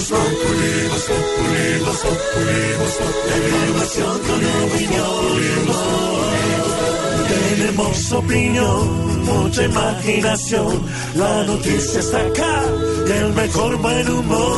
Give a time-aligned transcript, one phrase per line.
[0.00, 3.68] Voz Populi, Voz Populi, Voz Populi, Populi,
[4.26, 5.20] con opinión.
[7.28, 8.80] Tenemos opinión,
[9.26, 10.82] mucha imaginación.
[11.16, 12.64] La noticia está acá
[13.06, 14.56] y el mejor buen humor.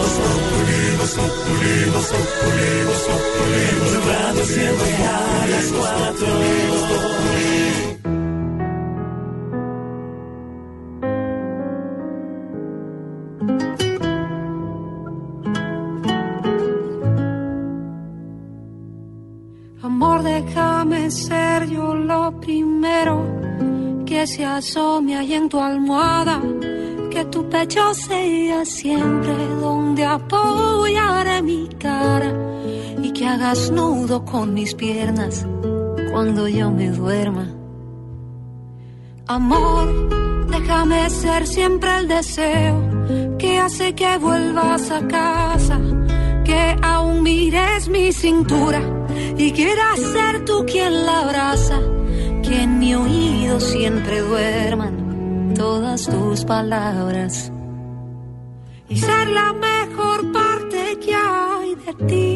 [0.00, 2.72] Voz Populi, Voz Populi, Voz Populi,
[3.92, 5.06] Populi, siempre a
[5.48, 6.28] las cuatro.
[22.40, 23.24] Primero
[24.06, 26.40] que se asome ahí en tu almohada.
[27.10, 32.32] Que tu pecho sea siempre donde apoyaré mi cara.
[33.02, 35.46] Y que hagas nudo con mis piernas
[36.10, 37.48] cuando yo me duerma.
[39.26, 45.80] Amor, déjame ser siempre el deseo que hace que vuelvas a casa.
[46.44, 48.80] Que aún mires mi cintura
[49.36, 51.80] y quieras ser tú quien la abraza,
[52.52, 57.50] que en mi oído siempre duerman todas tus palabras
[58.90, 62.28] y ser la mejor parte que hay de ti.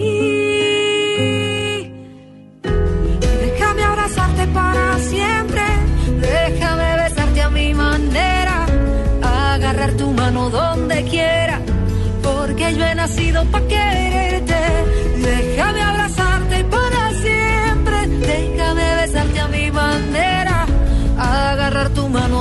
[3.45, 5.65] Déjame abrazarte para siempre,
[6.33, 8.67] déjame besarte a mi manera,
[9.23, 11.61] agarrar tu mano donde quiera,
[12.23, 14.61] porque yo he nacido para quererte.
[15.31, 16.26] Déjame abrazarte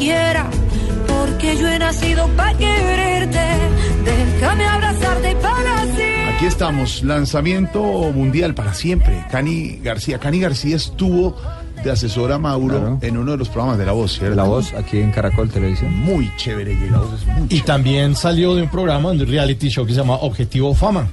[0.00, 0.48] Quiera,
[1.06, 3.38] porque yo he nacido para quererte.
[4.04, 6.34] Déjame abrazarte para siempre.
[6.34, 7.82] Aquí estamos, lanzamiento
[8.14, 9.24] mundial para siempre.
[9.30, 10.18] Cani García.
[10.18, 11.36] Cani García estuvo
[11.84, 12.98] de asesora a Mauro Claro.
[13.02, 14.36] en uno de los programas de La Voz, ¿cierto?
[14.36, 15.94] La voz aquí en Caracol Televisión.
[15.98, 17.66] Muy chévere, y La Voz es muy Y chévere.
[17.66, 21.08] también salió de un programa, de un reality show que se llama Objetivo Fama.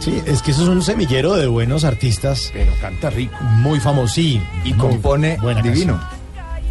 [0.00, 3.34] Sí, es que eso es un semillero de buenos artistas Pero canta rico.
[3.42, 4.12] muy famosos.
[4.14, 5.94] Sí, Y compone buena divino.
[5.98, 6.17] canción.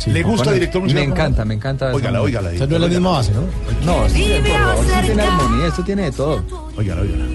[0.05, 1.03] ¿Le gusta director musical?
[1.03, 1.93] Me encanta, me encanta.
[1.93, 2.51] Óigala, óigala.
[2.51, 3.41] Esa no es la misma base, ¿no?
[3.85, 6.43] No, esto tiene, por favor, esto tiene armonía, esto tiene de todo.
[6.77, 7.25] Óigala, óigala.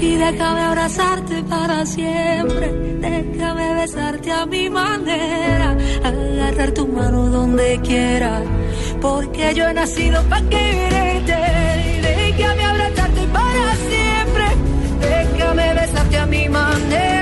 [0.00, 2.70] Y déjame abrazarte para siempre,
[3.00, 8.42] déjame besarte a mi manera, agarrar tu mano donde quiera,
[9.00, 11.36] porque yo he nacido para quererte.
[11.96, 12.00] Y
[12.36, 14.44] Déjame abrazarte para siempre,
[15.00, 17.13] déjame besarte a mi manera,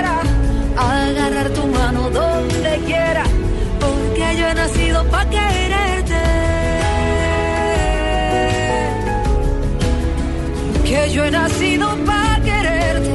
[11.23, 13.11] yo he nacido para quererte.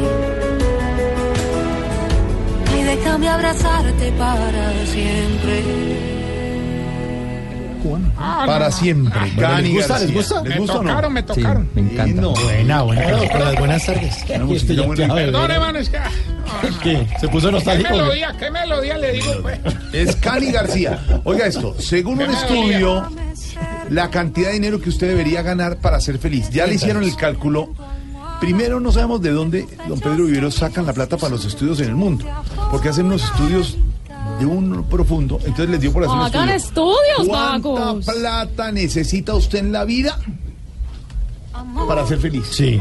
[2.79, 5.63] Y déjame abrazarte para siempre.
[8.17, 9.19] Para siempre.
[9.39, 9.99] Cani ¿les gusta?
[9.99, 10.41] ¿Les gusta?
[10.43, 11.09] ¿Les gusta o no?
[11.09, 11.69] me Sí, tocaron.
[11.73, 12.21] me encanta.
[12.21, 12.33] no.
[12.33, 13.01] Buena, buena.
[13.05, 13.55] canción.
[13.59, 14.23] Buenas tardes.
[14.25, 15.97] Perdón, hermano, es que.
[15.97, 16.09] ah,
[16.83, 17.07] ¿Qué?
[17.19, 17.89] ¿Se puso ¿Qué nostálgico?
[17.95, 19.59] melodía, qué melodía le digo, pues?
[19.93, 20.99] Es Cani García.
[21.23, 23.09] Oiga esto, según un Qué estudio,
[23.89, 26.49] la cantidad de dinero que usted debería ganar para ser feliz.
[26.49, 27.69] Ya le hicieron el cálculo.
[28.39, 31.89] Primero no sabemos de dónde don Pedro Vivero sacan la plata para los estudios en
[31.89, 32.25] el mundo.
[32.71, 33.77] Porque hacen unos estudios
[34.39, 35.39] de un profundo.
[35.39, 36.93] Entonces les dio por hacer un Hagan estudio.
[37.15, 38.05] estudios, ¿Cuánta vagos.
[38.05, 40.19] plata necesita usted en la vida
[41.87, 42.43] para ser feliz?
[42.51, 42.79] Sí.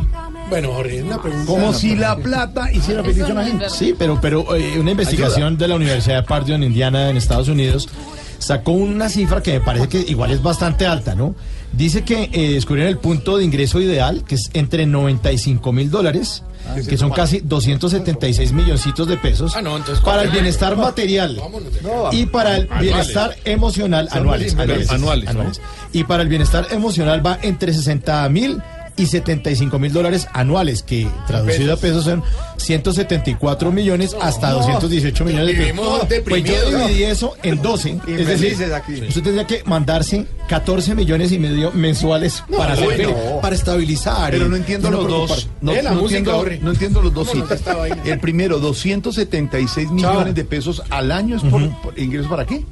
[0.51, 1.47] Bueno, Jorge, una pregunta.
[1.47, 3.71] Como si la plata hiciera feliz a la gente.
[3.71, 7.49] Sí, pero, pero eh, una investigación de la Universidad de Purdue en Indiana, en Estados
[7.49, 7.89] Unidos,
[8.39, 11.35] sacó una cifra que me parece que igual es bastante alta, ¿no?
[11.73, 16.43] Dice que eh, descubrieron el punto de ingreso ideal, que es entre 95 mil dólares,
[16.89, 21.41] que son casi 276 milloncitos de pesos, Ah, no, entonces, para el bienestar material
[22.13, 25.29] y para el bienestar emocional anuales, anuales, Anuales.
[25.29, 25.61] anuales.
[25.93, 28.61] Y para el bienestar emocional va entre 60 mil
[28.97, 32.23] y 75 mil dólares anuales, que traducido a pesos son
[32.57, 36.23] 174 millones hasta 218 millones de pesos.
[36.27, 37.99] Pues yo dividí eso en 12.
[38.07, 38.95] es decir, aquí.
[39.09, 44.31] usted tendría que mandarse 14 millones y medio mensuales para hacer para estabilizar.
[44.31, 45.49] Pero y- no entiendo los dos.
[45.61, 47.85] No, Eh, no entiendo, no entiendo los dos ¿Cómo no?
[48.05, 52.65] El primero, 276 millones de pesos al año es por, por ingreso para qué?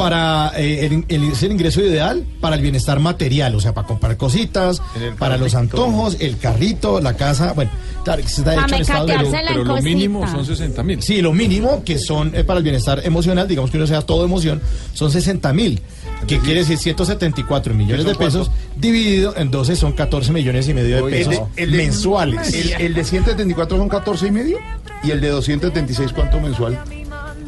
[0.00, 3.86] Para eh, el, el- es el ingreso ideal para el bienestar material, o sea, para
[3.86, 7.70] comprar cositas, el para los antojos, el carrito, la casa, bueno,
[8.04, 9.12] claro que se está hecho en estado de...
[9.18, 10.44] mecateársela en cosita.
[10.44, 11.02] 60 mil.
[11.02, 14.24] Sí, lo mínimo que son eh, para el bienestar emocional, digamos que uno sea todo
[14.24, 14.60] emoción,
[14.94, 15.80] son 60 mil,
[16.26, 20.96] que quiere decir 174 millones de pesos, dividido en 12 son 14 millones y medio
[20.96, 22.54] de El pesos de- el de- mensuales.
[22.54, 24.58] El, el de 174 son 14 y medio
[25.02, 26.78] y el de 276 ¿cuánto mensual?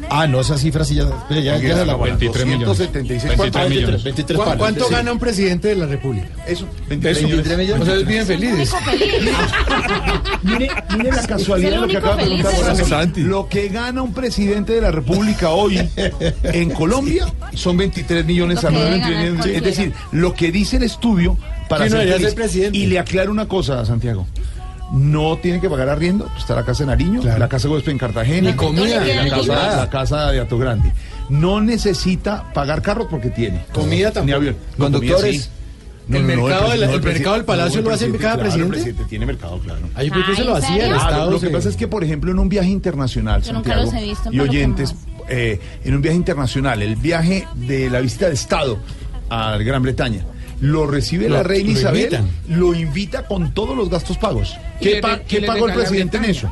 [0.09, 2.17] Ah, no, esa cifra sí ya, ya, ya, ya se la guardo.
[2.17, 2.67] 23 millones.
[2.67, 3.59] 276 ¿cuánto?
[3.59, 4.03] 23 millones.
[4.03, 4.59] 23 ¿Cu- palos.
[4.59, 4.93] ¿Cuánto Sí.
[4.93, 6.27] gana un presidente de la República?
[6.47, 7.57] Eso, 23 Eso.
[7.57, 7.81] millones.
[7.81, 8.73] O sea, es bien feliz.
[10.43, 13.09] Mire, mire la casualidad de lo que acaba de preguntar.
[13.17, 15.79] Lo que gana un presidente de la República hoy
[16.43, 19.45] en Colombia son 23 millones debe anuales.
[19.45, 21.37] Es decir, lo que dice el estudio
[21.69, 22.77] para ¿Quién no ser ser presidente?
[22.77, 24.27] Y le aclaro una cosa, Santiago.
[24.93, 27.91] No tiene que pagar arriendo, pues está la casa de Nariño, la casa de huésped
[27.91, 29.03] en Cartagena, Ni comida.
[29.03, 30.93] la, casa, la casa de Ato Grande.
[31.29, 33.65] No necesita pagar carros porque tiene.
[33.73, 34.11] Comida.
[34.23, 34.55] Ni avión.
[34.77, 35.49] No, Conductores.
[36.11, 38.71] El mercado del- el mercado del Palacio el lo hace cada claro, el presidente.
[38.73, 39.79] presidente tiene mercado, claro.
[39.95, 40.53] Ahí por qué se lo
[41.31, 44.03] lo que pasa es que, por ejemplo, en un viaje internacional, Yo nunca los he
[44.03, 44.93] visto, y oyentes,
[45.29, 48.77] eh, en un viaje internacional, el viaje de la visita de Estado
[49.29, 50.25] a Gran Bretaña,
[50.59, 52.27] lo recibe Lo- la reina Isabel, invitan.
[52.49, 54.55] lo invita con todos los gastos pagos.
[54.83, 56.51] ¿Qué, pa- qué pagó el presidente en eso?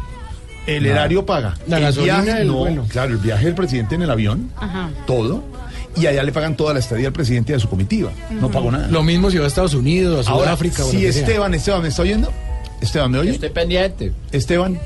[0.67, 1.55] El erario paga.
[1.67, 2.85] La el gasolina viaje, del no, vuelo.
[2.87, 4.89] claro, el viaje del presidente en el avión, Ajá.
[5.07, 5.43] todo.
[5.97, 8.11] Y allá le pagan toda la estadía al presidente y a su comitiva.
[8.29, 8.87] No pagó nada.
[8.87, 10.83] Lo mismo si va a Estados Unidos, a Sudáfrica.
[10.83, 11.05] si.
[11.05, 12.31] Esteban, Esteban, ¿me está oyendo?
[12.79, 13.31] Esteban, ¿me oye?
[13.31, 14.11] Estoy pendiente.
[14.31, 14.79] Esteban,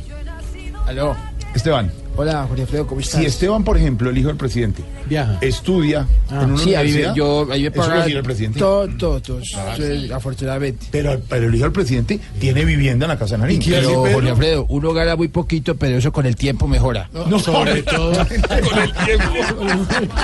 [0.88, 1.16] Aló.
[1.54, 1.92] Esteban.
[2.18, 3.20] Hola, Jorge Alfredo, ¿cómo estás?
[3.20, 5.38] Si Esteban, por ejemplo, el hijo del presidente, Viaja.
[5.42, 8.24] estudia en una Sí, ahí universidad, me- yo, ahí me eso lo pagan quiere el
[8.26, 8.60] presidente.
[8.60, 9.42] todo, todo, todo.
[9.44, 10.86] Sí, afortunadamente.
[10.92, 13.62] Pero, pero el hijo del presidente tiene vivienda en la casa de Nariño.
[13.62, 14.14] quiere Pero, decir?
[14.16, 17.10] Jorge Alfredo, uno gana muy poquito, pero eso con el tiempo mejora.
[17.14, 19.26] No, Sobre todo con el tiempo.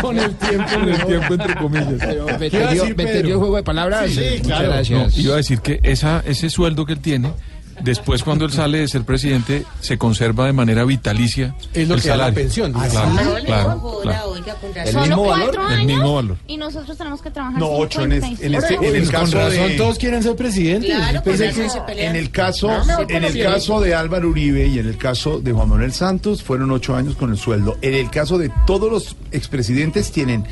[0.02, 0.66] con el tiempo.
[0.74, 1.94] Con el tiempo, entre comillas.
[2.00, 4.10] Pero me ¿Qué iba a entendió, decir, me entendió el juego de palabras.
[4.12, 4.64] Sí, Muchas claro.
[4.68, 5.18] No, gracias.
[5.18, 7.34] iba a decir que esa, ese sueldo que él tiene,
[7.84, 12.02] después cuando él sale de ser presidente, se conserva de manera vitalicia Es lo el
[12.02, 12.44] que da la salario.
[12.44, 12.90] pensión, dice.
[12.90, 14.36] Claro, Ah, claro, claro.
[14.76, 15.58] ¿El Solo mismo valor?
[15.72, 16.38] El mismo valor.
[16.48, 18.48] y nosotros tenemos que trabajar No, ocho en, es- 56.
[18.48, 20.96] en este, en el Pues con caso razón de, todos quieren ser presidentes.
[21.24, 22.70] Pensé que- en el caso,
[23.10, 26.72] en el caso de Álvaro Uribe y en el caso de Juan Manuel Santos fueron
[26.72, 27.78] ocho años con el sueldo.
[27.82, 30.46] En el caso de todos los expresidentes tienen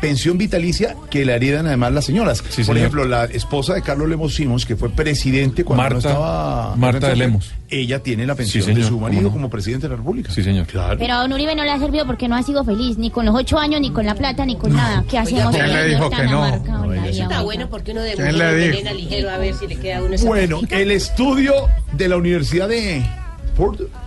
[0.00, 2.42] pensión vitalicia que le heredan además las señoras.
[2.48, 6.74] Sí, Por ejemplo, la esposa de Carlos Lemos Simons, que fue presidente cuando no estaba
[6.76, 7.52] Marta de Lemos.
[7.68, 9.30] ella tiene la pensión señor, de su marido no.
[9.30, 10.32] como presidente de la República.
[10.32, 10.66] Sí, señor.
[10.66, 10.98] Claro.
[10.98, 13.26] Pero a don Uribe no le ha servido porque no ha sido feliz, ni con
[13.26, 15.04] los ocho años, ni con la plata, ni con nada.
[15.08, 15.54] ¿Qué hacemos?
[15.54, 16.42] ¿quién le dijo que tan no?
[16.42, 20.02] la vida, Está bueno porque uno de ¿Quién mujer ligero a ver si le queda
[20.02, 21.54] uno Bueno, el estudio
[21.92, 23.02] de la Universidad de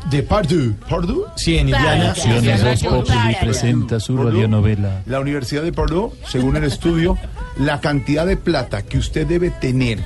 [0.10, 0.74] De Purdue.
[0.90, 2.14] Purdue Sí, en Indiana.
[3.42, 7.18] presenta su Purdue, La Universidad de Purdue, según el estudio,
[7.58, 10.00] la cantidad de plata que usted debe tener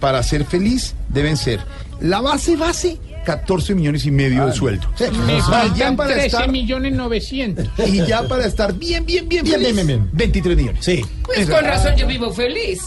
[0.00, 1.60] para ser feliz deben ser
[2.00, 4.86] la base base 14 millones y medio de sueldo.
[5.26, 7.66] Me Y ya faltan para 13 estar millones 900.
[7.88, 10.10] y ya para estar bien bien bien Bien, feliz, bien, bien, bien.
[10.12, 10.84] 23 millones.
[10.84, 11.04] Sí.
[11.22, 12.82] Pues con razón yo vivo feliz.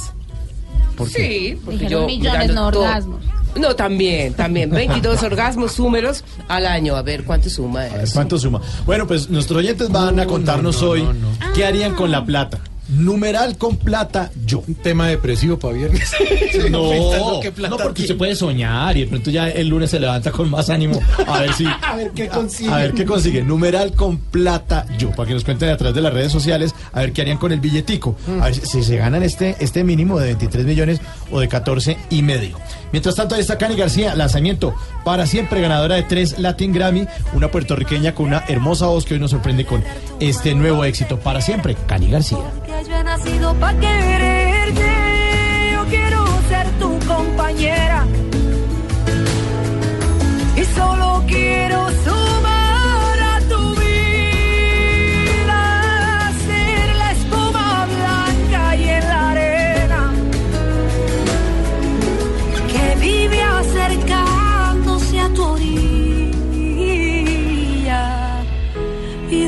[0.96, 1.14] ¿Por qué?
[1.54, 3.24] Sí, porque Dijeron yo millones, no orgasmos.
[3.60, 4.70] No, también, también.
[4.72, 6.96] 22 orgasmos, súmeros al año.
[6.96, 8.14] A ver cuánto suma eso.
[8.14, 8.62] ¿Cuánto suma?
[8.86, 11.54] Bueno, pues nuestros oyentes van a contarnos no, hoy no, no.
[11.54, 12.60] qué harían con la plata.
[12.90, 14.64] Numeral con plata yo.
[14.66, 16.10] Un tema depresivo para viernes.
[16.72, 18.08] No, no, porque tiene.
[18.08, 21.00] se puede soñar y de pronto ya el lunes se levanta con más ánimo.
[21.28, 21.66] A ver si.
[21.66, 22.72] A ver qué consigue.
[22.72, 23.44] A ver qué consigue.
[23.44, 25.12] Numeral con plata yo.
[25.12, 26.74] Para que nos cuenten a través de las redes sociales.
[26.94, 28.16] A ver qué harían con el billetico.
[28.42, 31.98] A ver si, si se ganan este, este mínimo de 23 millones o de 14
[32.10, 32.58] y medio.
[32.92, 34.16] Mientras tanto, ahí está Cani García.
[34.16, 37.08] Lanzamiento para siempre ganadora de tres Latin Grammy.
[37.34, 39.84] Una puertorriqueña con una hermosa voz que hoy nos sorprende con
[40.20, 41.20] este nuevo éxito.
[41.20, 42.40] Para siempre, Cani García.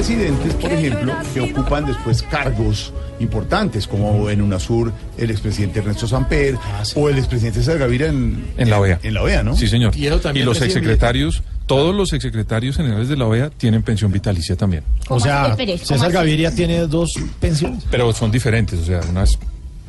[0.00, 6.56] expresidentes, por ejemplo, que ocupan después cargos importantes, como en UNASUR el expresidente Ernesto Samper
[6.96, 8.98] o el expresidente César Gaviria en, En la OEA.
[9.02, 9.54] En la OEA, ¿no?
[9.54, 9.94] Sí, señor.
[9.94, 10.08] Y
[10.42, 14.84] los exsecretarios, todos los exsecretarios generales de la OEA tienen pensión vitalicia también.
[15.08, 16.10] O sea, César?
[16.10, 17.84] Gaviria tiene dos pensiones.
[17.90, 19.38] Pero son diferentes, o sea, una es-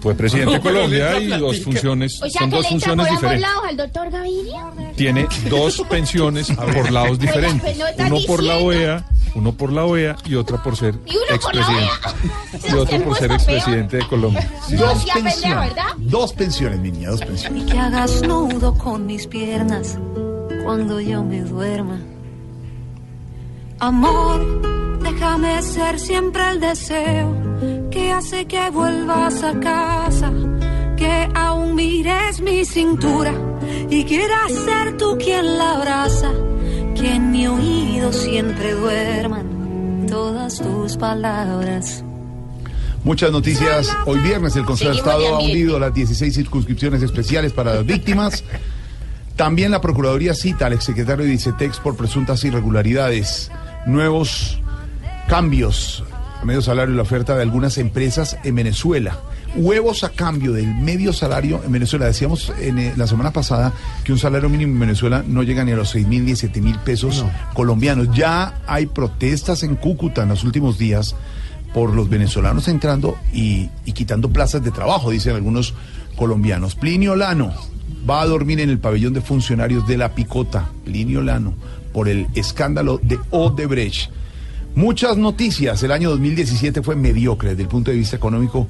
[0.02, 3.16] fue presidente de Colombia y dos funciones, O sea son que dos le funciones por
[3.16, 3.42] diferentes.
[3.50, 4.64] lados al doctor Gaviria.
[4.96, 7.62] Tiene dos pensiones por lados diferentes.
[7.78, 8.58] pues estás Uno por la.
[8.58, 9.06] OEA,
[9.36, 10.96] uno por la OEA y otra por ser
[11.30, 11.90] expresidente.
[12.70, 14.50] Y otro por ser expresidente de Colombia.
[14.68, 14.76] Sí.
[14.76, 15.74] Dos pensiones.
[15.98, 17.64] Dos pensiones, mi niña, dos pensiones.
[17.64, 19.98] y que hagas nudo con mis piernas
[20.64, 22.00] cuando yo me duerma.
[23.80, 24.62] Amor,
[25.04, 30.32] déjame ser siempre el deseo que hace que vuelvas a casa,
[30.98, 33.34] que aún mires mi cintura
[33.90, 36.32] y quieras ser tú quien la abraza,
[36.96, 42.04] que en mi oído siempre duerman todas tus palabras.
[43.04, 43.90] Muchas noticias.
[44.06, 48.44] Hoy viernes el Consejo de Estado ha hundido las 16 circunscripciones especiales para las víctimas.
[49.36, 53.52] También la Procuraduría cita al exsecretario de ICETEX por presuntas irregularidades.
[53.88, 54.61] Nuevos
[55.32, 56.04] cambios
[56.42, 59.18] a medio salario y la oferta de algunas empresas en Venezuela.
[59.56, 62.06] Huevos a cambio del medio salario en Venezuela.
[62.06, 63.72] Decíamos en, eh, la semana pasada
[64.04, 66.60] que un salario mínimo en Venezuela no llega ni a los 6 mil ni 7
[66.60, 67.24] mil pesos
[67.54, 68.10] colombianos.
[68.14, 71.16] Ya hay protestas en Cúcuta en los últimos días
[71.74, 75.76] por los venezolanos entrando y, y quitando plazas de trabajo, dicen algunos
[76.18, 76.76] colombianos.
[76.76, 77.54] Plinio Lano
[78.10, 81.54] va a dormir en el pabellón de funcionarios de la Picota, Plinio Lano,
[81.94, 84.12] por el escándalo de Odebrecht.
[84.76, 85.84] Muchas noticias.
[85.84, 88.68] El año 2017 fue mediocre desde el punto de vista económico,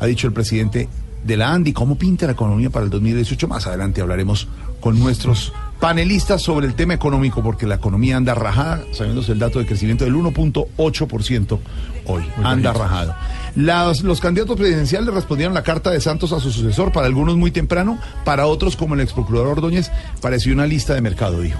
[0.00, 0.88] ha dicho el presidente
[1.24, 1.72] de la ANDI.
[1.72, 3.46] ¿Cómo pinta la economía para el 2018?
[3.48, 4.48] Más adelante hablaremos
[4.80, 9.58] con nuestros panelistas sobre el tema económico, porque la economía anda rajada, sabiéndose el dato
[9.58, 11.58] de crecimiento del 1.8%
[12.06, 12.22] hoy.
[12.42, 13.14] anda rajado.
[13.56, 17.50] Las- los candidatos presidenciales respondieron la carta de Santos a su sucesor, para algunos muy
[17.50, 19.90] temprano, para otros, como el ex procurador Ordóñez,
[20.22, 21.58] pareció una lista de mercado, dijo.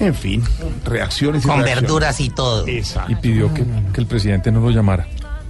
[0.00, 0.42] En fin,
[0.84, 1.82] reacciones y Con reacciones.
[1.82, 2.66] verduras y todo.
[2.66, 3.12] Exacto.
[3.12, 5.06] Y pidió que, que el presidente no lo llamara.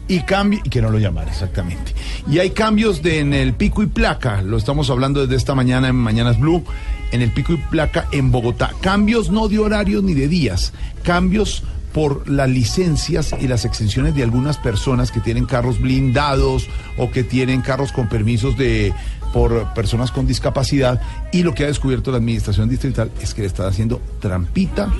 [0.08, 1.94] Y cambio, y que no lo llamara, exactamente.
[2.28, 5.86] Y hay cambios de, en el pico y placa, lo estamos hablando desde esta mañana
[5.88, 6.64] en Mañanas Blue,
[7.12, 8.72] en el pico y placa en Bogotá.
[8.80, 10.72] Cambios no de horarios ni de días,
[11.04, 17.10] cambios por las licencias y las exenciones de algunas personas que tienen carros blindados o
[17.10, 18.92] que tienen carros con permisos de
[19.32, 21.00] por personas con discapacidad
[21.32, 24.92] y lo que ha descubierto la administración distrital es que le están haciendo trampita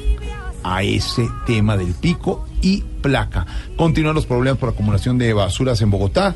[0.62, 3.46] a ese tema del pico y placa.
[3.76, 6.34] Continúan los problemas por acumulación de basuras en Bogotá.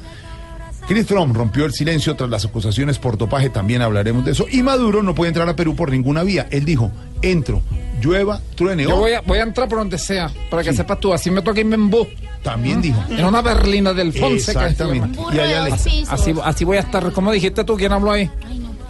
[0.88, 4.46] Chris Trump rompió el silencio tras las acusaciones por dopaje, también hablaremos de eso.
[4.50, 6.46] Y Maduro no puede entrar a Perú por ninguna vía.
[6.50, 6.90] Él dijo,
[7.22, 7.62] entro,
[8.04, 8.84] llueva, truene.
[8.84, 9.00] Yo o-".
[9.00, 11.60] voy a, voy a entrar por donde sea, para que sepas tú, así me toca
[11.60, 12.08] irme en bus.
[12.42, 13.02] También dijo.
[13.08, 14.68] En una berlina del Fonseca.
[14.68, 15.18] Exactamente.
[15.32, 17.10] Y allá le- Así, así voy a estar.
[17.12, 17.76] ¿Cómo dijiste tú?
[17.76, 18.30] ¿Quién habló ahí?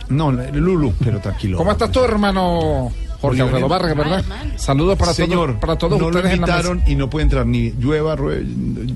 [0.08, 1.56] No, Lulu, pero tranquilo.
[1.56, 2.92] ¿Cómo estás tú, hermano
[3.28, 3.42] Jorge.
[3.42, 4.24] Alfredo Vargas, verdad?
[4.56, 6.58] Saludos para Señor, todos, para todos no lo ustedes en la mesa.
[6.58, 8.44] invitaron y no puede entrar ni llueva, rue-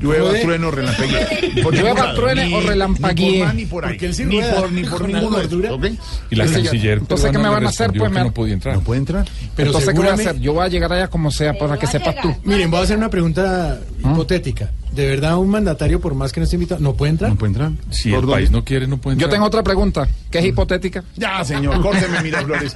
[0.00, 1.52] llueva, trueno, relampaguee.
[1.73, 3.30] Llueva, truene o relampaguee.
[3.32, 3.99] Ni por más ni por ahí.
[4.00, 4.54] Ni rueda.
[4.56, 5.68] por, ni por Con ninguno de gordura.
[5.70, 6.00] estos, ¿ok?
[6.30, 6.62] Y la señor.
[6.64, 7.92] canciller Entonces, ¿qué me van a hacer?
[7.92, 8.75] Pues me- no podía entrar.
[8.76, 9.25] No puede entrar.
[9.56, 10.38] Pero Entonces, ¿qué voy a hacer?
[10.40, 12.35] Yo voy a llegar allá como sea, para que sepas tú.
[12.44, 14.70] Miren, voy a hacer una pregunta hipotética.
[14.92, 17.30] ¿De verdad un mandatario, por más que no esté invitado, no puede entrar?
[17.30, 17.73] No puede entrar.
[17.90, 19.33] Si el país no quiere, no puede Yo entrar.
[19.33, 21.04] tengo otra pregunta, que es hipotética.
[21.16, 22.73] Ya, señor, córteme, mira, Flores.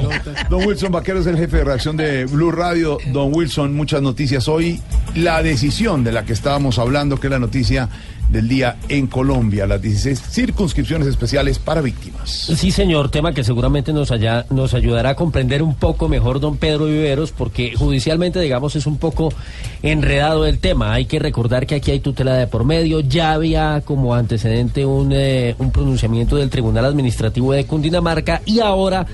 [0.50, 2.98] Don Wilson Vaquero es el jefe de reacción de Blue Radio.
[3.12, 4.80] Don Wilson, muchas noticias hoy.
[5.14, 7.88] La decisión de la que estábamos hablando, que es la noticia
[8.28, 12.30] del día en Colombia, las 16 circunscripciones especiales para víctimas.
[12.30, 16.56] Sí, señor, tema que seguramente nos, allá, nos ayudará a comprender un poco mejor don
[16.56, 19.32] Pedro Viveros, porque judicialmente, digamos, es un poco
[19.82, 20.92] enredado el tema.
[20.92, 25.12] Hay que recordar que aquí hay tutela de por medio, ya había como antecedente un,
[25.12, 29.06] eh, un pronunciamiento del Tribunal Administrativo de Cundinamarca y ahora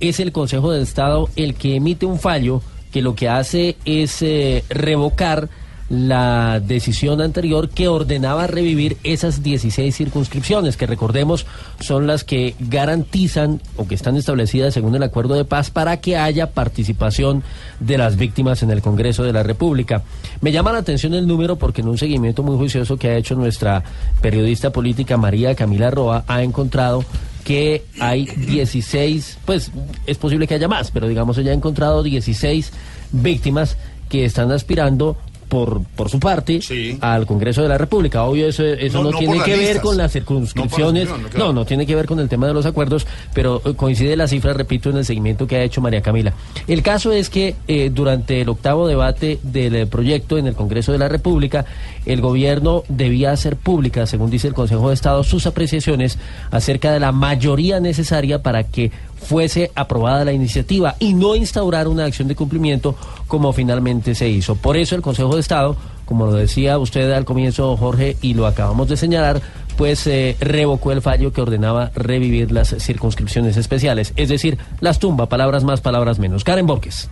[0.00, 4.22] es el Consejo de Estado el que emite un fallo que lo que hace es
[4.22, 5.48] eh, revocar
[5.88, 11.46] la decisión anterior que ordenaba revivir esas 16 circunscripciones, que recordemos
[11.80, 16.16] son las que garantizan o que están establecidas según el acuerdo de paz para que
[16.16, 17.44] haya participación
[17.78, 20.02] de las víctimas en el Congreso de la República.
[20.40, 23.36] Me llama la atención el número porque en un seguimiento muy juicioso que ha hecho
[23.36, 23.84] nuestra
[24.20, 27.04] periodista política María Camila Roa ha encontrado
[27.44, 29.70] que hay 16, pues
[30.04, 32.72] es posible que haya más, pero digamos ella ha encontrado 16
[33.12, 33.76] víctimas
[34.08, 35.16] que están aspirando
[35.48, 36.60] por, por su parte
[37.00, 38.24] al Congreso de la República.
[38.24, 41.08] Obvio, eso, eso No, no, no tiene que ver con las circunscripciones.
[41.08, 41.52] No, no, claro.
[41.52, 44.52] no, tiene que ver con el tema de los acuerdos, pero eh, coincide la cifra,
[44.52, 46.32] repito, en el seguimiento que ha hecho María Camila.
[46.66, 50.92] El caso es que eh, durante el octavo debate del eh, proyecto en el Congreso
[50.92, 51.64] de la República,
[52.04, 56.18] el gobierno debía hacer públicas, según dice el Consejo de Estado, sus apreciaciones
[56.50, 62.04] acerca de la mayoría necesaria para que fuese aprobada la iniciativa y no instaurar una
[62.04, 62.94] acción de cumplimiento
[63.26, 64.56] como finalmente se hizo.
[64.56, 68.46] Por eso el Consejo de Estado, como lo decía usted al comienzo, Jorge, y lo
[68.46, 69.40] acabamos de señalar,
[69.76, 75.26] pues eh, revocó el fallo que ordenaba revivir las circunscripciones especiales, es decir, las tumba,
[75.26, 76.44] palabras más, palabras menos.
[76.44, 77.08] Karen Borges.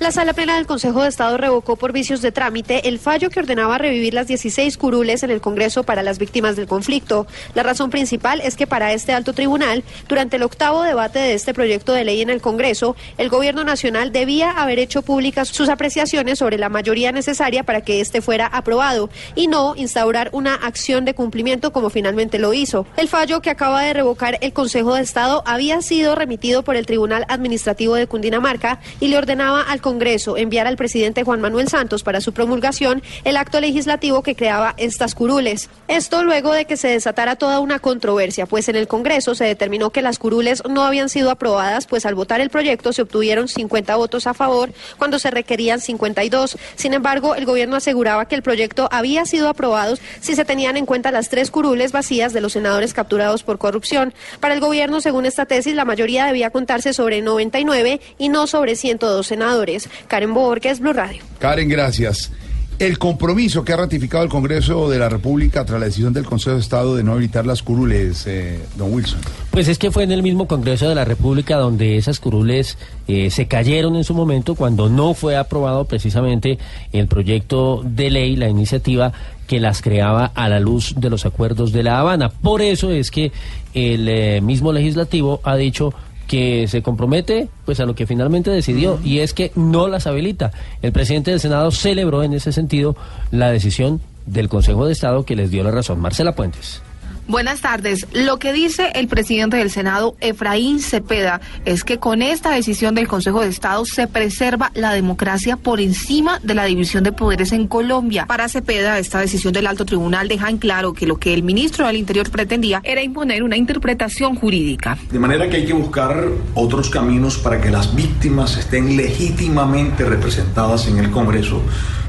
[0.00, 3.40] La Sala Plena del Consejo de Estado revocó por vicios de trámite el fallo que
[3.40, 7.26] ordenaba revivir las 16 curules en el Congreso para las víctimas del conflicto.
[7.54, 11.52] La razón principal es que para este alto tribunal, durante el octavo debate de este
[11.52, 16.38] proyecto de ley en el Congreso, el Gobierno Nacional debía haber hecho públicas sus apreciaciones
[16.38, 21.16] sobre la mayoría necesaria para que este fuera aprobado y no instaurar una acción de
[21.16, 22.86] cumplimiento como finalmente lo hizo.
[22.96, 26.86] El fallo que acaba de revocar el Consejo de Estado había sido remitido por el
[26.86, 32.02] Tribunal Administrativo de Cundinamarca y le ordenaba al Congreso enviar al presidente Juan Manuel Santos
[32.02, 35.70] para su promulgación el acto legislativo que creaba estas curules.
[35.88, 39.88] Esto luego de que se desatara toda una controversia, pues en el Congreso se determinó
[39.88, 43.96] que las curules no habían sido aprobadas, pues al votar el proyecto se obtuvieron 50
[43.96, 46.58] votos a favor cuando se requerían 52.
[46.76, 50.84] Sin embargo, el gobierno aseguraba que el proyecto había sido aprobado si se tenían en
[50.84, 54.12] cuenta las tres curules vacías de los senadores capturados por corrupción.
[54.40, 58.76] Para el gobierno, según esta tesis, la mayoría debía contarse sobre 99 y no sobre
[58.76, 59.77] 102 senadores.
[60.06, 61.22] Karen Borges, Blue Radio.
[61.38, 62.32] Karen, gracias.
[62.78, 66.54] El compromiso que ha ratificado el Congreso de la República tras la decisión del Consejo
[66.54, 69.18] de Estado de no habilitar las curules, eh, don Wilson.
[69.50, 73.32] Pues es que fue en el mismo Congreso de la República donde esas curules eh,
[73.32, 76.60] se cayeron en su momento cuando no fue aprobado precisamente
[76.92, 79.12] el proyecto de ley, la iniciativa
[79.48, 82.28] que las creaba a la luz de los acuerdos de La Habana.
[82.28, 83.32] Por eso es que
[83.74, 85.94] el eh, mismo legislativo ha dicho
[86.28, 90.52] que se compromete pues a lo que finalmente decidió y es que no las habilita.
[90.82, 92.94] El presidente del Senado celebró en ese sentido
[93.32, 96.00] la decisión del Consejo de Estado que les dio la razón.
[96.00, 96.82] Marcela Puentes.
[97.28, 98.06] Buenas tardes.
[98.14, 103.06] Lo que dice el presidente del Senado, Efraín Cepeda, es que con esta decisión del
[103.06, 107.68] Consejo de Estado se preserva la democracia por encima de la división de poderes en
[107.68, 108.24] Colombia.
[108.24, 111.86] Para Cepeda, esta decisión del alto tribunal deja en claro que lo que el ministro
[111.86, 114.96] del Interior pretendía era imponer una interpretación jurídica.
[115.12, 120.88] De manera que hay que buscar otros caminos para que las víctimas estén legítimamente representadas
[120.88, 121.60] en el Congreso,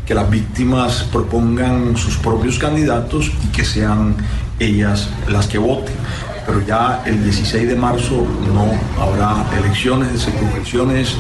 [0.06, 4.16] que las víctimas propongan sus propios candidatos y que sean
[4.60, 5.96] ellas las que voten.
[6.46, 11.16] Pero ya el 16 de marzo no habrá elecciones de circunscripciones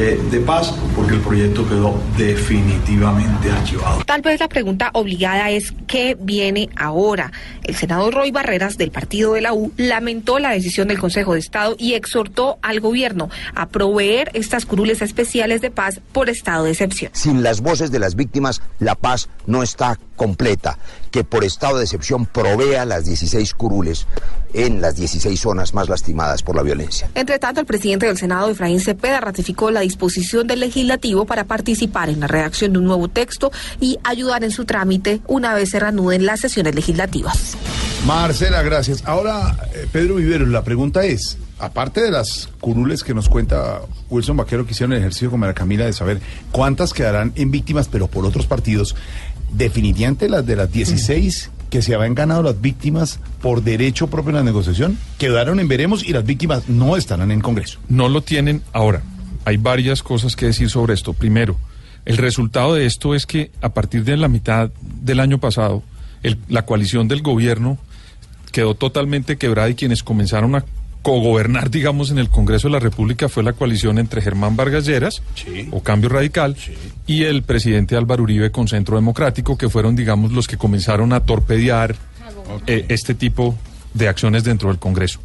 [0.00, 4.02] eh, de paz porque el proyecto quedó definitivamente archivado.
[4.06, 7.32] Tal vez la pregunta obligada es ¿qué viene ahora?
[7.64, 11.40] El senador Roy Barreras del partido de la U lamentó la decisión del Consejo de
[11.40, 16.70] Estado y exhortó al gobierno a proveer estas curules especiales de paz por estado de
[16.70, 17.12] excepción.
[17.14, 20.78] Sin las voces de las víctimas, la paz no está completa.
[21.10, 24.06] Que por estado de excepción provea las 16 curules
[24.52, 27.08] en las 16 zonas más lastimadas por la violencia.
[27.14, 32.08] Entre tanto, el presidente del Senado, Efraín Cepeda, ratificó la disposición del legislativo para participar
[32.08, 33.50] en la redacción de un nuevo texto
[33.80, 37.56] y ayudar en su trámite una vez se reanuden las sesiones legislativas.
[38.06, 39.02] Marcela, gracias.
[39.04, 44.36] Ahora, eh, Pedro Viveros, la pregunta es, aparte de las curules que nos cuenta Wilson
[44.36, 46.20] Vaquero que hicieron el ejercicio con María Camila de saber
[46.52, 48.94] cuántas quedarán en víctimas, pero por otros partidos,
[49.52, 54.36] definitivamente las de las 16 que se habían ganado las víctimas por derecho propio en
[54.36, 57.78] la negociación, quedaron en veremos y las víctimas no estarán en Congreso.
[57.88, 59.02] No lo tienen ahora.
[59.44, 61.12] Hay varias cosas que decir sobre esto.
[61.12, 61.56] Primero,
[62.04, 65.82] el resultado de esto es que a partir de la mitad del año pasado,
[66.22, 67.78] el- la coalición del gobierno
[68.52, 70.64] quedó totalmente quebrada y quienes comenzaron a
[71.02, 75.22] cogobernar, digamos, en el Congreso de la República fue la coalición entre Germán Vargas Lleras,
[75.70, 76.56] o Cambio Radical,
[77.06, 81.20] y el presidente Álvaro Uribe con Centro Democrático, que fueron, digamos, los que comenzaron a
[81.20, 81.96] torpedear
[82.66, 83.56] eh, este tipo
[83.94, 85.20] de acciones dentro del Congreso.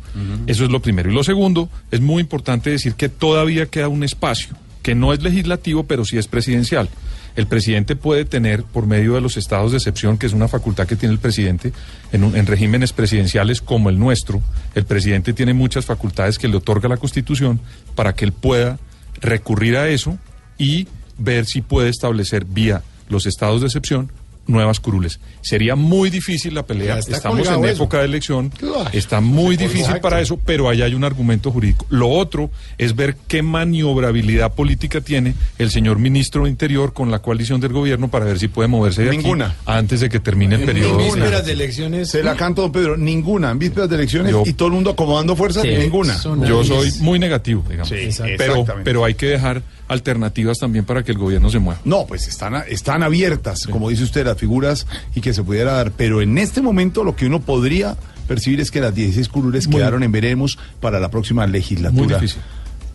[0.47, 1.11] Eso es lo primero.
[1.11, 5.21] Y lo segundo, es muy importante decir que todavía queda un espacio, que no es
[5.21, 6.89] legislativo, pero sí es presidencial.
[7.35, 10.87] El presidente puede tener, por medio de los estados de excepción, que es una facultad
[10.87, 11.73] que tiene el presidente,
[12.13, 14.41] en, un- en regímenes presidenciales como el nuestro,
[14.73, 17.59] el presidente tiene muchas facultades que le otorga la Constitución
[17.93, 18.79] para que él pueda
[19.21, 20.17] recurrir a eso
[20.57, 24.11] y ver si puede establecer vía los estados de excepción
[24.47, 25.19] nuevas curules.
[25.41, 26.99] Sería muy difícil la pelea.
[26.99, 27.65] Estamos en eso.
[27.65, 28.49] época de elección.
[28.49, 28.89] Claro.
[28.93, 30.01] Está muy difícil Exacto.
[30.01, 31.85] para eso, pero ahí hay un argumento jurídico.
[31.89, 37.19] Lo otro es ver qué maniobrabilidad política tiene el señor ministro de Interior con la
[37.19, 39.55] coalición del gobierno para ver si puede moverse de aquí Ninguna.
[39.65, 40.97] antes de que termine el periodo.
[40.97, 41.15] Ninguna.
[41.23, 42.09] Vísperas de elecciones.
[42.09, 42.97] Se la canto, don Pedro.
[42.97, 43.51] Ninguna.
[43.51, 45.63] En vísperas de elecciones Yo- y todo el mundo acomodando fuerzas.
[45.63, 45.69] Sí.
[45.77, 46.17] Ninguna.
[46.47, 47.89] Yo soy muy negativo, digamos.
[47.89, 51.79] Sí, pero, pero hay que dejar alternativas también para que el gobierno se mueva.
[51.85, 55.91] No, pues están, están abiertas, como dice usted, las figuras y que se pudiera dar.
[55.91, 57.95] Pero en este momento lo que uno podría
[58.27, 62.05] percibir es que las 16 curules Muy- quedaron en veremos para la próxima legislatura.
[62.05, 62.41] Muy difícil.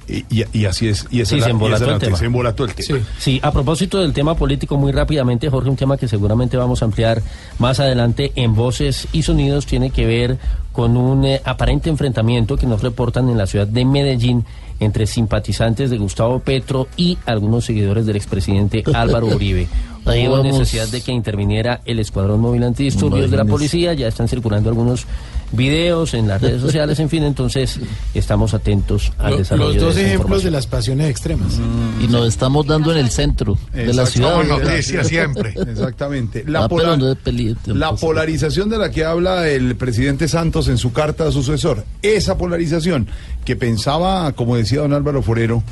[0.08, 1.06] Y, y- y así es.
[1.12, 2.16] Y esa Sí, es la- se embolató la el tema.
[2.18, 2.98] Se embolató el tema.
[3.20, 6.86] Sí, a propósito del tema político, muy rápidamente, Jorge, un tema que seguramente vamos a
[6.86, 7.22] ampliar
[7.60, 10.38] más adelante en Voces y Sonidos, tiene que ver
[10.72, 14.44] con un eh, aparente enfrentamiento que nos reportan en la ciudad de Medellín
[14.80, 19.68] entre simpatizantes de Gustavo Petro y algunos seguidores del expresidente Álvaro Uribe.
[20.06, 20.58] Ahí Hubo vamos.
[20.58, 25.06] necesidad de que interviniera el Escuadrón Móvil Antidisturbios de la policía, ya están circulando algunos
[25.52, 27.80] videos en las redes sociales, en fin, entonces
[28.14, 31.58] estamos atentos al Lo- desarrollo los dos de ejemplos de las pasiones extremas.
[32.00, 34.40] Y nos estamos dando en el centro de la ciudad.
[35.68, 36.44] Exactamente.
[36.46, 40.78] La, Ah, pola- no peli- la polarización de la que habla el presidente Santos en
[40.78, 43.08] su carta a su sucesor, esa polarización
[43.44, 45.62] que pensaba, como decía don Álvaro Forero,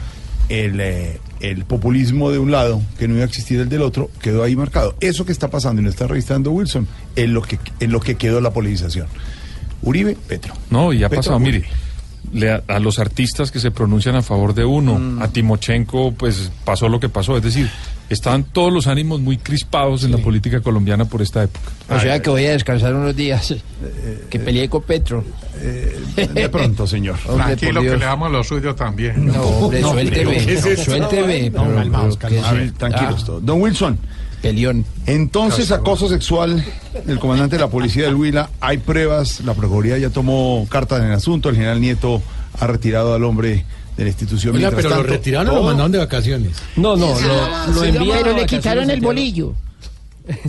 [0.49, 4.11] el, eh, el populismo de un lado, que no iba a existir el del otro,
[4.23, 4.95] quedó ahí marcado.
[5.01, 8.15] Eso que está pasando y no está registrando Wilson, es lo que, es lo que
[8.17, 9.07] quedó la polarización.
[9.83, 10.55] Uribe, Petro.
[10.71, 11.65] No, y ha Petro, pasado, mire,
[12.33, 16.51] le- a, a los artistas que se pronuncian a favor de uno, a Timochenko, pues
[16.65, 17.71] pasó lo que pasó, es decir,
[18.11, 21.71] estaban todos los ánimos muy crispados en la política colombiana por esta época.
[21.91, 23.55] O sea que voy a descansar unos días.
[24.31, 25.25] Que peleé con Petro.
[26.35, 27.17] De pronto, señor.
[27.27, 29.27] Hombre, Tranquilo que le damos lo suyo también.
[29.27, 30.37] No, hombre, suélteme.
[30.45, 30.85] ¿qué es?
[30.85, 31.51] Suélteme.
[31.51, 32.19] No, pero- pero ¿qué calmaos.
[32.45, 33.45] A ver, tranquilos Ah, todos.
[33.45, 33.99] Don Wilson.
[34.43, 34.85] Pelión.
[35.07, 36.65] Entonces, acoso sexual
[37.05, 38.51] del comandante de la policía del Huila.
[38.61, 39.41] Hay pruebas.
[39.41, 41.49] La Procuraduría ya tomó cartas en el asunto.
[41.49, 42.23] El general Nieto
[42.61, 43.65] ha retirado al hombre
[43.97, 44.55] de la institución.
[44.55, 46.53] Oiga, pero lo retiraron o lo mandaron de vacaciones.
[46.77, 49.55] No, no, lo, lo a Pero le quitaron el bolillo.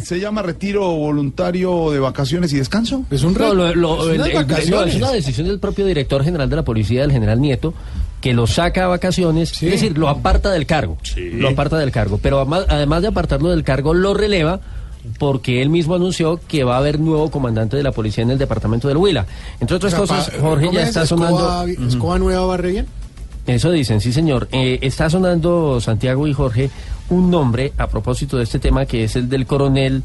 [0.03, 3.05] ¿Se llama retiro voluntario de vacaciones y descanso?
[3.09, 4.95] Es un No, lo- lo- es el- unas el- no, vacaciones.
[4.95, 7.73] es una decisión del propio director general de la policía, del general Nieto,
[8.21, 10.97] que lo saca a vacaciones, es decir, lo aparta del cargo.
[11.15, 12.19] Lo aparta del cargo.
[12.21, 14.59] Pero además, además de apartarlo del cargo, lo releva
[15.17, 18.37] porque él mismo anunció que va a haber nuevo comandante de la policía en el
[18.37, 19.25] departamento del Huila.
[19.61, 20.89] Entre otras O sea, cosas, pa- Jorge ¿cómo ya es?
[20.89, 21.87] está ¿Escoba- sonando...
[21.87, 22.87] ¿Escoba nueva barre bien?
[23.47, 24.47] Eso dicen, sí señor.
[24.51, 26.69] Eh, está sonando Santiago y Jorge
[27.09, 30.03] un nombre a propósito de este tema que es el del coronel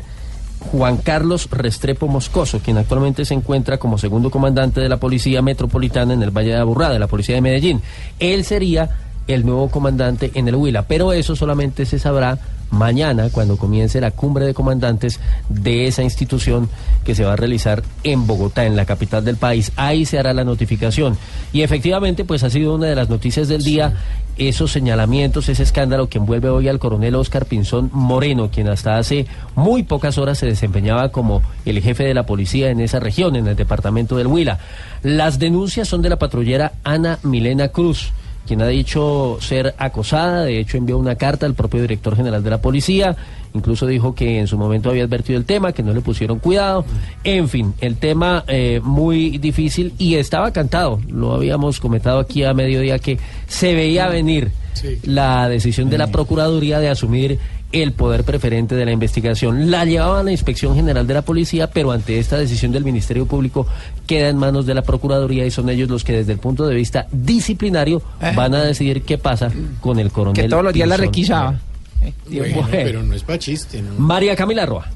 [0.72, 6.14] Juan Carlos Restrepo Moscoso, quien actualmente se encuentra como segundo comandante de la Policía Metropolitana
[6.14, 7.83] en el Valle de Aburrá, de la Policía de Medellín.
[8.18, 8.90] Él sería
[9.27, 12.38] el nuevo comandante en el Huila, pero eso solamente se sabrá
[12.74, 16.68] mañana cuando comience la cumbre de comandantes de esa institución
[17.04, 19.72] que se va a realizar en Bogotá, en la capital del país.
[19.76, 21.16] Ahí se hará la notificación.
[21.52, 23.94] Y efectivamente, pues ha sido una de las noticias del día
[24.37, 29.26] esos señalamientos, ese escándalo que envuelve hoy al coronel Oscar Pinzón Moreno, quien hasta hace
[29.54, 33.46] muy pocas horas se desempeñaba como el jefe de la policía en esa región, en
[33.46, 34.58] el departamento del Huila.
[35.02, 38.12] Las denuncias son de la patrullera Ana Milena Cruz
[38.46, 42.50] quien ha dicho ser acosada, de hecho envió una carta al propio director general de
[42.50, 43.16] la policía,
[43.54, 46.85] incluso dijo que en su momento había advertido el tema, que no le pusieron cuidado,
[47.22, 52.52] en fin, el tema eh, muy difícil y estaba cantado, lo habíamos comentado aquí a
[52.54, 54.50] mediodía que se veía venir
[55.04, 57.38] la decisión de la Procuraduría de asumir
[57.82, 59.70] el poder preferente de la investigación.
[59.70, 63.26] La llevaba a la Inspección General de la Policía, pero ante esta decisión del Ministerio
[63.26, 63.66] Público
[64.06, 66.74] queda en manos de la Procuraduría y son ellos los que desde el punto de
[66.74, 68.00] vista disciplinario
[68.34, 70.42] van a decidir qué pasa con el coronel.
[70.42, 71.60] Que todos los días la requisaba.
[72.28, 72.68] Bueno.
[72.70, 73.94] pero no es para chiste, ¿no?
[73.98, 74.87] María Camila Roa.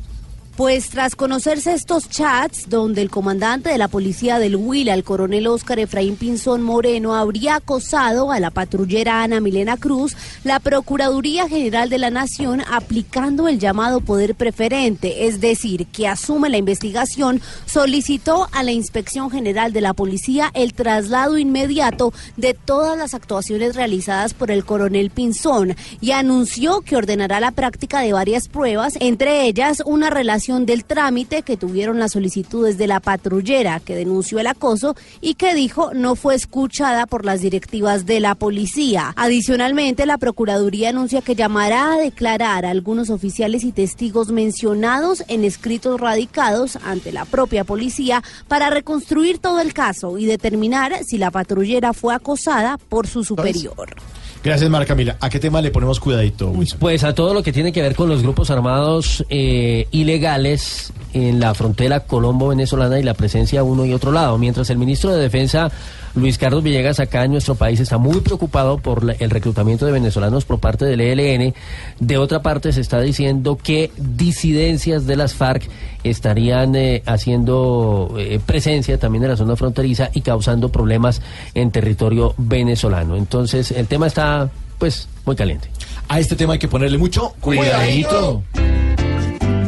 [0.58, 5.46] Pues tras conocerse estos chats donde el comandante de la policía del Huila, el coronel
[5.46, 11.88] Óscar Efraín Pinzón Moreno, habría acosado a la patrullera Ana Milena Cruz, la Procuraduría General
[11.88, 18.48] de la Nación, aplicando el llamado poder preferente, es decir, que asume la investigación, solicitó
[18.50, 24.34] a la Inspección General de la Policía el traslado inmediato de todas las actuaciones realizadas
[24.34, 29.84] por el coronel Pinzón y anunció que ordenará la práctica de varias pruebas, entre ellas
[29.86, 34.96] una relación del trámite que tuvieron las solicitudes de la patrullera que denunció el acoso
[35.20, 39.12] y que dijo no fue escuchada por las directivas de la policía.
[39.16, 45.44] Adicionalmente, la Procuraduría anuncia que llamará a declarar a algunos oficiales y testigos mencionados en
[45.44, 51.30] escritos radicados ante la propia policía para reconstruir todo el caso y determinar si la
[51.30, 53.94] patrullera fue acosada por su superior.
[54.42, 55.16] Gracias, Mara Camila.
[55.20, 56.78] ¿A qué tema le ponemos cuidadito, Wilson?
[56.78, 61.40] Pues a todo lo que tiene que ver con los grupos armados eh, ilegales en
[61.40, 64.38] la frontera colombo-venezolana y la presencia uno y otro lado.
[64.38, 65.70] Mientras el ministro de Defensa,
[66.14, 69.92] Luis Carlos Villegas, acá en nuestro país está muy preocupado por la- el reclutamiento de
[69.92, 71.54] venezolanos por parte del ELN,
[72.00, 75.68] de otra parte se está diciendo que disidencias de las FARC
[76.04, 81.20] estarían eh, haciendo eh, presencia también en la zona fronteriza y causando problemas
[81.54, 83.16] en territorio venezolano.
[83.16, 85.68] Entonces el tema está pues muy caliente.
[86.08, 88.42] A este tema hay que ponerle mucho cuidadito.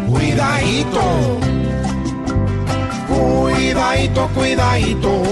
[0.08, 1.00] Cuidadito.
[3.08, 5.22] Cuidadito, cuidadito.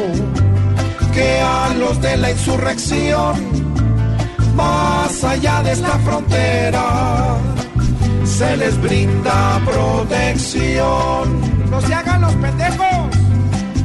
[1.18, 3.34] Que a los de la insurrección,
[4.54, 7.36] más allá de esta frontera,
[8.24, 11.40] se les brinda protección.
[11.72, 13.16] No se hagan los pendejos.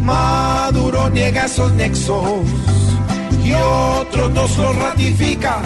[0.02, 2.46] Maduro niega esos nexos
[3.44, 5.58] y otros nos los ratifica.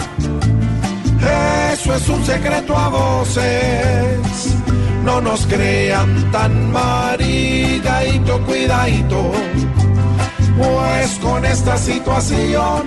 [1.74, 4.56] Eso es un secreto a voces.
[5.04, 9.32] No nos crean tan marigadito, cuidadito.
[10.58, 12.82] Pues con esta situación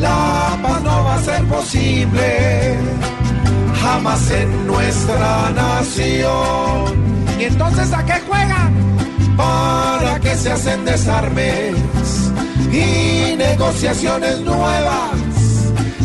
[0.00, 2.78] la paz no va a ser posible.
[3.82, 7.10] Jamás en nuestra nación.
[7.38, 8.74] ¿Y entonces a qué juegan?
[9.36, 11.74] ¿Para que se hacen desarmes
[12.70, 15.12] y negociaciones nuevas?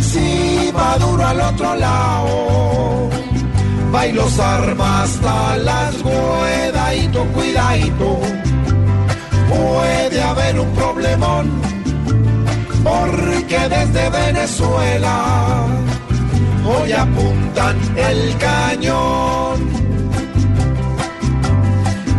[0.01, 3.09] Si Maduro al otro lado
[3.93, 8.34] va y los arma hasta las cuidadito, cuidadito.
[9.55, 11.49] Puede haber un problemón
[12.83, 15.65] porque desde Venezuela
[16.65, 19.69] hoy apuntan el cañón.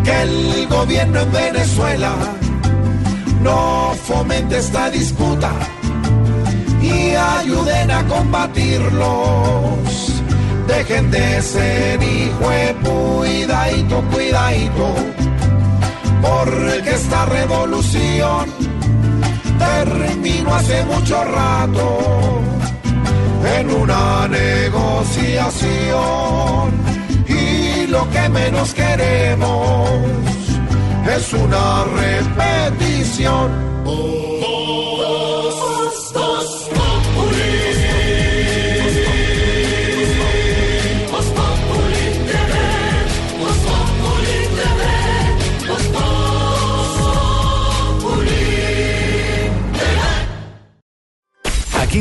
[0.04, 2.14] Que el gobierno en Venezuela
[3.42, 5.52] no fomente esta disputa
[6.82, 9.76] y ayuden a combatirlos.
[10.66, 12.50] Dejen de ser hijo
[12.82, 14.94] cuidadito, cuidadito,
[16.22, 18.50] porque esta revolución
[19.58, 21.98] terminó hace mucho rato
[23.58, 25.76] en una negociación
[27.28, 29.90] y lo que menos queremos
[31.16, 33.66] es una repetición.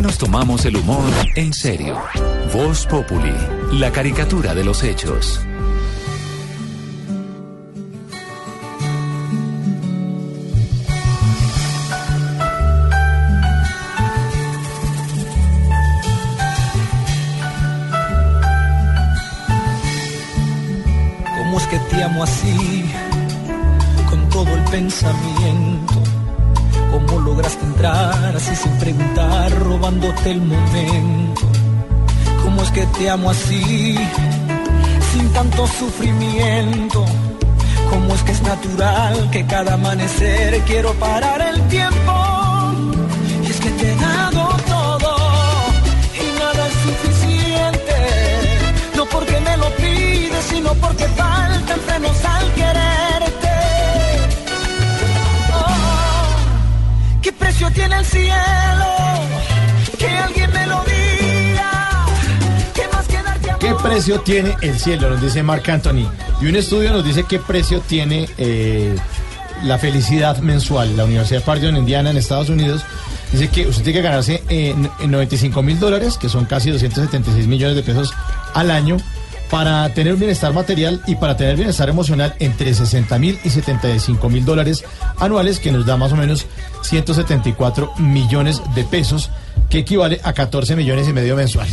[0.06, 2.00] Nos tomamos el humor en serio.
[2.54, 3.34] Voz Populi,
[3.72, 5.42] la caricatura de los hechos.
[21.36, 22.86] ¿Cómo es que te amo así?
[24.08, 26.05] Con todo el pensamiento.
[27.16, 31.48] ¿Cómo lograste entrar así sin preguntar, robándote el momento?
[32.44, 33.96] ¿Cómo es que te amo así?
[35.14, 37.06] Sin tanto sufrimiento.
[37.90, 42.14] ¿Cómo es que es natural que cada amanecer quiero parar el tiempo?
[43.46, 45.16] Y es que te he dado todo
[46.22, 47.96] y nada es suficiente.
[48.98, 52.85] No porque me lo pides, sino porque faltan frenos al quererte.
[57.76, 58.86] Tiene el cielo?
[60.00, 62.06] Que alguien me lo diga.
[62.74, 63.60] ¿Qué más que darte amor?
[63.60, 65.10] ¿Qué precio tiene el cielo?
[65.10, 66.10] Nos dice Marc Anthony.
[66.42, 68.96] Y un estudio nos dice qué precio tiene eh,
[69.64, 70.98] la felicidad mensual.
[70.98, 72.84] La Universidad Pardue en Indiana, en Estados Unidos,
[73.32, 77.76] dice que usted tiene que ganarse en 95 mil dólares, que son casi 276 millones
[77.76, 78.14] de pesos
[78.54, 78.98] al año,
[79.50, 84.44] para tener bienestar material y para tener bienestar emocional entre 60 mil y 75 mil
[84.46, 84.84] dólares
[85.20, 86.46] anuales, que nos da más o menos
[86.82, 89.30] 174 millones de pesos,
[89.70, 91.68] que equivale a 14 millones y medio mensual.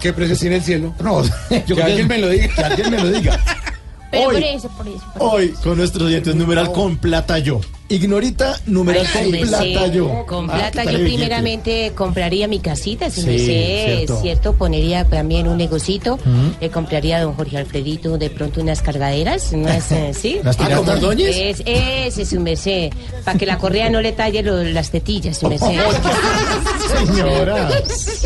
[0.00, 0.94] ¿Qué precio tiene el cielo?
[1.00, 1.22] No,
[1.66, 2.48] yo que alguien me lo diga.
[2.54, 3.38] Que alguien me lo diga.
[4.10, 4.98] Pero Hoy- por eso, por eso.
[4.98, 5.30] por eso.
[5.30, 7.60] Hoy con nuestros oyentes numeral con plata yo.
[7.90, 10.24] Ignorita numeral Ay, con plata yo.
[10.24, 11.16] Con Ah, plata ¿qué tal yo billete?
[11.18, 13.44] primeramente compraría mi casita, si Sí, me sé,
[13.96, 14.20] cierto.
[14.22, 14.52] cierto.
[14.54, 16.54] pondría también un negocito, Ujú.
[16.60, 20.38] le compraría a don Jorge Alfredito de pronto unas cargaderas, unas, eh, ¿sí?
[20.44, 20.56] ¿Las?
[20.60, 21.34] ¿Ah, con Ordóñez?
[21.36, 22.90] Es, ese es su merced,
[23.24, 25.66] para que la correa no le talle lo- las tetillas, su merced.
[27.06, 27.70] Señora.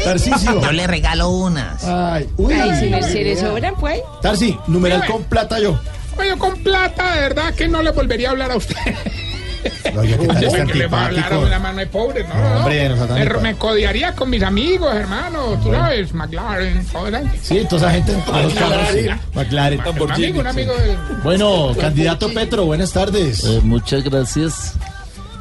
[0.05, 0.61] Tarcisio.
[0.61, 1.83] Yo le regalo unas.
[1.85, 2.53] Ay, uy.
[2.53, 4.00] Ay, merced, ¿le sobran, pues?
[4.20, 5.79] Tarsi, numeral con plata yo.
[6.18, 8.77] Oye, con plata, de verdad que no le volvería a hablar a usted.
[9.96, 11.46] Oiga, ¿qué tal Yo es sé que le va a hablar a antipático?
[11.46, 14.42] una mano de pobre, no, No, no, hombre, no sea tan me, codiaría con mis
[14.42, 17.38] amigos, hermano, tú sabes, McLaren, toda esa gente.
[17.42, 18.16] Sí, toda esa gente.
[19.35, 19.81] McLaren.
[19.81, 20.96] Un amigo, un amigo del...
[21.22, 23.44] Bueno, candidato Petro, buenas tardes.
[23.44, 24.74] Eh, muchas gracias.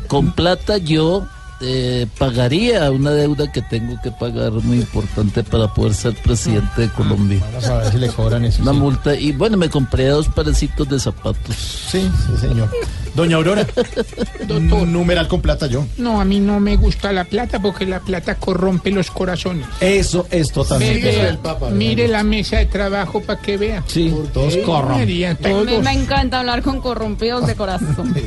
[0.08, 1.28] Con plata yo
[1.66, 6.90] eh, pagaría una deuda que tengo que pagar muy importante para poder ser presidente de
[6.90, 7.40] Colombia.
[7.46, 8.62] Vamos a ver si le cobran eso.
[8.62, 8.78] Una sí.
[8.78, 11.56] multa y bueno, me compré dos parecitos de zapatos.
[11.56, 12.70] Sí, sí, señor.
[13.16, 13.66] Doña Aurora,
[14.50, 15.86] un numeral con plata yo.
[15.98, 19.68] No, a mí no me gusta la plata porque la plata corrompe los corazones.
[19.80, 21.12] Eso es totalmente.
[21.12, 21.40] vea,
[21.72, 23.84] mire la mesa de trabajo para que vea.
[23.88, 24.56] Sí, todos.
[24.56, 28.14] Me, me encanta hablar con corrompidos de corazón.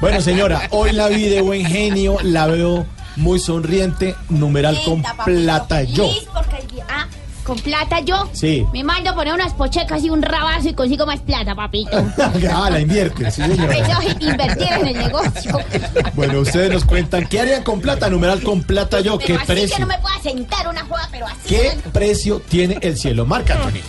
[0.00, 2.65] Bueno, señora, hoy la vi de buen genio, la veo
[3.16, 6.10] muy sonriente, numeral con plata yo.
[6.88, 7.06] Ah,
[7.44, 8.28] con plata yo.
[8.32, 8.66] Sí.
[8.72, 11.90] Me mando a poner unas pochecas y un rabazo y consigo más plata, papito.
[12.52, 13.76] Ah, la invierte, sí, señora.
[13.76, 15.58] Eso es invertir en el negocio.
[16.14, 18.08] Bueno, ustedes nos cuentan, ¿qué harían con plata?
[18.08, 19.78] Numeral con plata yo, ¿qué así que precio?
[19.78, 21.38] no me pueda sentar una joda, pero así.
[21.46, 23.26] ¿Qué precio tiene el cielo?
[23.26, 23.82] Marca, Antonio.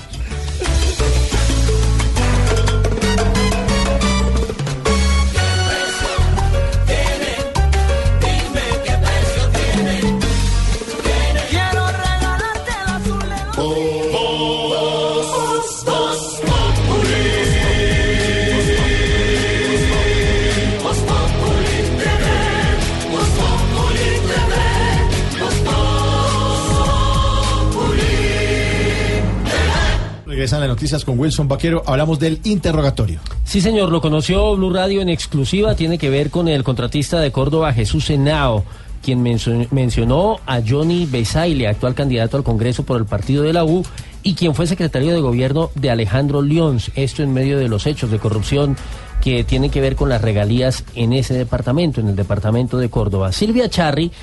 [30.47, 31.83] Regresan las noticias con Wilson Vaquero.
[31.86, 33.19] Hablamos del interrogatorio.
[33.43, 35.75] Sí, señor, lo conoció Blue Radio en exclusiva.
[35.75, 38.63] Tiene que ver con el contratista de Córdoba, Jesús Henao,
[39.03, 43.65] quien mencio- mencionó a Johnny Besaile, actual candidato al Congreso por el partido de la
[43.65, 43.83] U,
[44.23, 46.91] y quien fue secretario de gobierno de Alejandro Lyons.
[46.95, 48.77] Esto en medio de los hechos de corrupción
[49.19, 53.33] que tienen que ver con las regalías en ese departamento, en el departamento de Córdoba.
[53.33, 54.13] Silvia Charri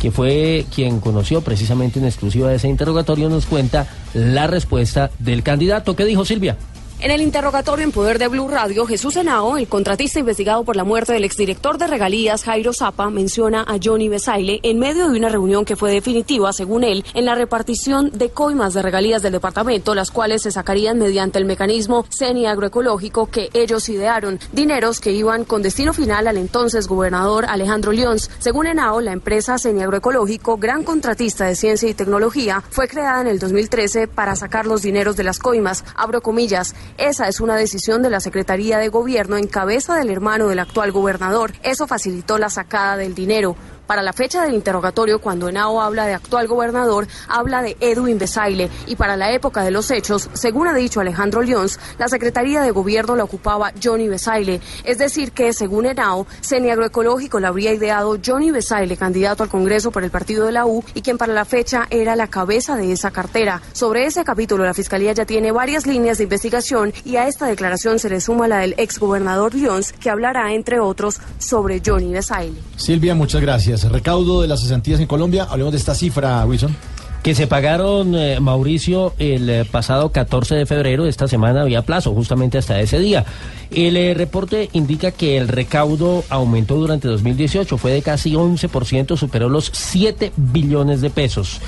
[0.00, 5.94] que fue quien conoció precisamente en exclusiva ese interrogatorio, nos cuenta la respuesta del candidato.
[5.94, 6.56] ¿Qué dijo Silvia?
[7.02, 10.84] En el interrogatorio en poder de Blue Radio, Jesús Henao, el contratista investigado por la
[10.84, 15.30] muerte del exdirector de regalías Jairo Zapa, menciona a Johnny Besaile en medio de una
[15.30, 19.94] reunión que fue definitiva, según él, en la repartición de coimas de regalías del departamento,
[19.94, 25.46] las cuales se sacarían mediante el mecanismo CENI agroecológico que ellos idearon, dineros que iban
[25.46, 28.30] con destino final al entonces gobernador Alejandro Lyons.
[28.40, 33.28] Según Henao, la empresa CENI agroecológico, gran contratista de ciencia y tecnología, fue creada en
[33.28, 35.82] el 2013 para sacar los dineros de las coimas.
[35.96, 36.74] Abro comillas.
[36.98, 40.92] Esa es una decisión de la Secretaría de Gobierno en cabeza del hermano del actual
[40.92, 41.52] gobernador.
[41.62, 43.56] Eso facilitó la sacada del dinero.
[43.90, 48.70] Para la fecha del interrogatorio, cuando Henao habla de actual gobernador, habla de Edwin Besaile.
[48.86, 52.70] Y para la época de los hechos, según ha dicho Alejandro Lyons, la Secretaría de
[52.70, 54.60] Gobierno la ocupaba Johnny Besaile.
[54.84, 59.90] Es decir, que según Henao, CENI Agroecológico la habría ideado Johnny Besaile, candidato al Congreso
[59.90, 62.92] por el partido de la U, y quien para la fecha era la cabeza de
[62.92, 63.60] esa cartera.
[63.72, 67.98] Sobre ese capítulo, la Fiscalía ya tiene varias líneas de investigación y a esta declaración
[67.98, 72.60] se le suma la del exgobernador Lyons, que hablará, entre otros, sobre Johnny Besaile.
[72.76, 73.79] Silvia, muchas gracias.
[73.88, 75.46] Recaudo de las cesantías en Colombia.
[75.48, 76.74] Hablemos de esta cifra, Wilson.
[77.22, 81.06] Que se pagaron, eh, Mauricio, el eh, pasado 14 de febrero.
[81.06, 83.26] Esta semana había plazo, justamente hasta ese día.
[83.70, 89.50] El eh, reporte indica que el recaudo aumentó durante 2018, fue de casi 11%, superó
[89.50, 91.60] los 7 billones de pesos.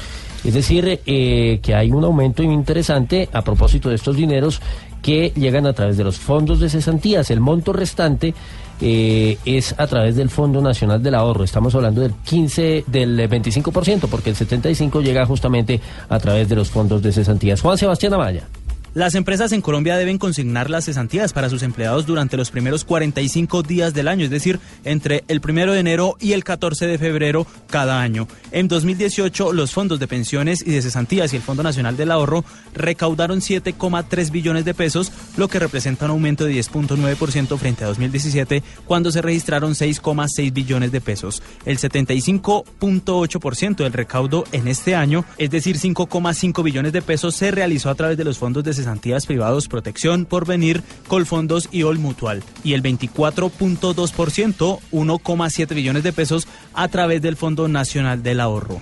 [0.43, 4.61] Es decir, que hay un aumento interesante a propósito de estos dineros
[5.01, 7.31] que llegan a través de los fondos de cesantías.
[7.31, 8.35] El monto restante
[8.83, 11.45] eh, es a través del Fondo Nacional del Ahorro.
[11.45, 16.57] Estamos hablando del 15, del eh, 25%, porque el 75% llega justamente a través de
[16.57, 17.61] los fondos de cesantías.
[17.61, 18.49] Juan Sebastián Amaya.
[18.95, 23.63] Las empresas en Colombia deben consignar las cesantías para sus empleados durante los primeros 45
[23.63, 27.47] días del año, es decir, entre el 1 de enero y el 14 de febrero
[27.71, 28.29] cada año.
[28.51, 32.45] En 2018, los fondos de pensiones y de cesantías y el Fondo Nacional del Ahorro
[32.75, 38.63] recaudaron 7,3 billones de pesos, lo que representa un aumento de 10.9% frente a 2017,
[38.85, 41.43] cuando se registraron 6,6 billones de pesos.
[41.65, 47.89] El 75.8% del recaudo en este año, es decir, 5,5 billones de pesos, se realizó
[47.89, 48.82] a través de los fondos de cesantías
[49.27, 52.43] privados Protección, Porvenir, Colfondos y All Mutual.
[52.65, 58.81] Y el 24.2%, 1,7 billones de pesos, a través del Fondo Nacional del Ahorro.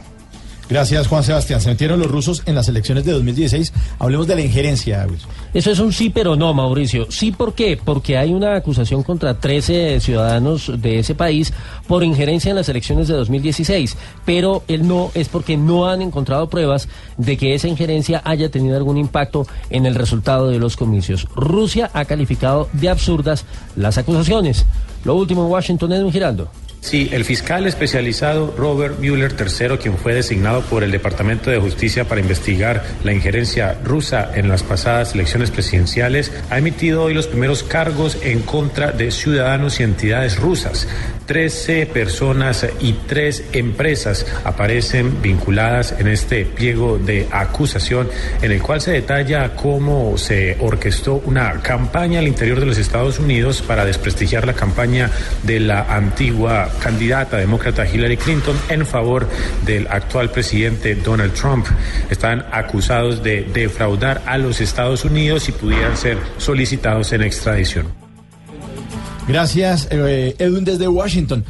[0.70, 1.60] Gracias, Juan Sebastián.
[1.60, 3.72] Se metieron los rusos en las elecciones de 2016.
[3.98, 5.28] Hablemos de la injerencia, Wilson.
[5.52, 7.10] Eso es un sí, pero no, Mauricio.
[7.10, 7.76] Sí, ¿por qué?
[7.76, 11.52] Porque hay una acusación contra 13 ciudadanos de ese país
[11.88, 13.96] por injerencia en las elecciones de 2016.
[14.24, 18.76] Pero el no es porque no han encontrado pruebas de que esa injerencia haya tenido
[18.76, 21.26] algún impacto en el resultado de los comicios.
[21.34, 23.44] Rusia ha calificado de absurdas
[23.74, 24.66] las acusaciones.
[25.04, 26.48] Lo último en Washington, Edwin Giraldo.
[26.80, 32.08] Sí, el fiscal especializado Robert Mueller III, quien fue designado por el Departamento de Justicia
[32.08, 37.62] para investigar la injerencia rusa en las pasadas elecciones presidenciales, ha emitido hoy los primeros
[37.62, 40.88] cargos en contra de ciudadanos y entidades rusas.
[41.26, 48.08] Trece personas y tres empresas aparecen vinculadas en este pliego de acusación
[48.40, 53.18] en el cual se detalla cómo se orquestó una campaña al interior de los Estados
[53.18, 55.10] Unidos para desprestigiar la campaña
[55.44, 59.28] de la antigua candidata demócrata Hillary Clinton en favor
[59.64, 61.66] del actual presidente Donald Trump.
[62.10, 67.86] Están acusados de defraudar a los Estados Unidos y pudieran ser solicitados en extradición.
[69.28, 71.44] Gracias, eh, Edwin, desde Washington.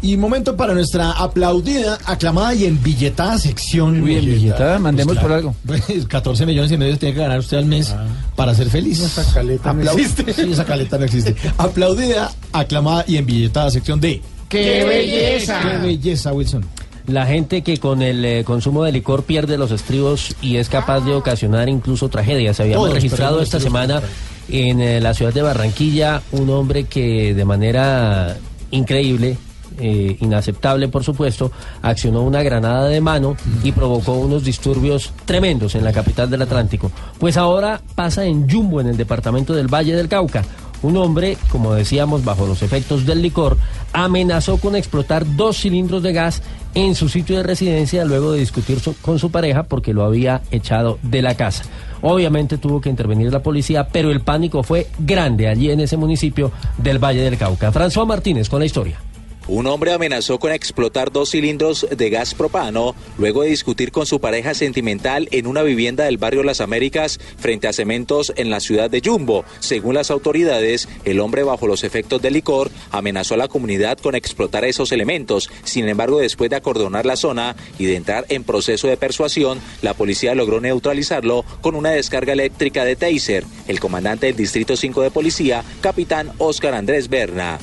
[0.00, 4.00] Y momento para nuestra aplaudida, aclamada y embilletada sección.
[4.00, 5.54] Uy, embilletada, mandemos por algo.
[5.66, 7.94] Pues, 14 millones y medio tiene que ganar usted al mes
[8.36, 9.00] para ser feliz.
[9.00, 10.32] Esa caleta no existe.
[10.32, 11.34] Sí, esa caleta no existe.
[11.56, 14.22] Aplaudida, aclamada y embilletada sección de...
[14.48, 15.60] ¡Qué belleza!
[15.62, 16.64] ¡Qué belleza, Wilson!
[17.06, 21.00] La gente que con el eh, consumo de licor pierde los estribos y es capaz
[21.00, 22.60] de ocasionar incluso tragedias.
[22.60, 24.02] Habíamos Todos registrado esta semana
[24.50, 28.36] en eh, la ciudad de Barranquilla un hombre que de manera
[28.70, 29.38] increíble,
[29.78, 35.84] eh, inaceptable por supuesto, accionó una granada de mano y provocó unos disturbios tremendos en
[35.84, 36.92] la capital del Atlántico.
[37.18, 40.44] Pues ahora pasa en Jumbo, en el departamento del Valle del Cauca.
[40.82, 43.56] Un hombre, como decíamos, bajo los efectos del licor,
[43.92, 46.42] amenazó con explotar dos cilindros de gas
[46.74, 50.98] en su sitio de residencia luego de discutir con su pareja porque lo había echado
[51.02, 51.64] de la casa.
[52.02, 56.52] Obviamente tuvo que intervenir la policía, pero el pánico fue grande allí en ese municipio
[56.76, 57.72] del Valle del Cauca.
[57.72, 59.00] François Martínez con la historia.
[59.48, 64.20] Un hombre amenazó con explotar dos cilindros de gas propano luego de discutir con su
[64.20, 68.90] pareja sentimental en una vivienda del barrio Las Américas frente a cementos en la ciudad
[68.90, 69.46] de Jumbo.
[69.60, 74.14] Según las autoridades, el hombre bajo los efectos del licor amenazó a la comunidad con
[74.14, 75.48] explotar esos elementos.
[75.64, 79.94] Sin embargo, después de acordonar la zona y de entrar en proceso de persuasión, la
[79.94, 83.44] policía logró neutralizarlo con una descarga eléctrica de taser.
[83.66, 87.58] El comandante del Distrito 5 de Policía, capitán Óscar Andrés Berna.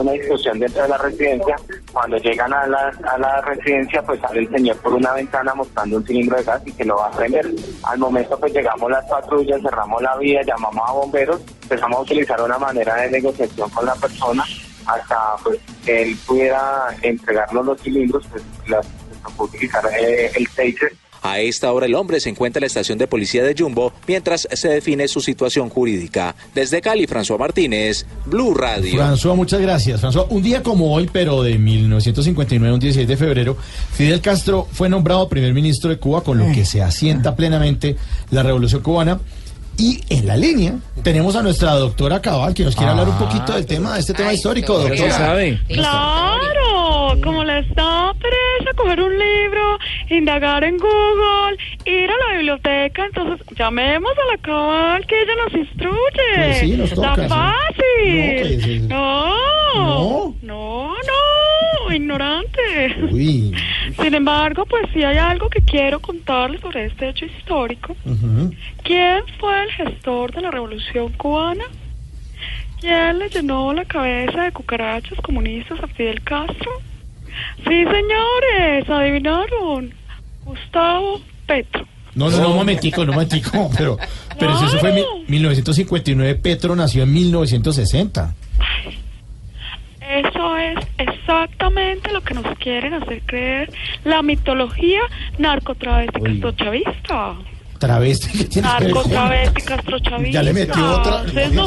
[0.00, 0.96] una discusión dentro de la.
[1.92, 5.96] Cuando llegan a la, a la residencia, pues sale el señor por una ventana mostrando
[5.96, 7.50] un cilindro de gas y que lo va a prender.
[7.84, 12.40] Al momento, pues llegamos las patrullas, cerramos la vía, llamamos a bomberos, empezamos a utilizar
[12.40, 14.44] una manera de negociación con la persona
[14.86, 18.86] hasta pues, él pudiera entregarnos los cilindros, pues las,
[19.36, 20.92] pues, utilizar eh, el taser
[21.22, 24.48] A esta hora el hombre se encuentra en la estación de policía de Jumbo mientras
[24.52, 26.34] se define su situación jurídica.
[26.54, 28.94] Desde Cali, François Martínez, Blue Radio.
[28.94, 30.02] François, muchas gracias.
[30.02, 33.56] François, un día como hoy, pero de 1959, un 16 de febrero,
[33.92, 37.96] Fidel Castro fue nombrado primer ministro de Cuba, con lo que se asienta plenamente
[38.30, 39.20] la revolución cubana.
[39.78, 43.52] Y en la línea tenemos a nuestra doctora Cabal, que nos quiere hablar un poquito
[43.52, 45.06] del tema, de este tema histórico, pero doctora.
[45.06, 45.60] ¿qué sabe?
[45.68, 48.35] Claro, como les da pereza
[48.76, 49.78] coger un libro,
[50.10, 55.54] indagar en Google, ir a la biblioteca, entonces llamemos a la cabal que ella nos
[55.54, 55.98] instruye.
[56.34, 57.28] Pues sí, nos toca, sí.
[57.28, 58.88] fácil.
[58.88, 59.34] No,
[59.74, 62.96] No, no, no, ignorante.
[63.10, 63.54] Uy.
[64.00, 67.96] Sin embargo, pues sí hay algo que quiero contarles sobre este hecho histórico.
[68.82, 71.64] ¿Quién fue el gestor de la revolución cubana?
[72.80, 76.70] ¿Quién le llenó la cabeza de cucarachas comunistas a Fidel Castro?
[77.58, 79.92] Sí, señores, adivinaron.
[80.44, 81.86] Gustavo Petro.
[82.14, 83.98] No, no, no, un momentico, no, un momentico, pero,
[84.38, 88.34] pero si eso fue en mi- 1959, Petro nació en 1960.
[90.00, 93.72] Eso es exactamente lo que nos quieren hacer creer
[94.04, 95.00] la mitología
[95.38, 97.34] narcotravesti castrochavista.
[97.80, 100.30] Travesti, ¿qué tiene que ver con- Narcotravesti castrochavista.
[100.32, 101.22] Ya le metió otra.
[101.22, 101.66] ¿Ustedes no,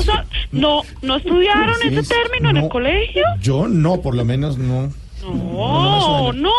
[0.53, 3.23] no, no estudiaron Sí, ese término en el colegio?
[3.41, 4.91] Yo no, por lo menos no.
[5.23, 6.51] No, no, no, no, no,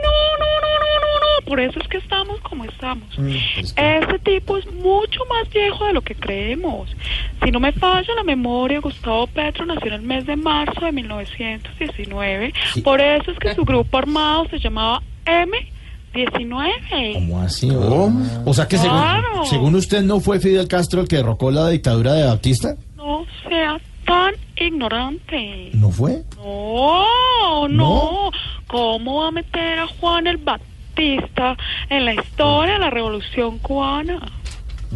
[0.00, 0.70] no,
[1.00, 1.46] no, no.
[1.46, 3.08] Por eso es que estamos como estamos.
[3.76, 6.88] Este tipo es mucho más viejo de lo que creemos.
[7.44, 10.92] Si no me falla la memoria, Gustavo Petro nació en el mes de marzo de
[10.92, 12.52] 1919.
[12.82, 15.00] Por eso es que su grupo armado se llamaba
[16.14, 17.12] M19.
[17.14, 17.68] ¿Cómo así?
[17.70, 19.44] O sea que según, Claro.
[19.46, 22.74] según usted no fue Fidel Castro el que derrocó la dictadura de Batista.
[22.96, 25.70] No sea tan ignorante.
[25.74, 26.22] ¿No fue?
[26.36, 28.30] No, no.
[28.66, 31.56] ¿Cómo va a meter a Juan el Batista
[31.90, 34.18] en la historia de la Revolución Cubana.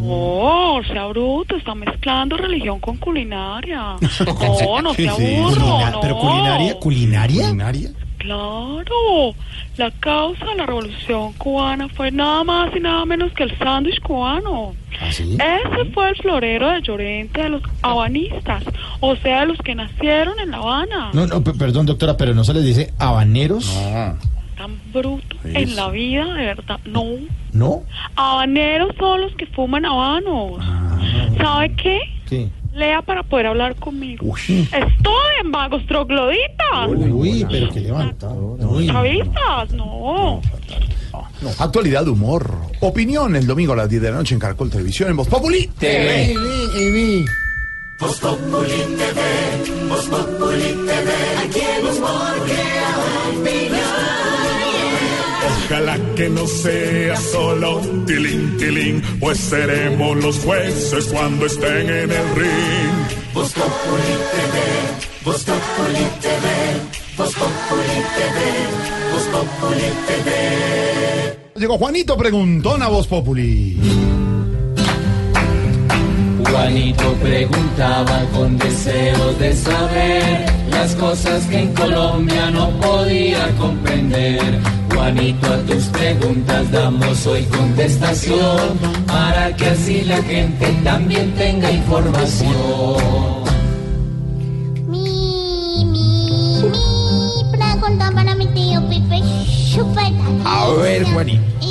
[0.03, 3.97] Oh, sea bruto, está mezclando religión con culinaria.
[4.65, 5.99] No, no sea burro, Culina- no.
[6.01, 6.79] ¿Pero culinaria?
[6.79, 7.91] ¿Culinaria?
[8.21, 9.33] Claro,
[9.77, 13.99] la causa de la revolución cubana fue nada más y nada menos que el sándwich
[14.01, 14.73] cubano.
[15.09, 18.63] Ese fue el florero de Llorente de los habanistas,
[18.99, 21.09] o sea, de los que nacieron en La Habana.
[21.13, 23.75] No, no, pe- perdón, doctora, pero no se les dice habaneros.
[24.57, 26.79] Tan bruto en la vida, de verdad.
[26.85, 27.03] No,
[27.53, 27.81] ¿No?
[28.15, 30.63] habaneros son los que fuman habanos.
[31.39, 31.99] ¿Sabe qué?
[32.29, 32.49] ¿Qué?
[32.73, 34.35] Lea para poder hablar conmigo.
[34.37, 36.87] Estoy en vagos trogloditas.
[36.87, 38.29] Uy, pero que levanta.
[38.29, 38.87] Uy.
[38.87, 39.71] ¿Chavistas?
[39.73, 40.41] No.
[41.41, 45.09] No, actualidad, humor, opinión el domingo a las 10 de la noche en Caracol Televisión
[45.09, 46.35] en Voz Populi TV.
[47.99, 51.11] Voz Populi TV, Voz Populi TV,
[51.43, 52.41] aquí el humor
[53.41, 54.40] opinión.
[55.71, 62.11] Ojalá que no sea solo un tilín, tilín, pues seremos los jueces cuando estén en
[62.11, 63.33] el ring.
[63.33, 66.47] Voz Populi TV, Voz Populi TV,
[67.15, 68.39] Voz Populi TV,
[69.13, 71.39] Voz Populi TV.
[71.55, 73.77] Llegó Juanito Preguntón a Voz Populi.
[76.51, 84.59] Juanito preguntaba con deseos de saber las cosas que en Colombia no podía comprender.
[84.93, 88.77] Juanito, a tus preguntas damos hoy contestación
[89.07, 92.53] para que así la gente también tenga información.
[94.87, 99.21] Mi, mi, mi pregunta para mi tío Pipe
[99.73, 100.25] Chupeta.
[100.43, 101.70] A ver, Juanito.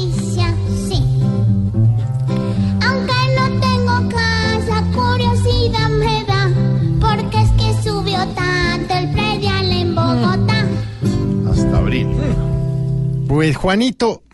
[13.31, 14.25] Pues Juanito,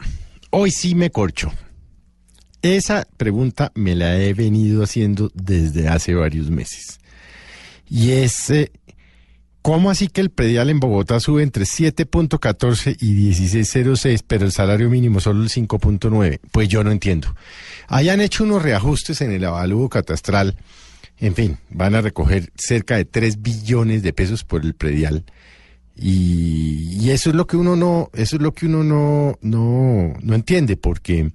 [0.49, 1.53] hoy sí me corcho.
[2.63, 6.99] Esa pregunta me la he venido haciendo desde hace varios meses.
[7.91, 8.73] Y es, eh,
[9.61, 14.89] ¿cómo así que el predial en Bogotá sube entre 7.14 y 16.06, pero el salario
[14.89, 16.41] mínimo solo el 5.9?
[16.51, 17.37] Pues yo no entiendo.
[17.89, 20.57] Hayan hecho unos reajustes en el avalúo catastral.
[21.19, 25.27] En fin, van a recoger cerca de 3 billones de pesos por el predial.
[25.97, 30.35] Y, eso es lo que uno no, eso es lo que uno no, no, no
[30.35, 31.31] entiende, porque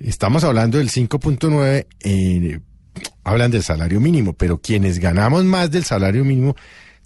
[0.00, 2.60] estamos hablando del 5.9, eh,
[3.22, 6.56] hablan del salario mínimo, pero quienes ganamos más del salario mínimo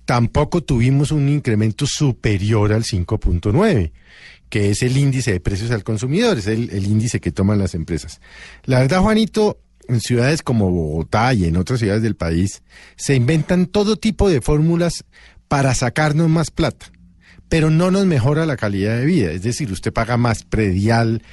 [0.05, 3.93] tampoco tuvimos un incremento superior al 5.9
[4.49, 7.77] que es el índice de precios al consumidor, es el, el índice que toman las
[7.77, 8.21] empresas.
[8.65, 12.63] La verdad, Juanito, en ciudades como Bogotá y en otras ciudades del país,
[12.97, 15.05] se inventan todo tipo de fórmulas
[15.51, 16.93] para sacarnos más plata,
[17.49, 19.33] pero no nos mejora la calidad de vida.
[19.33, 21.25] Es decir, usted paga más predial,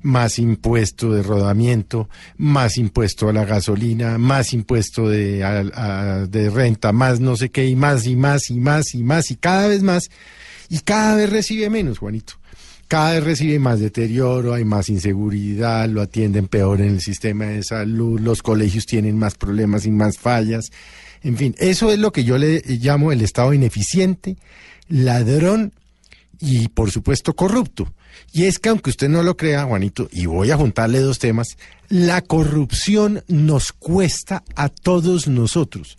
[0.00, 2.08] más impuesto de rodamiento,
[2.38, 5.44] más impuesto a la gasolina, más impuesto de,
[6.30, 9.36] de renta, más no sé qué, y más y más y más y más y
[9.36, 10.08] cada vez más,
[10.70, 12.32] y cada vez recibe menos, Juanito.
[12.88, 17.62] Cada vez recibe más deterioro, hay más inseguridad, lo atienden peor en el sistema de
[17.62, 20.70] salud, los colegios tienen más problemas y más fallas.
[21.22, 24.36] En fin, eso es lo que yo le llamo el Estado ineficiente,
[24.88, 25.72] ladrón
[26.40, 27.92] y por supuesto corrupto.
[28.32, 31.56] Y es que aunque usted no lo crea, Juanito, y voy a juntarle dos temas,
[31.88, 35.96] la corrupción nos cuesta a todos nosotros.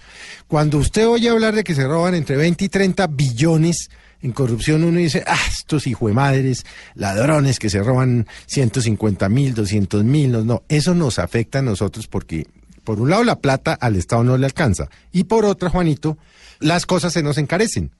[0.48, 3.90] Cuando usted oye hablar de que se roban entre 20 y 30 billones
[4.22, 6.66] en corrupción, uno dice, ah, estos madres,
[6.96, 12.08] ladrones que se roban 150 mil, 200 mil, no, no, eso nos afecta a nosotros
[12.08, 12.48] porque,
[12.88, 16.18] por un lado, la plata al Estado no le alcanza, y por otra, Juanito,
[16.62, 17.92] las cosas se nos encarecen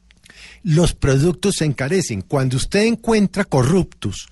[0.64, 2.22] los productos se encarecen.
[2.22, 4.28] Cuando usted encuentra corruptos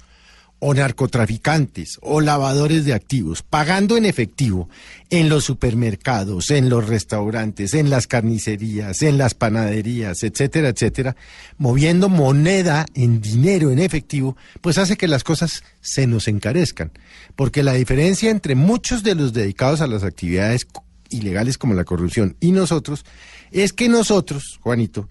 [0.60, 4.70] o narcotraficantes o lavadores de activos pagando en efectivo
[5.10, 11.16] en los supermercados, en los restaurantes, en las carnicerías, en las panaderías, etcétera, etcétera,
[11.58, 16.91] moviendo moneda en dinero en efectivo, pues hace que las cosas se nos encarezcan.
[17.36, 20.68] Porque la diferencia entre muchos de los dedicados a las actividades
[21.10, 23.06] ilegales como la corrupción y nosotros
[23.51, 25.10] es que nosotros, Juanito,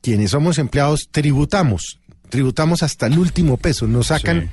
[0.00, 1.97] quienes somos empleados tributamos,
[2.28, 4.50] tributamos hasta el último peso, nos sacan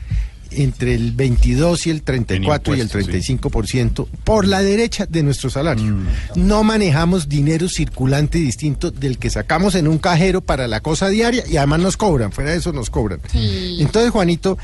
[0.52, 5.24] entre el 22 y el 34 y el 35 por ciento por la derecha de
[5.24, 5.96] nuestro salario.
[6.36, 11.44] No manejamos dinero circulante distinto del que sacamos en un cajero para la cosa diaria
[11.48, 13.20] y además nos cobran, fuera de eso nos cobran.
[13.34, 14.58] Entonces, Juanito,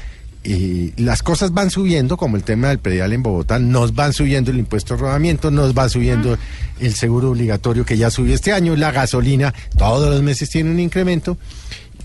[0.43, 4.49] eh, las cosas van subiendo, como el tema del predial en Bogotá, nos van subiendo
[4.49, 6.37] el impuesto de rodamiento, nos va subiendo
[6.79, 10.79] el seguro obligatorio que ya subió este año, la gasolina, todos los meses tiene un
[10.79, 11.37] incremento.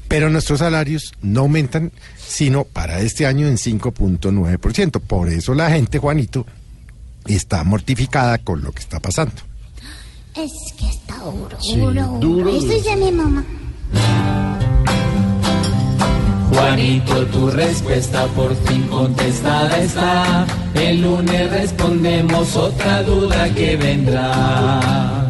[0.09, 5.01] Pero nuestros salarios no aumentan, sino para este año en 5.9%.
[5.01, 6.47] Por eso la gente, Juanito,
[7.27, 9.35] está mortificada con lo que está pasando.
[10.35, 12.75] Es que está duro, Sí, duro, duro, Eso duro.
[12.75, 13.45] dice mi mamá.
[16.53, 20.47] Juanito, tu respuesta por fin contestada está.
[20.75, 25.26] El lunes respondemos otra duda que vendrá.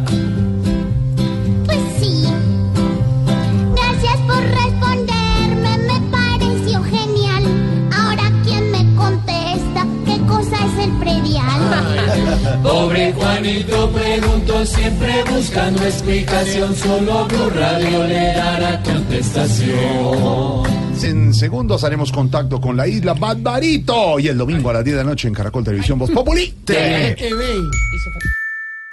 [13.15, 16.75] Juanito, pregunto siempre buscando explicación.
[16.75, 20.67] Solo Blue Radio le dará contestación.
[21.03, 25.03] En segundos haremos contacto con la isla Barbarito y el domingo a las 10 de
[25.03, 27.15] la noche en Caracol Televisión Voz Populi TV.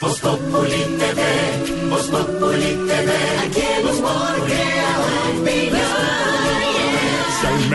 [0.00, 1.22] Voz Populi TV,
[1.88, 3.12] Voz Populi TV,
[3.46, 4.84] aquí humor crea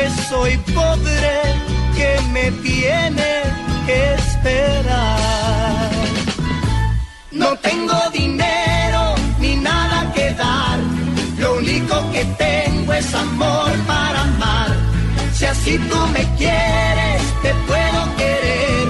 [0.00, 1.36] que soy pobre,
[1.96, 3.30] que me tiene
[3.86, 5.90] que esperar.
[7.32, 9.02] No tengo dinero
[9.38, 10.78] ni nada que dar,
[11.38, 14.70] lo único que tengo es amor para amar.
[15.34, 18.86] Si así tú me quieres, te puedo querer,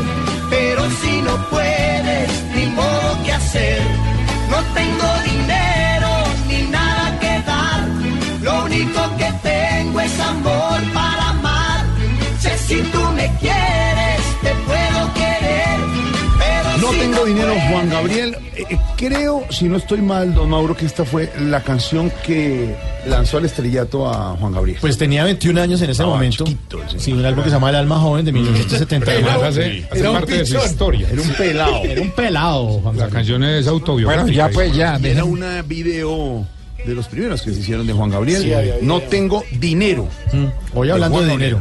[0.54, 3.82] pero si no puedes, ni modo que hacer.
[4.52, 6.10] No tengo dinero
[6.48, 7.80] ni nada que dar,
[8.42, 10.99] lo único que tengo es amor para
[17.34, 18.36] dinero, Juan Gabriel.
[18.56, 22.74] Eh, eh, creo, si no estoy mal, don Mauro, que esta fue la canción que
[23.06, 24.78] lanzó al estrellato a Juan Gabriel.
[24.80, 26.44] Pues tenía 21 años en ese Estaba momento.
[26.44, 26.96] chiquito, sí.
[26.98, 29.22] Sí, un álbum que se llama El alma joven de 1979.
[29.22, 31.08] Pelado, hace- hace Era un parte de su historia.
[31.10, 31.84] Era un pelado.
[31.84, 34.48] Era un pelado, Juan La canción es autobiográfica.
[34.48, 35.08] Bueno, ya pues, ya.
[35.10, 36.46] Era un video
[36.86, 38.42] de los primeros que se hicieron de Juan Gabriel.
[38.42, 40.08] Sí, había no tengo dinero.
[40.74, 41.60] Hoy hablando de dinero.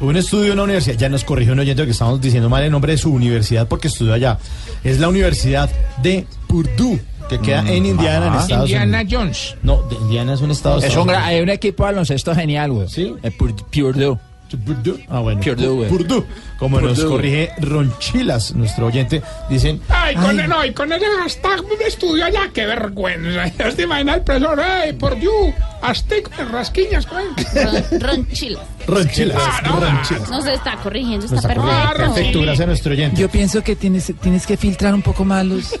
[0.00, 2.70] Un estudio en una universidad, ya nos corrigió un oyente que estamos diciendo mal el
[2.70, 4.38] nombre de su universidad porque estudió allá.
[4.82, 5.70] Es la Universidad
[6.02, 9.20] de Purdue, que queda en Indiana, en Estados Indiana Unidos.
[9.20, 9.56] Jones.
[9.62, 10.78] No, de Indiana es un estado.
[10.78, 12.88] Es Estados un, hay un equipo de baloncesto genial, güey.
[12.88, 13.14] ¿Sí?
[13.38, 14.18] Purdue.
[14.64, 15.04] Purdue.
[15.08, 15.40] Ah, bueno.
[15.40, 15.88] Purdue, güey.
[15.88, 16.24] Purdue.
[16.58, 19.80] Como nos corrige Ronchilas, nuestro oyente, dicen.
[20.10, 23.46] Ay, con, "Ay, no, y con ese hashtag de estudio allá, qué vergüenza.
[23.58, 28.60] Ya te imaginas el profesor, hey, por you, Aztec, rasquiñas, Ron- Ronchila.
[28.86, 29.36] Ronchilas.
[29.40, 30.28] Ah, no, Ronchilas.
[30.30, 31.96] Nos está corrigiendo, está está corrigiendo.
[32.14, 32.40] perfecto.
[32.42, 33.20] Gracias a nuestro oyente.
[33.20, 35.74] Yo pienso que tienes, tienes que filtrar un poco más los...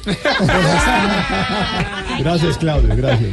[2.18, 3.30] Gracias, Claudio, gracias.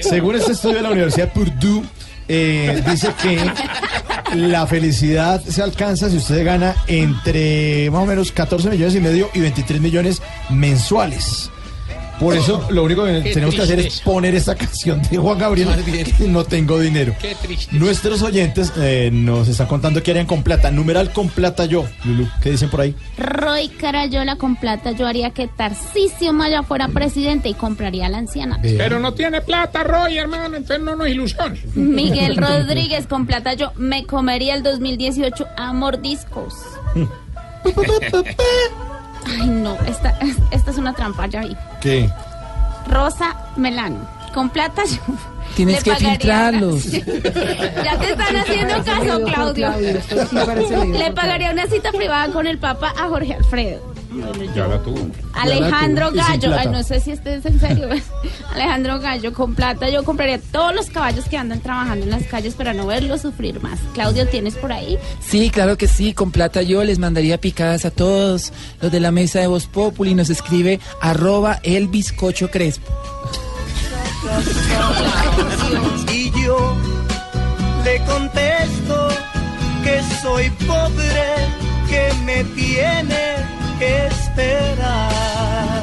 [0.00, 1.82] Según este estudio de la Universidad Purdue,
[2.28, 3.38] eh, dice que
[4.34, 9.30] la felicidad se alcanza si usted gana entre más o menos 14 millones y medio
[9.34, 11.50] y 23 millones mensuales.
[12.20, 14.10] Por eso lo único que Qué tenemos que hacer es tristeza.
[14.10, 17.14] poner esta canción de Juan Gabriel, que no tengo dinero.
[17.20, 17.76] Qué triste.
[17.76, 20.70] Nuestros oyentes eh, nos están contando que harían con plata.
[20.70, 22.28] Numeral con plata yo, Lulu.
[22.42, 22.94] ¿Qué dicen por ahí?
[23.18, 28.58] Roy Carayola con plata, yo haría que Tarcisio Maya fuera presidente y compraría la anciana.
[28.62, 31.60] Pero no tiene plata, Roy, hermano, entonces no nos ilusiones.
[31.74, 36.54] Miguel Rodríguez con plata, yo me comería el 2018 a mordiscos.
[39.26, 40.16] Ay, no, esta,
[40.50, 41.56] esta es una trampa, ya vi.
[41.80, 42.08] ¿Qué?
[42.88, 44.08] Rosa Melano.
[44.32, 45.00] Con plata yo.
[45.54, 46.84] Tienes le que pagaría- filtrarlos.
[46.92, 49.72] ya te están haciendo caso, Claudio.
[50.92, 53.95] Le pagaría una cita privada con el Papa a Jorge Alfredo.
[54.54, 54.98] Ya la tuvo.
[55.34, 56.38] Alejandro Ya la tuvo.
[56.38, 57.88] Y sin Gallo, ay, no sé si este es en serio.
[58.54, 62.54] Alejandro Gallo, con plata yo compraría todos los caballos que andan trabajando en las calles
[62.54, 63.78] para no verlos sufrir más.
[63.94, 64.98] Claudio, ¿tienes por ahí?
[65.20, 69.10] Sí, claro que sí, con plata yo les mandaría picadas a todos los de la
[69.10, 70.14] mesa de Voz Populi.
[70.14, 72.92] Nos escribe arroba el bizcocho crespo.
[76.12, 76.76] Y yo
[77.84, 79.08] le contesto
[79.84, 81.48] que soy pobre,
[81.88, 83.36] que me tiene
[83.78, 85.82] que esperar.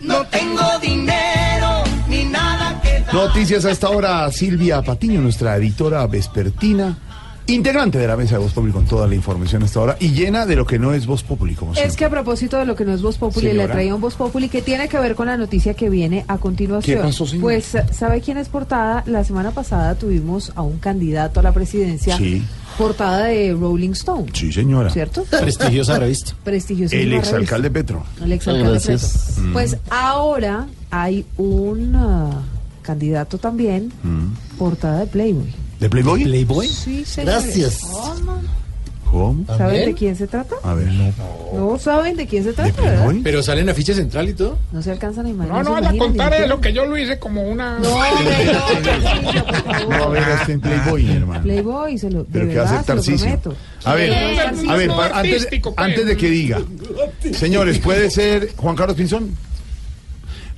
[0.00, 3.14] No tengo dinero ni nada que dar.
[3.14, 6.96] Noticias a esta hora, Silvia Patiño, nuestra editora vespertina,
[7.46, 10.10] integrante de la mesa de Voz Populi con toda la información a esta hora y
[10.10, 11.96] llena de lo que no es Voz Populi, como Es siempre.
[11.98, 14.48] que a propósito de lo que no es Voz Populi, le traía un Voz Populi
[14.48, 16.98] que tiene que ver con la noticia que viene a continuación.
[16.98, 17.26] ¿Qué pasó?
[17.40, 19.02] Pues, ¿sabe quién es portada?
[19.06, 22.42] La semana pasada tuvimos a un candidato a la presidencia, Sí.
[22.78, 24.26] Portada de Rolling Stone.
[24.32, 24.90] Sí, señora.
[24.90, 25.24] ¿Cierto?
[25.24, 26.32] Prestigiosa revista.
[26.44, 27.28] Prestigiosísima El revista.
[27.36, 28.04] exalcalde Petro.
[28.22, 29.02] El exalcalde Gracias.
[29.36, 29.42] Petro.
[29.44, 29.52] Mm.
[29.52, 32.30] Pues ahora hay un ah,
[32.82, 34.56] candidato también, Mm.
[34.58, 35.52] portada de Playboy.
[35.80, 36.22] ¿De Playboy?
[36.24, 36.68] ¿Playboy?
[36.68, 37.44] Sí, señores.
[37.44, 37.80] Gracias.
[39.12, 39.44] ¿Cómo?
[39.58, 40.56] ¿Saben de quién se trata?
[40.62, 40.88] A ver.
[41.52, 43.12] No saben de quién se trata, ¿verdad?
[43.22, 44.58] Pero sale en la ficha central y todo.
[44.72, 45.62] No se alcanzan a imaginar.
[45.62, 46.60] No, no a contar eso, siquiera.
[46.62, 47.78] que yo lo hice como una...
[47.78, 47.92] No, no.
[49.88, 51.42] No, a ver, está en Playboy, hermano.
[51.42, 53.56] Playboy, se lo, de Pero ¿qué va a lo.
[53.84, 54.12] A ver,
[54.68, 55.74] a ver, antes, pues.
[55.76, 56.62] antes de que diga,
[57.34, 59.36] señores, ¿puede ser Juan Carlos Pinzón?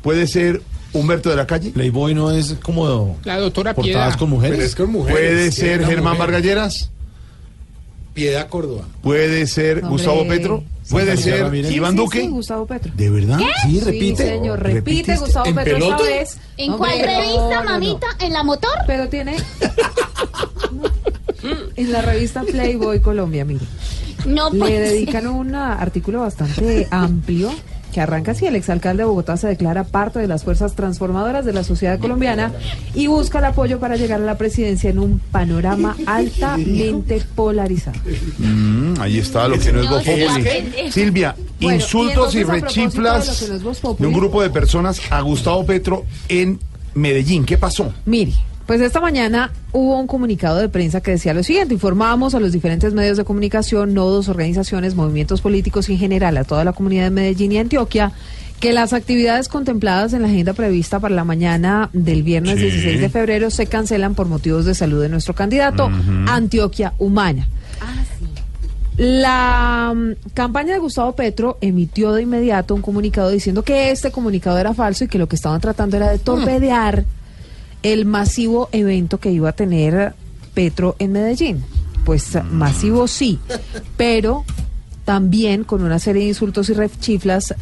[0.03, 1.71] ¿Puede ser Humberto de la Calle?
[1.71, 4.57] Playboy no es como La doctora portadas con mujeres.
[4.57, 5.19] Pero es con mujeres.
[5.19, 6.19] ¿Puede que ser Germán mujer.
[6.19, 6.91] Vargalleras?
[8.15, 8.85] Piedad Córdoba.
[9.03, 9.91] ¿Puede ser Hombre.
[9.91, 10.65] Gustavo Petro?
[10.89, 11.51] ¿Puede ser.
[11.67, 12.21] Sí, Iván sí, Duque?
[12.21, 12.93] Sí, Gustavo Petro.
[12.95, 13.39] ¿De verdad?
[13.39, 14.27] Sí, Sí, repite.
[14.29, 15.17] señor, repite ¿Repitiste?
[15.19, 16.37] Gustavo ¿En Petro esta vez.
[16.57, 17.71] ¿En No, cuál revista, no, no, no.
[17.71, 18.07] mamita?
[18.21, 18.71] ¿En la motor?
[18.87, 19.37] Pero tiene...
[21.77, 23.65] en la revista Playboy Colombia, mire.
[24.27, 24.71] No, Le pues.
[24.91, 27.51] dedican un artículo bastante amplio
[27.95, 31.53] que arranca así, el exalcalde de Bogotá se declara parte de las fuerzas transformadoras de
[31.53, 32.53] la sociedad colombiana
[32.93, 37.97] y busca el apoyo para llegar a la presidencia en un panorama altamente polarizado.
[38.39, 40.91] Mm, ahí está lo que no es Voz Populi.
[40.91, 45.65] Silvia, Bueno, insultos y y, de rechiflas no de un grupo de personas a Gustavo
[45.65, 46.59] Petro en
[46.95, 47.45] Medellín.
[47.45, 47.95] ¿Qué pasó?
[48.07, 48.33] Mire,
[48.67, 52.53] pues esta mañana hubo un comunicado de prensa que decía lo siguiente, informamos a los
[52.53, 57.05] diferentes medios de comunicación, nodos, organizaciones, movimientos políticos y en general a toda la comunidad
[57.05, 58.13] de Medellín y Antioquia
[58.61, 62.63] que las actividades contempladas en la agenda prevista para la mañana del viernes Sí.
[62.67, 65.91] 16 de febrero se cancelan por motivos de salud de nuestro candidato.
[66.27, 67.47] Antioquia Humana.
[68.97, 74.57] La mm, campaña de Gustavo Petro emitió de inmediato un comunicado diciendo que este comunicado
[74.57, 77.05] era falso y que lo que estaban tratando era de torpedear
[77.85, 80.15] el masivo evento que iba a tener
[80.55, 81.65] Petro en Medellín.
[82.05, 83.39] Pues masivo sí,
[83.97, 84.45] pero
[85.05, 87.55] también con una serie de insultos y rechiflas,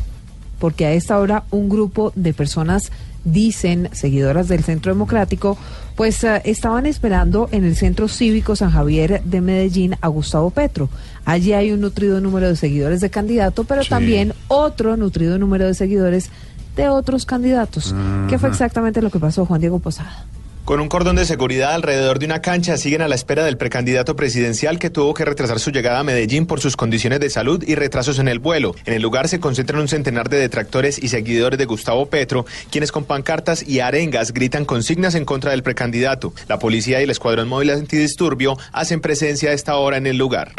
[0.59, 2.91] porque a esta hora un grupo de personas
[3.25, 5.57] dicen, seguidoras del Centro Democrático,
[5.97, 10.89] pues eh, estaban esperando en el Centro Cívico San Javier de Medellín a Gustavo Petro.
[11.25, 13.91] Allí hay un nutrido número de seguidores de candidato, pero Sí.
[13.91, 16.31] también otro nutrido número de seguidores
[16.77, 17.95] de otros candidatos.
[18.29, 20.25] ¿Qué fue exactamente lo que pasó, Juan Diego Posada?
[20.65, 24.15] Con un cordón de seguridad alrededor de una cancha siguen a la espera del precandidato
[24.15, 27.75] presidencial que tuvo que retrasar su llegada a Medellín por sus condiciones de salud y
[27.75, 28.77] retrasos en el vuelo.
[28.85, 32.93] En el lugar se concentran un centenar de detractores y seguidores de Gustavo Petro, quienes
[32.93, 36.33] con pancartas y arengas gritan consignas en contra del precandidato.
[36.47, 40.53] La policía y el escuadrón móvil antidisturbio hacen presencia a esta hora en el lugar.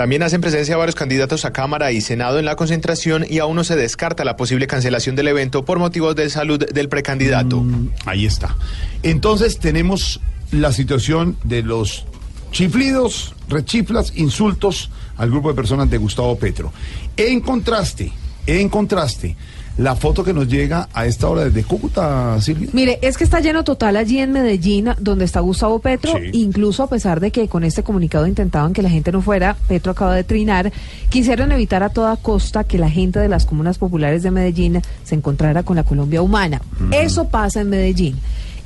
[0.00, 3.64] También hacen presencia varios candidatos a Cámara y Senado en la concentración y aún no
[3.64, 7.62] se descarta la posible cancelación del evento por motivos de salud del precandidato.
[8.06, 8.56] Ahí está.
[9.02, 10.18] Entonces tenemos
[10.52, 12.06] la situación de los
[12.50, 16.72] chiflidos, rechiflas, insultos al grupo de personas de Gustavo Petro.
[17.18, 18.10] En contraste,
[18.46, 19.36] en contraste,
[19.80, 22.68] la foto que nos llega a esta hora desde Cúcuta, Silvia.
[22.74, 26.30] Mire, es que está lleno total allí en Medellín, donde está Gustavo Petro, Sí.
[26.34, 29.92] incluso a pesar de que con este comunicado intentaban que la gente no fuera, Petro
[29.92, 30.70] acaba de trinar,
[31.08, 35.14] quisieron evitar a toda costa que la gente de las comunas populares de Medellín se
[35.14, 36.60] encontrara con la Colombia humana.
[36.92, 38.16] Eso pasa en Medellín.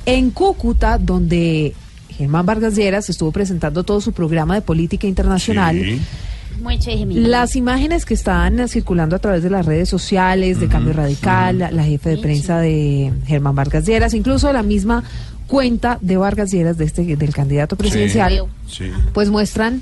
[0.05, 1.73] En Cúcuta, donde
[2.09, 5.99] Germán Vargas Lleras estuvo presentando todo su programa de política internacional, chévere.
[7.15, 11.71] Las imágenes que están circulando a través de las redes sociales de Cambio Radical, la,
[11.71, 15.03] la jefe de prensa de Germán Vargas Lleras, incluso la misma
[15.47, 18.85] cuenta de Vargas Lleras, de este, del candidato presidencial, Sí.
[19.13, 19.81] pues muestran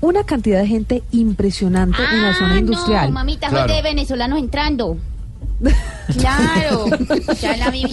[0.00, 3.04] una cantidad de gente impresionante en la zona industrial.
[3.04, 4.96] Ah, No, mamita, fue de venezolanos entrando.
[6.18, 6.86] Claro,
[7.40, 7.84] ya la vi.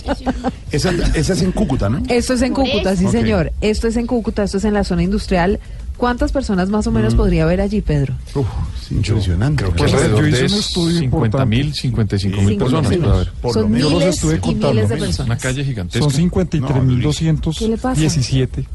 [0.72, 2.02] Esa, esa es en Cúcuta, ¿no?
[2.10, 3.02] Esto es en Cúcuta, eso.
[3.04, 3.52] sí señor.
[3.62, 5.60] Esto es en Cúcuta, esto es en la zona industrial.
[5.98, 7.18] ¿Cuántas personas más o menos mm.
[7.18, 8.14] podría haber allí, Pedro?
[8.36, 8.45] Uf,
[8.80, 9.64] es impresionante.
[9.64, 12.93] Yo, creo que pues, yo hice un estudio 50 mil, 55 mil personas.
[13.41, 13.91] Por Son lo menos.
[13.93, 15.26] miles, yo los y miles de personas.
[15.26, 16.04] Una calle gigantesca.
[16.04, 18.66] Son 53 mil no, 217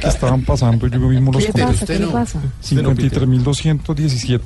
[0.00, 0.86] que estaban pasando.
[0.86, 1.98] Yo mismo los conté.
[1.98, 2.24] No?
[2.60, 4.44] 53 mil 217.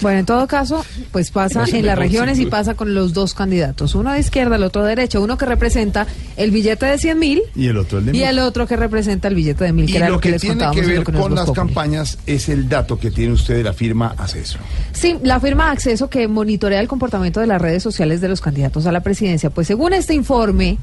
[0.00, 0.18] Bueno.
[0.18, 2.50] en todo caso, pues pasa en las regiones y pues.
[2.50, 6.06] pasa con los dos candidatos, uno de izquierda, el otro de derecha, uno que representa
[6.36, 9.34] el billete de 100 mil y el otro el de el otro que representa el
[9.34, 9.88] billete de mil.
[9.88, 13.32] Y lo, que, les tiene que ver con las campañas es el dato que tiene
[13.32, 14.58] usted de la firma Acceso.
[14.92, 18.86] Sí, la firma Acceso que monitorea el comportamiento de las redes sociales de los candidatos
[18.86, 19.50] a la presidencia.
[19.50, 20.78] Pues según este informe.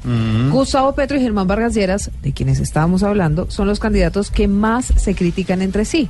[0.50, 4.92] Gustavo Petro y Germán Vargas Lleras, de quienes estábamos hablando, son los candidatos que más
[4.96, 6.08] se critican entre sí.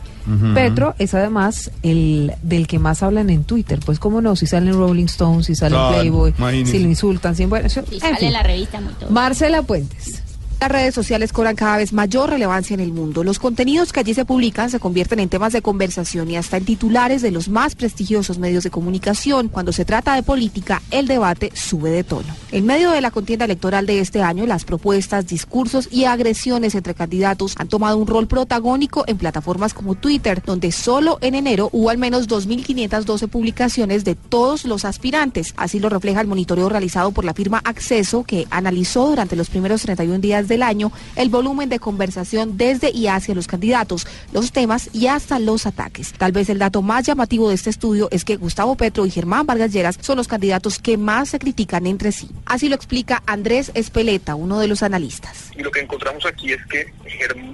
[0.55, 3.79] Petro es además el del que más hablan en Twitter.
[3.85, 6.73] Pues cómo no, si sale en Rolling Stone, si sale Claro, en Playboy, imagínese.
[6.73, 8.33] si lo insultan, si bueno, en sale fin.
[8.33, 9.11] la revista muy todo.
[9.11, 10.18] Marcela Puentes.
[10.61, 13.23] Las redes sociales cobran cada vez mayor relevancia en el mundo.
[13.23, 16.65] Los contenidos que allí se publican se convierten en temas de conversación y hasta en
[16.65, 19.49] titulares de los más prestigiosos medios de comunicación.
[19.51, 22.35] Cuando se trata de política, el debate sube de tono.
[22.51, 26.95] En medio de la contienda electoral de este año, las propuestas, discursos y agresiones entre
[26.95, 31.91] candidatos han tomado un rol protagónico en plataformas como Twitter, donde solo en enero hubo
[31.91, 35.55] al menos 2.512 publicaciones de todos los aspirantes.
[35.57, 39.83] Así lo refleja el monitoreo realizado por la firma Acceso, que analizó durante los primeros
[39.83, 44.91] 31 días del año el volumen de conversación desde y hacia los candidatos, los temas
[44.93, 46.13] y hasta los ataques.
[46.13, 49.47] Tal vez el dato más llamativo de este estudio es que Gustavo Petro y Germán
[49.47, 52.31] Vargas Lleras son los candidatos que más se critican entre sí.
[52.47, 55.51] Así lo explica Andrés Espeleta, uno de los analistas.
[55.57, 56.93] Y lo que encontramos aquí es que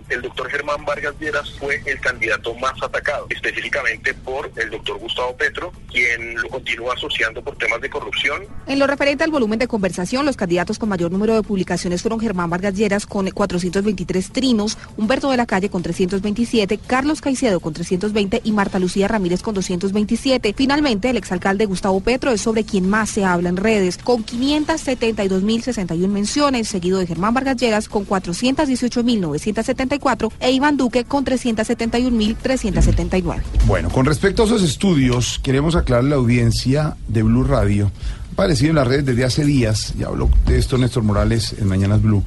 [0.08, 5.36] el doctor Germán Vargas Lleras fue el candidato más atacado, específicamente por el doctor Gustavo
[5.36, 8.42] Petro, quien lo continúa asociando por temas de corrupción.
[8.66, 12.20] En lo referente al volumen de conversación, los candidatos con mayor número de publicaciones fueron
[12.20, 17.72] Germán Vargas Lleras con 423 trinos, Humberto de la Calle con 327, Carlos Caicedo con
[17.72, 20.52] 320 y Marta Lucía Ramírez con 227.
[20.54, 26.08] Finalmente, el exalcalde Gustavo Petro es sobre quien más se habla en redes, con 572.061
[26.08, 33.40] menciones, seguido de Germán Vargas Lleras con 418.974 e Iván Duque con 371.379.
[33.66, 37.90] Bueno, con respecto a esos estudios, queremos aclarar la audiencia de Blue Radio.
[38.34, 42.02] Aparecido en las redes desde hace días, ya habló de esto Néstor Morales en Mañanas
[42.02, 42.24] Blue,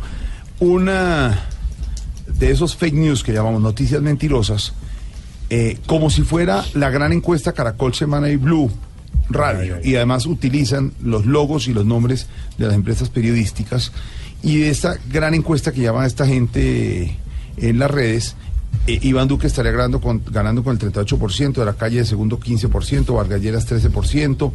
[0.60, 1.48] una
[2.28, 4.74] de esos fake news que llamamos noticias mentirosas,
[5.50, 8.70] eh, como si fuera la gran encuesta Caracol Semana y Blue
[9.30, 9.78] Radio.
[9.84, 12.28] Y además utilizan los logos y los nombres
[12.58, 13.92] de las empresas periodísticas.
[14.44, 17.18] Y de esta gran encuesta que llama esta gente
[17.58, 18.36] en las redes,
[18.86, 22.40] eh, Iván Duque estaría ganando con, ganando con el 38%, de la calle de segundo
[22.40, 24.52] 15%, Vargas Lleras 13%,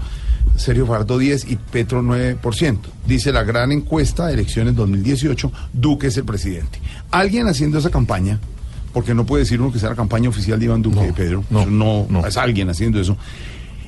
[0.57, 2.79] Sergio Fardo 10% y Petro 9%.
[3.07, 6.81] Dice la gran encuesta de elecciones 2018, Duque es el presidente.
[7.11, 8.39] Alguien haciendo esa campaña,
[8.93, 11.67] porque no puede decir uno que sea la campaña oficial de Iván Duque, Pedro, no,
[11.67, 13.17] no, es alguien haciendo eso.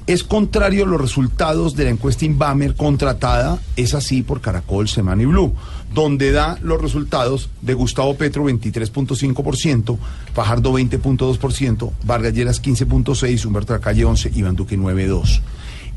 [0.06, 5.22] Es contrario a los resultados de la encuesta Inbamer contratada, es así por Caracol, Semana
[5.22, 5.54] y Blue,
[5.94, 9.96] donde da los resultados de Gustavo Petro 23.5%,
[10.34, 15.40] Fajardo 20.2%, Vargas Lleras 15.6%, Humberto Calle 11%, Iván Duque 9.2%.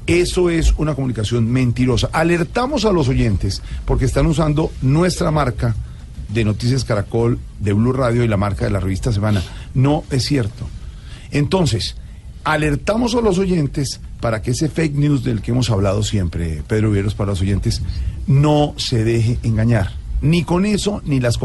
[0.08, 2.10] Eso es una comunicación mentirosa.
[2.14, 5.76] Alertamos a los oyentes porque están usando nuestra marca
[6.30, 9.44] de Noticias Caracol, de Blue Radio y la marca de la revista Semana.
[9.74, 10.66] No es cierto.
[11.32, 11.98] Entonces,
[12.48, 16.92] alertamos a los oyentes para que ese fake news del que hemos hablado siempre, Pedro
[16.92, 17.82] Vieros, para los oyentes,
[18.26, 19.92] no se deje engañar.
[20.22, 21.38] Ni con eso, ni las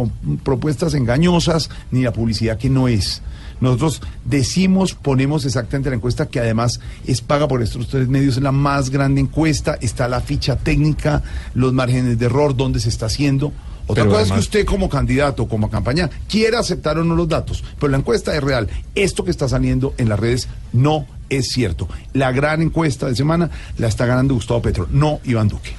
[0.44, 3.20] propuestas engañosas, ni la publicidad que no es.
[3.60, 8.42] Nosotros decimos, ponemos exactamente la encuesta que además es paga por estos tres medios, es
[8.42, 11.24] la más grande encuesta, está la ficha técnica,
[11.54, 13.52] los márgenes de error, dónde se está haciendo.
[13.86, 17.28] Otra Pero cosa es que usted como candidato, como campaña, quiera aceptar o no los
[17.28, 18.68] datos, pero la encuesta es real.
[18.94, 21.88] Esto que está saliendo en las redes no es cierto.
[22.12, 25.72] La gran encuesta de semana la está ganando Gustavo Petro, no Iván Duque.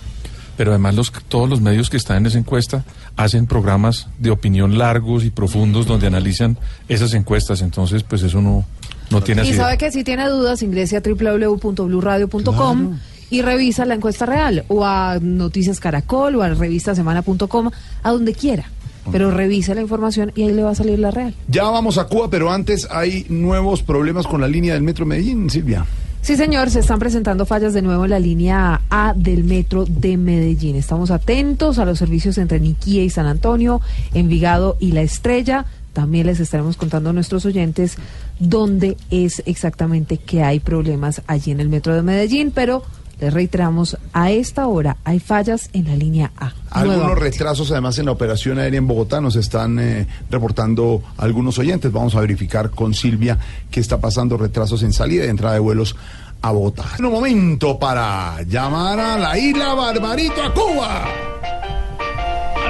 [0.57, 2.83] Pero además los, todos los medios que están en esa encuesta
[3.15, 7.61] hacen programas de opinión largos y profundos donde analizan esas encuestas.
[7.61, 8.63] Entonces, pues eso no,
[9.09, 9.57] no tiene Y así.
[9.57, 12.99] sabe que si tiene dudas, ingrese a www.bluradio.com
[13.29, 17.71] y revisa la encuesta real o a Noticias Caracol o a revistasemana.com,
[18.03, 18.65] a donde quiera.
[19.11, 21.35] Pero revise la información y ahí le va a salir la real.
[21.47, 25.49] Ya vamos a Cuba, pero antes hay nuevos problemas con la línea del Metro Medellín,
[25.49, 25.85] Silvia.
[26.23, 30.15] Sí, señor, se están presentando fallas de nuevo en la línea A del metro de
[30.15, 30.77] Medellín.
[30.77, 33.81] Estamos atentos a los servicios entre Niquía y San Antonio,
[34.13, 35.65] Envigado y La Estrella.
[35.91, 37.97] También les estaremos contando a nuestros oyentes
[38.39, 42.83] dónde es exactamente que hay problemas allí en el metro de Medellín, pero
[43.23, 46.51] Les reiteramos, a esta hora hay fallas en la línea A.
[46.71, 47.29] Algunos Nuevamente.
[47.29, 51.89] retrasos además en la operación aérea en Bogotá nos están eh, reportando algunos oyentes.
[51.89, 53.37] Vamos a verificar con Silvia
[53.71, 55.95] qué está pasando, retrasos en salida y entrada de vuelos
[56.41, 56.83] a Bogotá.
[56.99, 61.05] Un momento para llamar a la isla Barbarito a Cuba.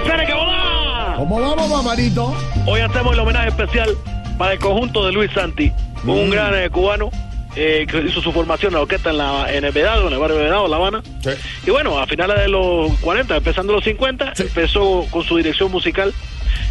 [0.04, 1.16] ¡Hacer que volá!
[1.18, 2.32] ¿Cómo vamos, Barbarito?
[2.68, 3.90] Hoy hacemos el homenaje especial
[4.38, 5.74] para el conjunto de Luis Santi,
[6.06, 7.10] un gran eh, cubano
[7.56, 10.38] eh, hizo su formación en la orquesta en, la, en el Vedado, en el barrio
[10.38, 11.04] Vedado, La Habana.
[11.66, 16.14] Y bueno, a finales de los 40, empezando los 50, empezó con su dirección musical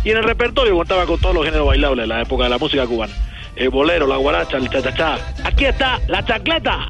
[0.04, 2.58] y en el repertorio contaba con todos los géneros bailables de la época de la
[2.58, 3.12] música cubana.
[3.54, 5.18] El bolero, la guaracha, el cha-cha-cha.
[5.44, 6.88] Aquí está la chancleta.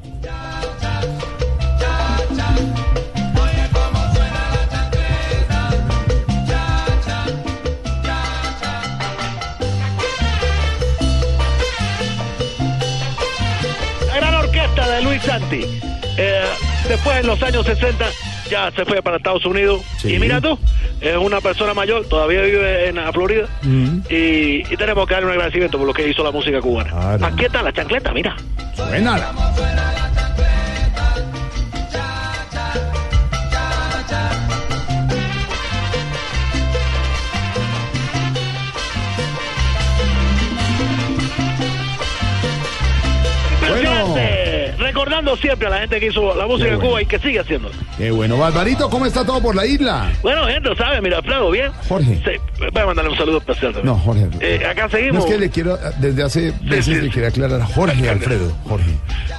[14.72, 15.60] Orquesta de Luis Santi.
[16.16, 16.44] Eh,
[16.88, 18.04] después en los años 60
[18.50, 19.82] ya se fue para Estados Unidos.
[20.04, 20.58] Y mira tú,
[21.00, 23.46] es una persona mayor, todavía vive en la Florida.
[24.08, 27.14] Y, y tenemos que darle un agradecimiento por lo que hizo la música cubana.
[27.26, 28.36] Aquí está la chancleta, mira.
[28.74, 29.32] Suena.
[45.36, 46.90] Siempre a la gente que hizo la música en bueno.
[46.90, 47.70] Cuba y que sigue haciendo.
[47.96, 50.10] Qué bueno, Barbarito, ¿cómo está todo por la isla?
[50.22, 51.00] Bueno, gente, ¿sabe?
[51.00, 51.70] Mira, Alfredo, ¿bien?
[51.88, 52.20] Jorge.
[52.24, 52.30] Sí,
[52.72, 53.94] voy a mandarle un saludo especial también.
[53.94, 54.28] No, Jorge.
[54.40, 55.24] Eh, acá No seguimos.
[55.24, 58.52] es que le quiero, desde hace veces le quería aclarar a Jorge Alfredo.
[58.68, 58.90] Jorge.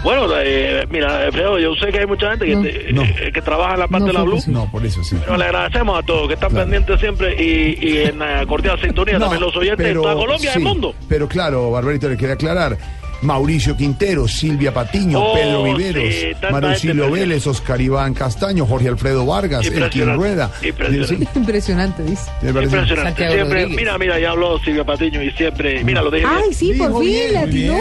[0.03, 2.89] Bueno, eh, mira, Alfredo, yo sé que hay mucha gente que, te-
[3.27, 4.39] eh, que trabaja en la parte de la Blue.
[4.47, 5.15] No, por eso sí.
[5.19, 9.13] Pero le agradecemos a todos que están pendientes siempre y, y en la cordial sintonía
[9.15, 10.93] No, también los oyentes de toda Colombia y sí, el mundo.
[11.07, 12.77] Pero claro, Barbarito, le quería aclarar.
[13.23, 19.25] Mauricio Quintero, Silvia Patiño, Oh, Pedro Viveros, sí, Marucilio Vélez, Oscar Iván Castaño, Jorge Alfredo
[19.25, 20.51] Vargas, Elkin Rueda.
[20.61, 21.07] impresionante.
[21.15, 22.31] Sí, Impresionante, dice.
[22.41, 23.27] Impresionante.
[23.27, 23.77] Siempre, Rodríguez.
[23.77, 26.25] mira, mira, ya habló Silvia Patiño y siempre, mira, lo dije.
[26.27, 27.77] Ay, sí, por fin, le atinó.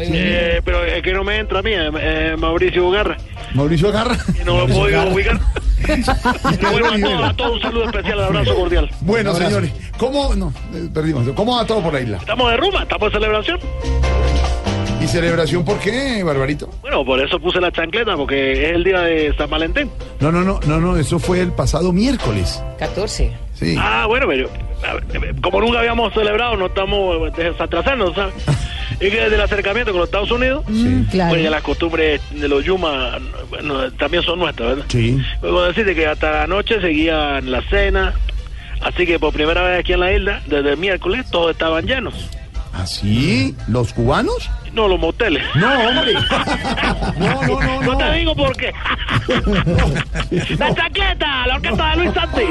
[0.00, 3.16] Eh, pero es que no me entra a mí, eh, eh, Mauricio Garra.
[3.54, 4.16] Mauricio Garra.
[4.40, 5.10] Y no lo puedo Garra.
[5.12, 5.40] ubicar.
[5.84, 8.90] Bueno, a todos, a todos un saludo especial, un abrazo cordial.
[9.00, 9.48] Bueno, abrazo.
[9.50, 12.16] señores, ¿cómo, no, eh, perdimos, ¿cómo va todo por la isla?
[12.18, 13.58] Estamos de rumba, estamos de celebración.
[15.04, 16.70] ¿Y celebración por qué, Barbarito?
[16.80, 19.90] Bueno, por eso puse la chancleta, porque es el día de San Valentín.
[20.18, 22.62] No, no, no, no, no, eso fue el pasado miércoles.
[22.78, 23.30] 14.
[23.52, 23.76] Sí.
[23.78, 24.48] Ah, bueno, pero
[25.20, 28.34] ver, como nunca habíamos celebrado, no estamos eh, desatrasando, ¿sabes?
[29.00, 30.64] Y que desde el acercamiento con los Estados Unidos,
[31.10, 31.30] claro.
[31.30, 33.18] pues ya las costumbres de los Yuma
[33.50, 34.84] bueno, también son nuestras, ¿verdad?
[34.88, 35.20] Sí.
[35.40, 38.14] Puedo decirte que hasta la noche seguían la cena,
[38.80, 42.30] así que por primera vez aquí en la isla, desde el miércoles, todos estaban llenos.
[42.74, 43.56] ¿Así?
[43.68, 44.50] ¿Los cubanos?
[44.72, 45.44] No, los moteles.
[45.54, 46.14] No, hombre.
[47.18, 47.82] No, no, no.
[47.82, 48.72] No te digo por qué.
[50.58, 52.42] la chancleta, la orquesta de Luis Santi.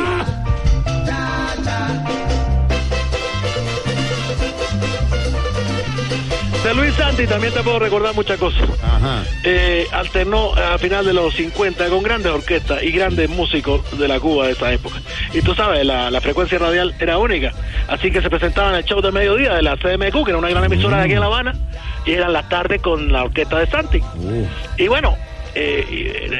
[6.64, 8.64] De Luis Santi también te puedo recordar muchas cosas.
[8.82, 9.24] Ajá.
[9.44, 14.20] Eh, alternó a final de los 50 con grandes orquestas y grandes músicos de la
[14.20, 14.96] Cuba de esa época.
[15.34, 17.52] Y tú sabes, la, la frecuencia radial era única.
[17.88, 20.50] Así que se presentaba en el show de mediodía de la CMQ, que era una
[20.50, 21.54] gran emisora de aquí en La Habana,
[22.06, 24.02] y eran las tardes con la orquesta de Santi.
[24.78, 25.18] Y bueno,
[25.56, 25.86] eh,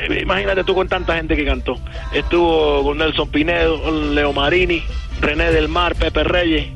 [0.10, 1.78] eh, imagínate tú con tanta gente que cantó.
[2.14, 4.84] Estuvo con Nelson Pinedo, Leo Marini,
[5.20, 6.68] René del Mar, Pepe Reyes,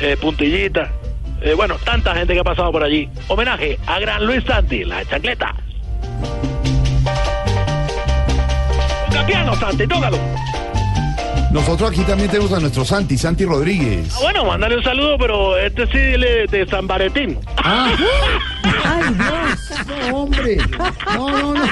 [0.00, 0.90] eh, Puntillita.
[1.40, 3.08] Eh, bueno, tanta gente que ha pasado por allí.
[3.28, 5.54] Homenaje a Gran Luis Santi, la chancleta.
[9.10, 10.18] Toca Santi, tócalo.
[11.50, 14.08] Nosotros aquí también tenemos a nuestro Santi, Santi Rodríguez.
[14.14, 17.38] Ah, bueno, mándale un saludo, pero este sí de, de San Valentín.
[17.56, 17.90] Ah.
[18.84, 19.86] ¡Ay, Dios!
[20.10, 20.58] No, hombre.
[21.16, 21.64] No, no, no.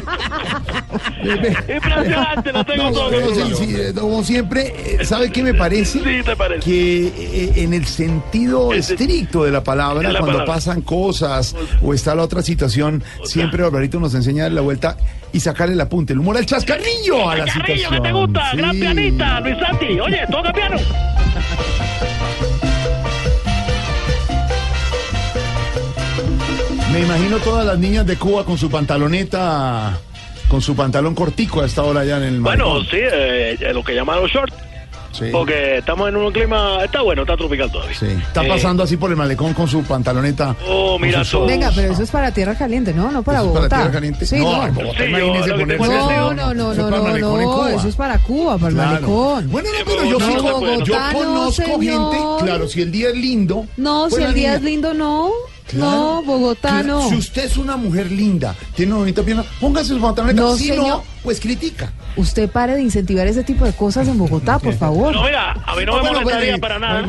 [1.74, 3.10] Impresionante, lo tengo No, todo.
[3.10, 5.98] pero sí, sí, eh, como siempre, eh, ¿sabe qué me parece?
[6.00, 6.60] Sí, te parece.
[6.64, 10.54] Que eh, en el sentido estricto de la palabra, de la cuando palabra.
[10.54, 14.96] pasan cosas o está la otra situación, siempre Barbarito nos enseña la vuelta
[15.36, 17.92] y sacarle el apunte, el humor al chascarrillo a la Carrillo, situación.
[17.94, 18.56] que te gusta, Sí.
[18.56, 20.00] gran pianista, Luis Santi.
[20.00, 20.76] Oye, toca piano.
[26.92, 29.98] Me imagino todas las niñas de Cuba con su pantaloneta,
[30.48, 33.94] con su pantalón cortico a esta hora ya en el Bueno, sí, eh, lo que
[33.94, 34.52] llamaron short.
[35.18, 35.26] Sí.
[35.32, 37.96] Porque estamos en un clima, está bueno, está tropical todavía.
[37.98, 40.54] Sí, está Eh, pasando así por el malecón con su pantaloneta.
[40.68, 41.44] Oh, mira su.
[41.46, 43.10] Venga, pero eso es para tierra caliente, ¿no?
[43.10, 43.76] No para ¿Eso es para Bogotá.
[43.76, 44.26] tierra caliente?
[44.26, 44.72] Sí, No, no.
[44.72, 45.86] Bogotá, Sí, imagínese yo ponerse.
[45.88, 48.74] No, no, no, Eso es no, para el no, eso es para Cuba, para el
[48.76, 49.50] malecón.
[49.50, 53.08] Bueno, no, pero yo, No, sí, Bogotá yo no, conozco gente, claro, si el día
[53.10, 53.66] es lindo.
[53.76, 55.30] No, si el día es lindo, no.
[55.72, 57.08] No, Bogotá Claro, no.
[57.08, 60.40] Si usted es una mujer linda, tiene una bonita pierna, póngase su pantaloneta.
[60.40, 60.86] No, si señor.
[60.86, 61.92] no, pues critica.
[62.16, 65.12] Usted pare de incentivar ese tipo de cosas en Bogotá, por favor.
[65.14, 67.04] No, mira, a mí no me Ah, bueno, molestaría bueno, para nada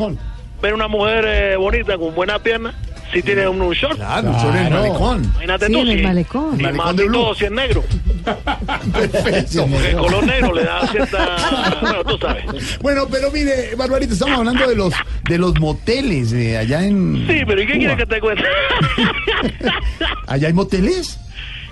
[0.60, 2.74] ver una mujer eh, bonita con buena pierna
[3.12, 3.96] si tiene un, un short.
[3.96, 5.24] Claro, un short en el malecón.
[5.24, 6.56] Imagínate Sí, tú, en el si- malecón.
[6.56, 7.84] si Malecón más de todo, si es negro.
[8.92, 9.66] Perfecto.
[9.66, 11.36] Porque el color negro le da cierta...
[11.80, 12.78] Bueno, tú sabes.
[12.80, 14.92] Bueno, pero mire, Barbarita, estamos hablando de los
[15.28, 17.26] de los moteles eh, allá en.
[17.26, 18.44] Sí, pero ¿y qué quieres que te cuente?
[20.26, 21.18] ¿Allá hay moteles?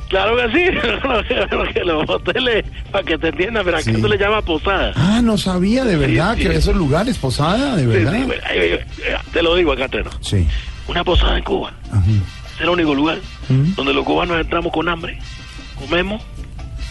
[0.09, 1.81] claro que sí.
[1.85, 4.01] Los hoteles, para que te entiendan, pero aquí Sí.
[4.01, 4.93] se le llama posada.
[4.95, 6.49] Ah, no sabía de verdad Sí, sí.
[6.49, 8.15] que esos lugares, posada, de Sí, verdad.
[8.53, 9.01] sí,
[9.33, 10.11] te lo digo acá, Treno.
[10.21, 10.47] Sí.
[10.89, 11.73] Una posada en Cuba.
[11.91, 12.01] Ajá.
[12.57, 13.19] Es el único lugar
[13.49, 13.75] ¿Mm?
[13.75, 15.19] donde los cubanos entramos con hambre,
[15.79, 16.23] comemos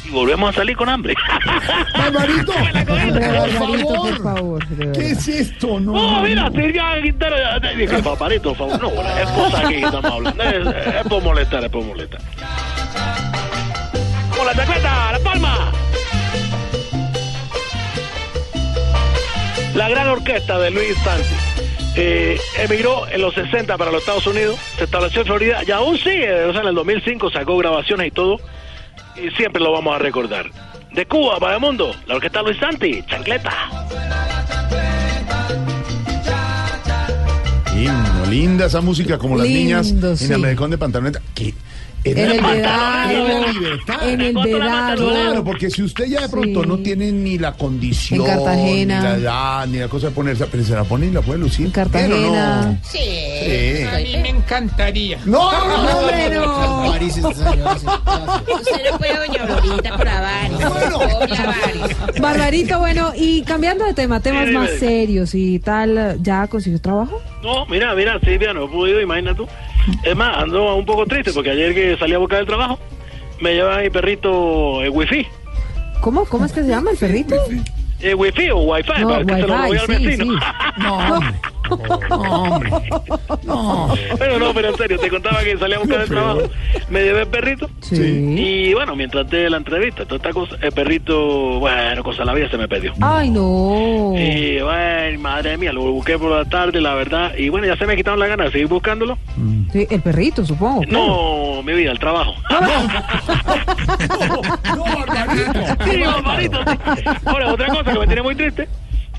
[0.06, 1.16] y volvemos a salir con hambre.
[1.98, 4.92] Barbarito, Barbarito, por favor.
[4.94, 5.80] ¿qué es esto?
[5.80, 6.56] No, Oh, no, mira, no.
[6.62, 7.36] Silvia Quintero.
[7.78, 8.94] Dije, paparito, por favor.
[8.96, 10.44] No, es cosa aquí que estamos hablando.
[10.44, 12.22] Es, es por molestar, es por molestar.
[14.30, 15.12] ¡Vamos, la chaqueta!
[15.14, 15.72] ¡La palma!
[19.74, 21.24] La gran orquesta de Luis Santi
[21.96, 25.98] eh, emigró en los 60 para los Estados Unidos, se estableció en Florida y aún
[25.98, 28.38] sigue, o sea, en el 2005 sacó grabaciones y todo,
[29.16, 30.46] y siempre lo vamos a recordar.
[30.92, 33.52] De Cuba para el mundo, la orquesta Luis Santi, chancleta.
[37.76, 40.26] Himno, linda esa música, como las Lindo, niñas sí.
[40.26, 41.22] en el malecón de pantaloneta.
[42.06, 44.10] En el Vedado, libertad.
[44.10, 45.10] en el Vedado.
[45.10, 46.68] Claro, porque si usted ya de pronto Sí.
[46.68, 48.98] no tiene ni la condición, En Cartagena.
[49.00, 51.40] ni la edad, ni la cosa de ponerse, pero se la pone y la puede
[51.40, 51.66] lucir.
[51.66, 52.16] En Cartagena.
[52.16, 52.78] ¿Bien o no?
[52.84, 53.84] Sí, Sí.
[53.84, 55.20] a mí me encantaría.
[55.26, 56.86] No, no, no, no, hombre, no.
[56.92, 57.86] París, esta señora, sí.
[58.54, 60.62] Usted no puede, doña por avarios.
[62.22, 67.22] Barbarito, bueno, y cambiando de tema, temas más serios y tal, ¿ya consiguió trabajo?
[67.44, 69.48] No, mira, mira, Silvia, no he podido, imagina tú.
[70.04, 72.80] Es más, ando un poco triste porque ayer que salí a buscar el trabajo,
[73.42, 75.26] me lleva mi perrito el wifi.
[76.02, 77.36] ¿Cómo, cómo es que se llama el perrito?
[78.00, 80.34] El wifi o wifi, No, para que se lo doy al sí, vecino.
[80.34, 80.46] sí.
[80.78, 81.20] No.
[82.10, 82.72] No, hombre.
[83.44, 83.94] No.
[84.18, 86.42] Pero no, pero en serio, te contaba que salí a buscar el trabajo,
[86.90, 87.70] me llevé el perrito.
[87.82, 87.96] Sí.
[88.38, 92.34] Y bueno, mientras de la entrevista, toda esta cosa, el perrito, bueno, cosa de la
[92.34, 92.94] vida se me perdió.
[93.02, 94.14] Ay, no.
[94.16, 97.34] Y bueno, madre mía, lo busqué por la tarde, la verdad.
[97.38, 99.18] Y bueno, ya se me quitaron la ganas de seguir buscándolo.
[99.72, 100.82] Sí, el perrito, supongo.
[100.82, 101.06] claro.
[101.06, 102.34] No, mi vida, el trabajo.
[104.76, 105.86] No, Barbarito.
[105.86, 107.04] Sí, Barbarito, sí.
[107.26, 108.68] Ahora, otra cosa que me tiene muy triste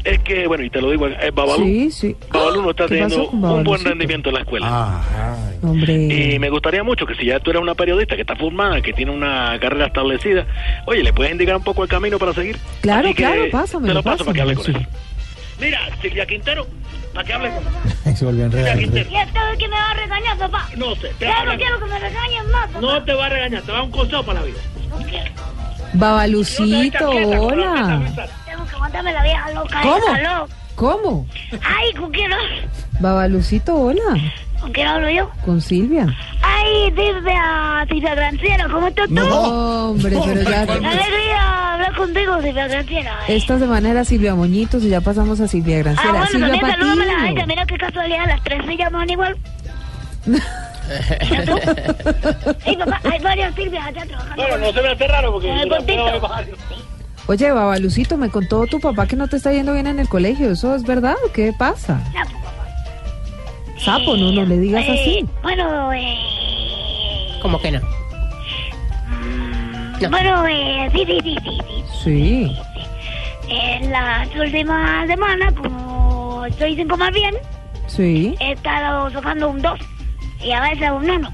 [0.06, 2.16] es que, bueno, y te lo digo, el Babalú, Sí, sí.
[2.30, 4.66] Babalú no está ¿Qué pasó teniendo un buen rendimiento en la escuela.
[4.70, 5.94] Ah, Hombre.
[5.94, 8.92] Y me gustaría mucho que si ya tú eres una periodista que está formada, que
[8.92, 10.46] tiene una carrera establecida,
[10.86, 12.56] oye, ¿le puedes indicar un poco el camino para seguir?
[12.82, 14.86] Claro, claro, pásamelo, Te lo paso para que hable con él.
[15.60, 16.66] Mira, Silvia Quintero,
[17.14, 17.50] para que hable
[18.04, 18.48] con Se volvió.
[18.48, 19.10] Quintero.
[19.10, 20.68] ¿Y esta vez que me va a regañar, papá?
[20.76, 22.80] No sé, te Ya no quiero que me regañen más, papá.
[22.80, 24.58] No te va a regañar, te va a un consejo para la vida.
[25.94, 28.02] Babalucito, hola.
[28.66, 29.96] Que la vieja loca ¿Cómo?
[30.16, 30.44] esa.
[30.74, 31.26] ¿Cómo?
[31.64, 32.68] Ay, ¿con quién hablo?
[33.00, 34.02] Babalucito, hola.
[34.60, 35.30] ¿Con quién hablo yo?
[35.44, 36.06] Con Silvia.
[36.42, 39.14] Ay, Silvia, Silvia Granciera, ¿cómo estás tú?
[39.14, 40.66] No, hombre, pero ya.
[40.66, 43.18] Qué alegría hablar contigo, Silvia Granciera.
[43.28, 46.10] Esta semana era Silvia Moñitos y ya pasamos a Silvia Ah, Granciera.
[46.12, 47.26] bueno, Silvia también salúdame a la Patiño.
[47.36, 47.46] gente.
[47.46, 49.36] Mira qué casualidad, las tres se llaman igual.
[51.30, 51.56] ¿Ya tú?
[52.64, 54.36] Sí, papá, hay varias Silvias allá trabajando.
[54.42, 56.20] Bueno, no se me hace raro porque yo cortito.
[56.28, 56.58] varios.
[57.28, 60.52] Oye, Babalucito, me contó tu papá que no te está yendo bien en el colegio.
[60.52, 61.16] ¿Eso es verdad?
[61.34, 62.00] ¿Qué pasa?
[63.84, 65.26] Sapo, no, no le digas Eh, así.
[65.42, 66.16] Bueno, eh...
[67.42, 67.80] ¿Cómo que no?
[70.10, 71.84] Bueno, eh, sí, sí, sí, sí, sí.
[72.04, 72.56] Sí.
[73.48, 77.34] En las últimas semanas, como estoy sin comer bien,
[77.86, 78.36] Sí.
[78.40, 79.78] he estado sacando un 2
[80.44, 81.30] y a veces un 1.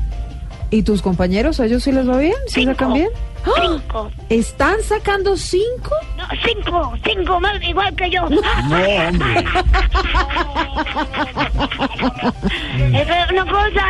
[0.70, 2.34] ¿Y tus compañeros, a ellos sí les va bien?
[2.46, 3.08] ¿Sí sacan bien?
[3.44, 4.10] Cinco.
[4.28, 5.90] ¿Están sacando cinco?
[6.16, 8.28] No, cinco, cinco más igual que yo.
[8.28, 9.44] No, hombre.
[13.32, 13.82] Una cosa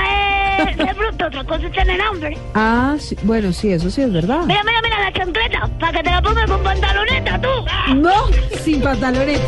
[0.69, 2.39] es ser bruto, otra cosa es tener hambre.
[2.55, 3.17] Ah, sí.
[3.23, 4.45] bueno, sí, eso sí es verdad.
[4.47, 7.95] Mira, mira, mira la chancleta, para que te la pongas con pantaloneta, tú.
[7.95, 8.13] No,
[8.63, 9.43] sin pantaloneta.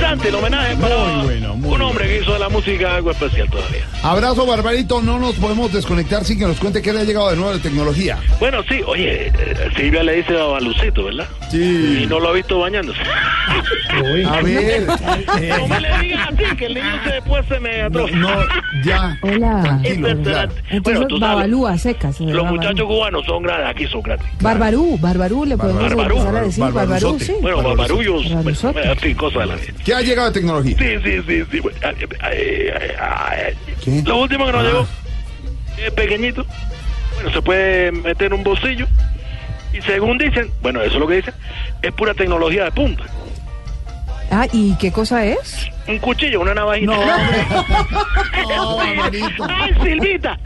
[0.00, 3.86] Santi, el homenaje para un hombre que hizo de la música algo especial todavía.
[4.02, 5.00] Abrazo, Barbarito.
[5.02, 7.58] No nos podemos desconectar sin que nos cuente qué le ha llegado de nuevo de
[7.60, 8.18] tecnología.
[8.38, 9.32] Bueno, sí, oye, eh,
[9.76, 11.26] Silvia le dice a Balucito, ¿verdad?
[11.50, 12.00] Sí.
[12.02, 13.00] Y no lo ha visto bañándose.
[14.28, 14.86] A ver.
[15.56, 18.16] No me le digas así, que el niño se después se me atrofia.
[18.16, 18.28] No,
[18.84, 19.18] ya.
[19.22, 19.80] Hola.
[19.84, 20.48] Entonces,
[20.82, 22.20] Bueno, tú sabes, Babalú a secas.
[22.20, 24.26] los muchachos cubanos son grandes, aquí son grandes.
[24.40, 26.64] Barbarú, Barbarú, le podemos Barbarú, empezar a decir.
[26.64, 27.32] Barbarú, sí.
[27.40, 29.72] Bueno, en fin, cosas de la vida.
[29.96, 30.76] ¿Qué ha llegado tecnología?
[30.78, 31.60] Sí, sí, sí, sí.
[34.04, 34.66] Lo último que nos Ah.
[34.66, 34.86] llegó
[35.78, 36.44] es pequeñito.
[37.14, 38.86] Bueno, se puede meter en un bolsillo.
[39.72, 41.32] Y según dicen, bueno, eso es lo que dicen,
[41.80, 43.04] es pura tecnología de punta.
[44.30, 45.68] Ah, ¿y qué cosa es?
[45.86, 46.92] Un cuchillo, una navajita.
[46.92, 47.46] No, hombre.
[48.48, 49.46] No.
[49.48, 50.38] ¡Ay, Silvita!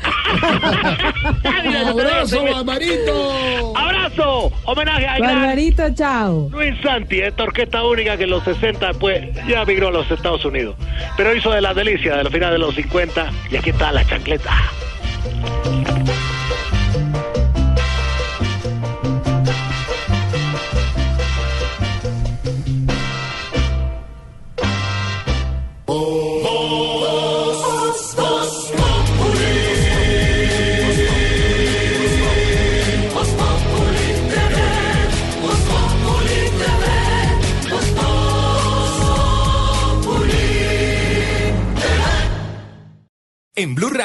[1.88, 3.76] Abrazo, Barbarito.
[3.76, 4.52] ¡Abrazo!
[4.64, 6.48] Homenaje a gran Barbarito, chao.
[6.50, 10.44] Luis Santi, esta orquesta única que en los 60 pues ya migró a los Estados
[10.44, 10.76] Unidos.
[11.16, 14.04] Pero hizo de las delicias de la final de los 50 y aquí está la
[14.04, 14.52] chancleta.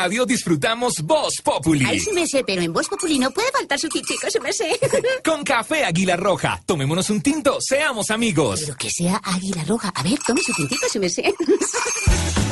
[0.05, 1.83] Radio disfrutamos Voz Populi.
[1.83, 4.53] Ay, sí me sé, pero en Voz Populi no puede faltar su tintico, sí me
[4.53, 4.79] sé.
[5.25, 6.61] Con café Águila Roja.
[6.63, 8.61] Tomémonos un tinto, seamos amigos.
[8.65, 9.91] Pero que sea águila roja.
[9.95, 11.33] A ver, tome su tintico, sí me sé.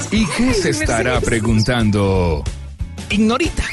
[0.09, 2.43] ¿Y qué se estará preguntando?
[3.11, 3.63] Ignorita.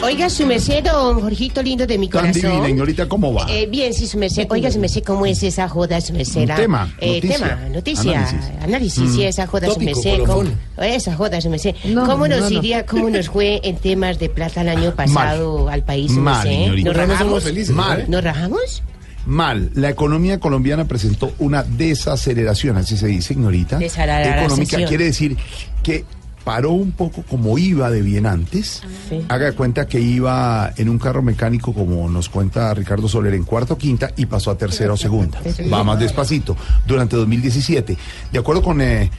[0.00, 2.42] Oiga, su merced, don Jorgito lindo de mi Tan corazón.
[2.52, 3.46] divina, señorita, ¿cómo va?
[3.50, 4.46] Eh, bien, sí, su merced.
[4.48, 6.46] Oiga, su merced, ¿cómo es esa joda, su merced?
[6.46, 8.50] La- tema, Eh, noticia, tema, noticia, análisis.
[8.62, 9.22] análisis, sí, Mm.
[9.22, 10.24] esa joda, su Tópico, merced.
[10.24, 10.50] ¿cómo-.
[10.84, 11.74] Esa joda, su merced.
[11.84, 12.58] No, ¿Cómo nos no, no.
[12.58, 16.44] iría, cómo nos fue en temas de plata el año pasado al país, su Mal,
[16.46, 16.62] merced?
[16.62, 16.88] señorita.
[16.90, 17.42] ¿Nos rajamos?
[17.44, 18.04] felices, Mal.
[18.08, 18.82] ¿Nos rajamos?
[19.26, 19.70] Mal.
[19.74, 23.78] La economía colombiana presentó una desaceleración, así se dice, señorita.
[23.78, 24.44] Desaceleración.
[24.44, 25.36] Económica quiere decir
[25.82, 26.04] que
[26.48, 28.82] paró un poco como iba de bien antes.
[29.06, 29.22] Sí.
[29.28, 33.44] Haga de cuenta que iba en un carro mecánico, como nos cuenta Ricardo Soler, en
[33.44, 35.42] cuarta o quinta y pasó a tercera o segunda.
[35.70, 36.56] Va más despacito
[36.86, 37.98] durante 2017.
[38.32, 39.10] De acuerdo con eh,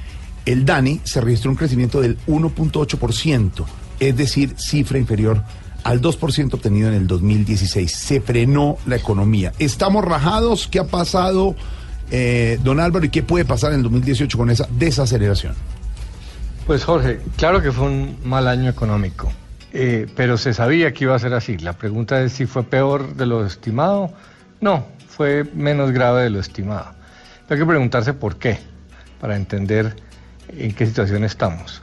[0.44, 3.64] el DANI, se registró un crecimiento del 1.8%,
[4.00, 5.44] es decir, cifra inferior
[5.84, 7.92] al 2% obtenido en el 2016.
[7.92, 9.54] Se frenó la economía.
[9.60, 10.68] ¿Estamos rajados?
[10.68, 11.56] ¿Qué ha pasado,
[12.10, 13.06] eh, don Álvaro?
[13.06, 15.54] ¿Y qué puede pasar en el 2018 con esa desaceleración?
[16.70, 19.32] Pues Jorge, claro que fue un mal año económico,
[19.74, 21.58] eh, pero se sabía que iba a ser así.
[21.58, 24.14] La pregunta es si fue peor de lo estimado.
[24.62, 26.92] No, fue menos grave de lo estimado.
[27.50, 28.60] Hay que preguntarse por qué,
[29.20, 29.96] para entender
[30.50, 31.82] en qué situación estamos.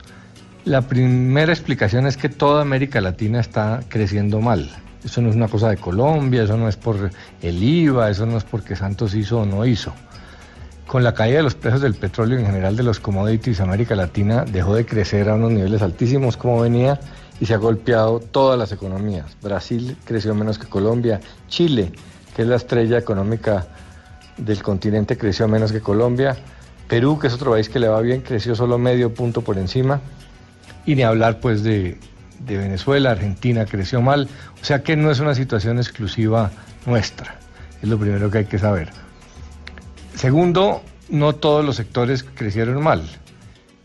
[0.63, 4.71] La primera explicación es que toda América Latina está creciendo mal.
[5.03, 7.11] Eso no es una cosa de Colombia, eso no es por
[7.41, 9.93] el IVA, eso no es porque Santos hizo o no hizo.
[10.87, 14.45] Con la caída de los precios del petróleo en general de los commodities, América Latina
[14.45, 16.97] dejó de crecer a unos niveles altísimos como venía
[17.41, 19.35] y se ha golpeado todas las economías.
[19.43, 21.19] Brasil creció menos que Colombia,
[21.49, 21.91] Chile,
[22.33, 23.67] que es la estrella económica
[24.37, 26.37] del continente, creció menos que Colombia,
[26.87, 29.99] Perú, que es otro país que le va bien, creció solo medio punto por encima,
[30.85, 31.99] y ni hablar pues de,
[32.39, 34.29] de Venezuela, Argentina creció mal,
[34.61, 36.49] o sea que no es una situación exclusiva
[36.85, 37.35] nuestra,
[37.81, 39.06] es lo primero que hay que saber.
[40.17, 43.03] Segundo, no todos los sectores crecieron mal.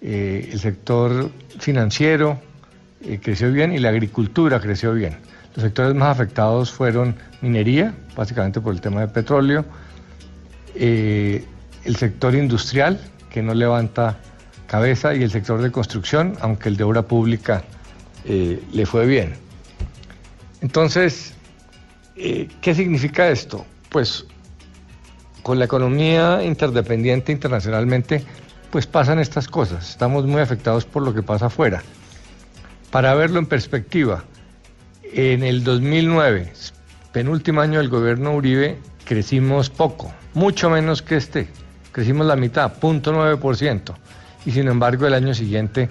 [0.00, 2.40] Eh, el sector financiero
[3.02, 5.18] eh, creció bien y la agricultura creció bien.
[5.54, 9.66] Los sectores más afectados fueron minería, básicamente por el tema de petróleo,
[10.74, 11.44] eh,
[11.84, 12.98] el sector industrial,
[13.28, 14.18] que no levanta
[14.66, 17.62] cabeza, y el sector de construcción, aunque el de obra pública
[18.24, 19.34] le fue bien.
[20.62, 21.34] Entonces,
[22.14, 23.66] ¿qué significa esto?
[23.90, 24.24] Pues
[25.43, 28.24] con la economía interdependiente internacionalmente,
[28.70, 29.90] pues pasan estas cosas.
[29.90, 31.82] Estamos muy afectados por lo que pasa afuera.
[32.90, 34.24] Para verlo en perspectiva,
[35.02, 36.52] en el 2009,
[37.12, 41.48] penúltimo año del gobierno Uribe, crecimos poco, mucho menos que este.
[41.93, 43.94] Crecimos la mitad, 0.9%.
[44.47, 45.90] Y sin embargo, el año siguiente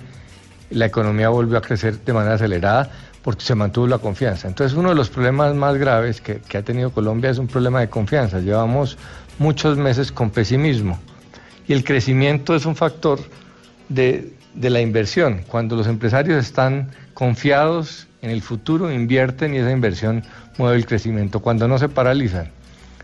[0.71, 2.89] la economía volvió a crecer de manera acelerada
[3.21, 4.47] porque se mantuvo la confianza.
[4.47, 7.79] Entonces, uno de los problemas más graves que, que ha tenido Colombia es un problema
[7.81, 8.39] de confianza.
[8.39, 8.97] Llevamos
[9.39, 10.99] muchos meses con pesimismo.
[11.67, 13.19] Y el crecimiento es un factor
[13.89, 15.41] de, de la inversión.
[15.47, 20.23] Cuando los empresarios están confiados en el futuro, invierten y esa inversión
[20.57, 21.39] mueve el crecimiento.
[21.39, 22.49] Cuando no se paralizan.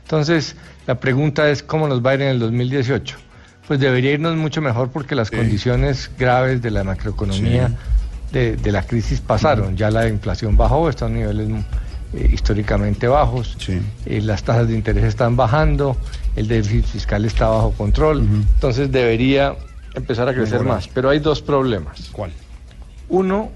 [0.03, 0.55] Entonces,
[0.85, 3.17] la pregunta es cómo nos va a ir en el 2018.
[3.67, 7.71] pues debería irnos mucho mejor porque las condiciones graves de la macroeconomía
[8.31, 9.75] de, de la crisis pasaron.
[9.75, 11.49] Ya la inflación bajó, está a niveles
[12.13, 13.57] eh, históricamente bajos,
[14.05, 15.97] eh, las tasas de interés están bajando,
[16.35, 19.55] el déficit fiscal está bajo control, entonces debería
[19.93, 20.75] empezar a crecer Mejorar.
[20.75, 20.87] más.
[20.87, 22.09] Pero hay dos problemas.
[22.11, 22.31] ¿Cuál?
[23.09, 23.49] Uno,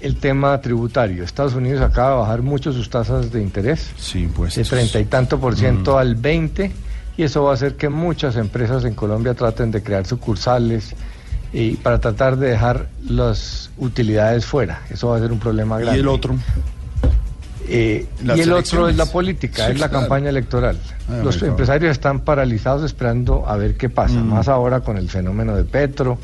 [0.00, 1.24] el tema tributario.
[1.24, 3.90] Estados Unidos acaba de bajar mucho sus tasas de interés.
[3.98, 4.54] Sí, pues.
[4.54, 6.70] De treinta y tanto por ciento al 20
[7.16, 10.94] y eso va a hacer que muchas empresas en Colombia traten de crear sucursales
[11.52, 14.82] y para tratar de dejar las utilidades fuera.
[14.90, 15.98] Eso va a ser un problema grande.
[15.98, 16.36] ¿Y el otro?
[17.68, 20.02] Eh, y el otro es la política, Sí, es la claro.
[20.02, 20.78] campaña electoral.
[21.08, 24.28] Ah, Los empresarios están paralizados esperando a ver qué pasa, Mm.
[24.28, 26.18] más ahora con el fenómeno de Petro.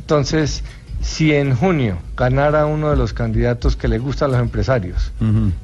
[0.00, 0.62] Entonces,
[1.02, 5.12] si en junio ganara uno de los candidatos que le gusta a los empresarios,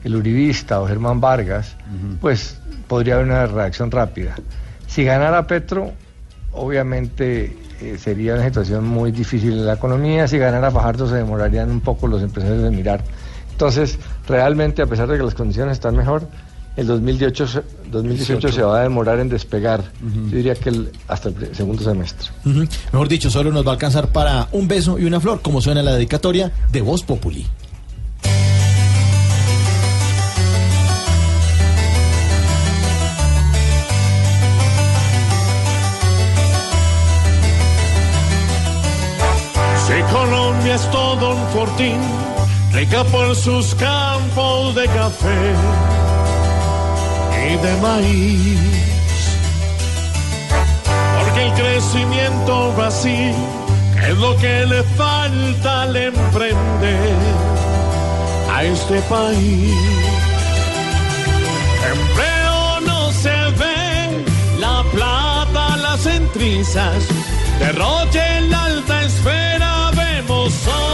[0.05, 1.77] el Uribista o Germán Vargas,
[2.21, 2.59] pues
[2.89, 4.35] podría haber una reacción rápida.
[4.87, 5.93] Si ganara Petro,
[6.53, 10.29] obviamente eh, sería una situación muy difícil en la economía.
[10.29, 13.03] Si ganara Fajardo, se demorarían un poco los empresarios en mirar.
[13.53, 13.99] Entonces,
[14.29, 16.27] realmente, a pesar de que las condiciones están mejor,
[16.77, 19.83] el 2018, se- 2018 se va a demorar en despegar.
[20.31, 22.29] Yo diría que el- hasta el segundo semestre.
[22.93, 25.83] Mejor dicho, solo nos va a alcanzar para un beso y una flor, como suena
[25.83, 27.47] la dedicatoria de Voz Populi.
[39.87, 41.99] Si Colombia es todo un fortín,
[42.73, 45.55] rica por sus campos de café
[47.47, 48.59] y de maíz.
[51.19, 53.32] Porque el crecimiento va así,
[53.94, 57.16] que es lo que le falta al emprender
[58.53, 59.74] a este país.
[61.93, 64.24] Empleo no se ve,
[64.59, 67.05] la plata, las entrizas,
[67.59, 70.91] derroche en la alta esfera, vemos hoy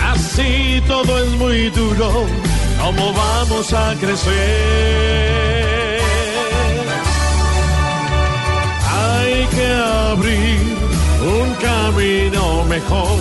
[0.00, 2.24] así todo es muy duro,
[2.80, 4.32] ¿cómo vamos a crecer?
[8.96, 9.66] Hay que
[10.10, 10.58] abrir
[11.20, 13.18] un camino mejor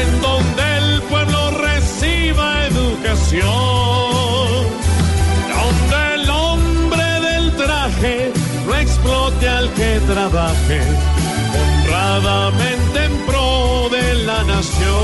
[0.00, 3.46] en donde el pueblo reciba educación,
[5.56, 8.32] donde el hombre del traje
[8.66, 11.15] no explote al que trabaje
[13.04, 14.96] en pro de la nación.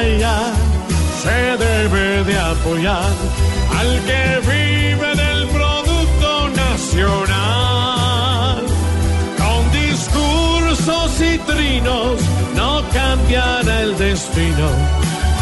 [0.00, 0.40] Allá
[1.22, 3.12] se debe de apoyar
[3.78, 7.84] al que vive del producto nacional.
[9.42, 12.20] Con discursos y trinos
[12.56, 14.68] no cambiará el destino.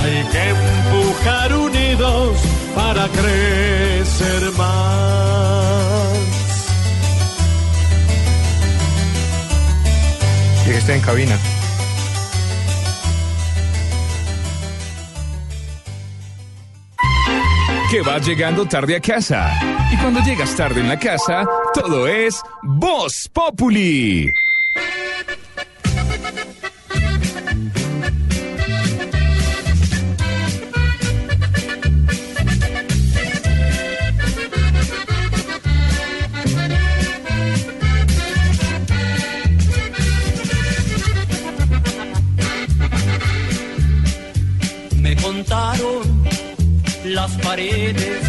[0.03, 2.37] Hay que empujar unidos
[2.75, 5.58] para crecer más.
[10.89, 11.39] En cabina.
[17.91, 19.53] Que vas llegando tarde a casa.
[19.93, 24.33] Y cuando llegas tarde en la casa, todo es Voz Populi.
[47.49, 48.28] Paredes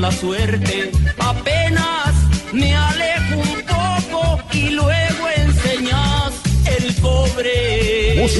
[0.00, 0.92] mala suerte,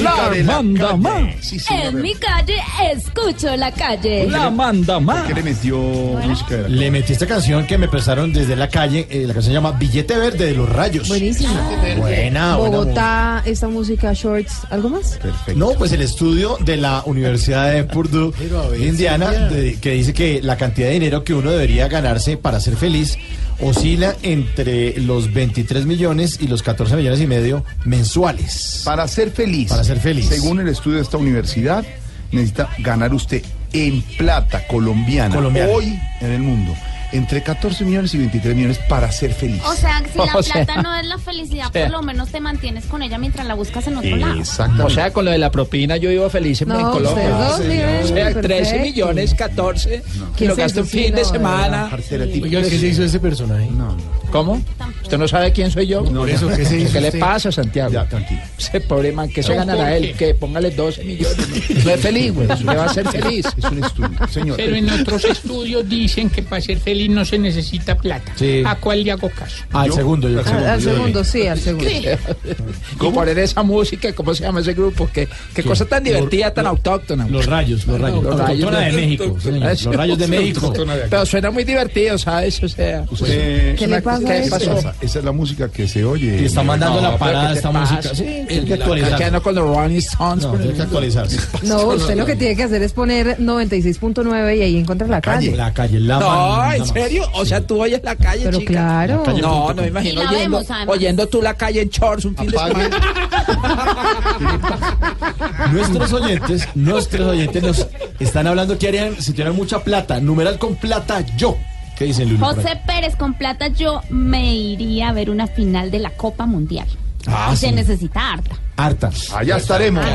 [0.09, 0.97] música de la manda calle.
[0.99, 1.35] más.
[1.41, 1.57] Sí.
[1.69, 2.55] En mi calle
[2.93, 4.27] escucho la calle.
[4.29, 5.25] La manda más.
[5.27, 8.67] ¿Qué le metió música de la Le metí esta canción que me prestaron desde la
[8.69, 9.07] calle.
[9.09, 11.07] eh, la canción se llama Billete Verde de los Rayos.
[11.07, 11.51] Buenísima.
[11.97, 12.57] Buena, buena.
[12.57, 15.17] Bogotá, esta música, shorts, ¿algo más?
[15.21, 15.59] Perfecto.
[15.59, 18.33] No, pues el estudio de la Universidad de Purdue,
[18.79, 22.75] Indiana, de- que dice que la cantidad de dinero que uno debería ganarse para ser
[22.75, 23.17] feliz
[23.61, 28.81] oscila entre los 23 millones y los 14 millones y medio mensuales.
[28.85, 29.69] Para ser feliz.
[29.69, 30.27] Para ser feliz.
[30.27, 31.85] Según el estudio de esta universidad,
[32.31, 35.71] necesita ganar usted en plata colombiana, Colombiana.
[35.71, 36.73] hoy en el mundo
[37.11, 39.61] entre 14 millones y 23 millones para ser feliz.
[39.65, 40.65] O sea, si la O sea.
[40.65, 41.83] plata no es la felicidad, sea.
[41.87, 44.39] por lo menos te mantienes con ella mientras la buscas en otro lado.
[44.39, 44.83] Exactamente.
[44.83, 47.29] O sea, con lo de la propina yo vivo feliz en, No, en Colombia.
[47.59, 48.79] viven o sea, 13 perfecto.
[48.85, 49.89] millones, 14.
[49.89, 50.03] Que
[50.37, 51.89] ¿Quién lo gasto un fin de no, semana.
[51.97, 53.67] ¿qué se hizo ese personaje?
[53.71, 53.95] No,
[54.31, 54.61] ¿Cómo?
[55.01, 56.01] ¿Usted no sabe quién soy yo?
[56.01, 57.91] No, eso, ¿qué se hizo ¿Qué le pasa, Santiago?
[57.91, 58.41] Ya, tranquilo.
[58.57, 60.13] Ese pobre man, que se ganará él?
[60.15, 61.37] Que póngale 12 millones.
[61.83, 62.47] No es feliz, güey.
[62.47, 63.45] Le va a ser feliz.
[63.57, 64.09] Es un estudio.
[64.29, 64.57] Señor.
[64.57, 68.31] Pero en otros estudios dicen que para ser feliz no se necesita plata.
[68.35, 68.61] Sí.
[68.65, 69.63] ¿A cuál le hago caso?
[69.71, 70.57] Al Yo- segundo, yo al creo.
[70.59, 71.89] Al, al segundo, sí, al segundo.
[71.89, 75.09] Y poner esa música, ¿cómo se llama ese grupo?
[75.11, 77.27] Qué, qué cosa tan divertida, tan autóctona.
[77.27, 78.23] Los rayos, los rayos.
[78.23, 79.37] Los rayos de de- México.
[79.43, 80.73] Los rayos de México.
[81.09, 82.61] Pero suena muy divertido, ¿sabes?
[82.63, 86.41] O sea, Usted- ¿Qué le pasa Esa, esa es la música que se oye.
[86.41, 87.95] Y está mandando No, la parada ¿qué te esta pasa?
[87.95, 88.15] música.
[88.15, 90.43] Sí, tiene que quedando con los Rolling Stones.
[90.45, 91.37] No, por tiene que el- actualizarse.
[91.63, 95.55] No, usted lo que tiene que hacer es poner 96.9 y ahí encuentra la calle.
[95.55, 97.23] La calle, la No, ¿en serio?
[97.33, 98.71] O sea, tú oyes la calle, Pero chica.
[98.73, 99.23] claro.
[99.23, 102.35] calle No, no me imagino la oyendo, vemos, oyendo tú la calle en shorts un
[102.35, 102.89] fin de semana.
[105.71, 107.87] Nuestros oyentes, nuestros oyentes nos
[108.19, 110.19] están hablando que harían si tuvieran mucha plata.
[110.19, 111.57] Numeral con plata yo.
[111.99, 112.13] ¿Qué?
[112.13, 116.87] José Pérez con plata, yo me iría a ver una final de la Copa Mundial.
[117.27, 118.55] Ah, y se necesita harta.
[118.85, 119.09] Harta.
[119.35, 120.05] Allá estaremos.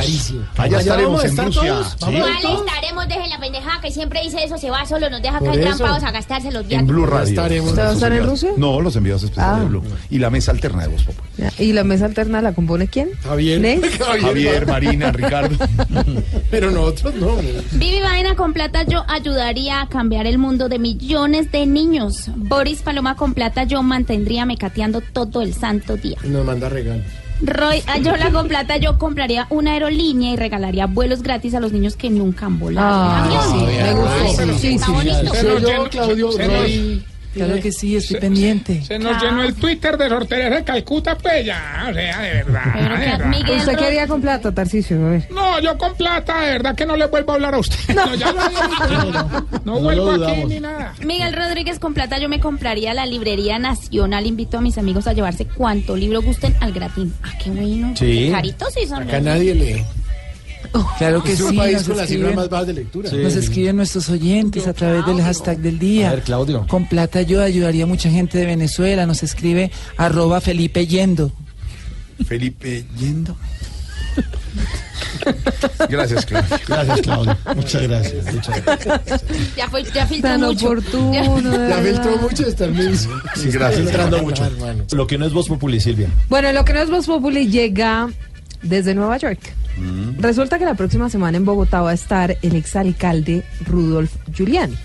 [0.57, 1.62] Allá estaremos en Rusia.
[1.62, 1.86] todos.
[1.89, 1.97] Sí.
[2.01, 3.09] Vamos ¿Cuál estaremos?
[3.09, 5.77] Deje la pendejada que siempre dice eso, se va solo, nos deja Por caer eso.
[5.77, 6.95] trampados a gastarse los En viáticos.
[6.95, 7.28] Blue Radio.
[7.28, 7.70] estaremos.
[7.70, 8.51] ¿Usted va a estar en Rusia?
[8.57, 9.61] No, los enviados especiales Ah.
[9.61, 9.82] de Blue.
[10.11, 11.28] Y la mesa alterna de Voz Populi.
[11.36, 13.11] Ya, ¿Y la mesa alterna la compone quién?
[13.23, 13.61] Javier.
[13.61, 13.81] ¿Ney?
[14.23, 15.57] Javier, Marina, Ricardo.
[16.51, 17.36] Pero nosotros no.
[17.73, 22.31] Vivi Vaina con plata, yo ayudaría a cambiar el mundo de millones de niños.
[22.35, 26.16] Boris Paloma con plata, yo mantendría mecateando todo el santo día.
[26.24, 27.03] Nos manda regalo.
[27.43, 31.97] Roy Ayola con plata, yo compraría una aerolínea y regalaría vuelos gratis a los niños
[31.97, 32.86] que nunca han volado.
[32.90, 34.43] Ah, sí, me gustó.
[34.59, 35.35] Sí, sí, nos-
[37.35, 38.82] Claro que sí, estoy pendiente.
[38.85, 42.62] Se nos llenó el Twitter de sorteres de Calcuta, pues ya, o sea, de verdad.
[42.74, 43.27] Pero de que verdad.
[43.27, 45.06] Miguel ¿Usted qué haría con plata, Tarcicio?
[45.06, 45.31] A ver.
[45.31, 47.94] No, yo con plata, de verdad que no le vuelvo a hablar a usted.
[47.94, 49.44] No, ya lo había dicho.
[49.65, 50.94] No, No vuelvo lo aquí ni nada.
[51.05, 54.27] Miguel Rodríguez con plata, yo me compraría la librería nacional.
[54.27, 57.15] Invito a mis amigos a llevarse cuanto libro gusten al gratín.
[57.23, 57.94] Ah, qué bueno.
[57.97, 58.28] Sí.
[58.31, 59.02] Caritos sí son.
[59.05, 59.85] Acá nadie lee.
[60.98, 61.56] Claro que Es un sí.
[61.56, 63.10] país nos con las escriben- cifras más bajas de lectura.
[63.12, 66.10] Nos escriben nuestros oyentes a través del hashtag del día.
[66.10, 66.66] A ver, Claudio.
[66.68, 69.06] Con plata yo ayudaría a mucha gente de Venezuela.
[69.06, 71.30] Nos escribe arroba Felipe Yendo.
[72.26, 73.36] Felipe Yendo.
[75.88, 76.59] Gracias, Claudio.
[76.68, 77.36] Gracias, Claudio.
[77.56, 78.34] Muchas gracias.
[78.34, 79.24] Muchas gracias.
[79.56, 80.66] Ya, fue, ya filtró Tan mucho.
[80.66, 81.51] oportuno.
[81.51, 81.82] verdad.
[81.82, 83.09] filtró mucho esta mensa.
[83.36, 83.86] Sí, gracias.
[83.86, 84.44] Entrando mucho.
[84.92, 86.09] Lo que no es Voz Populi, Silvia.
[86.28, 88.09] Bueno, lo que no es Voz Populi llega
[88.62, 89.40] desde Nueva York.
[90.18, 94.76] Resulta que la próxima semana en Bogotá va a estar el exalcalde Rudolf Giuliani.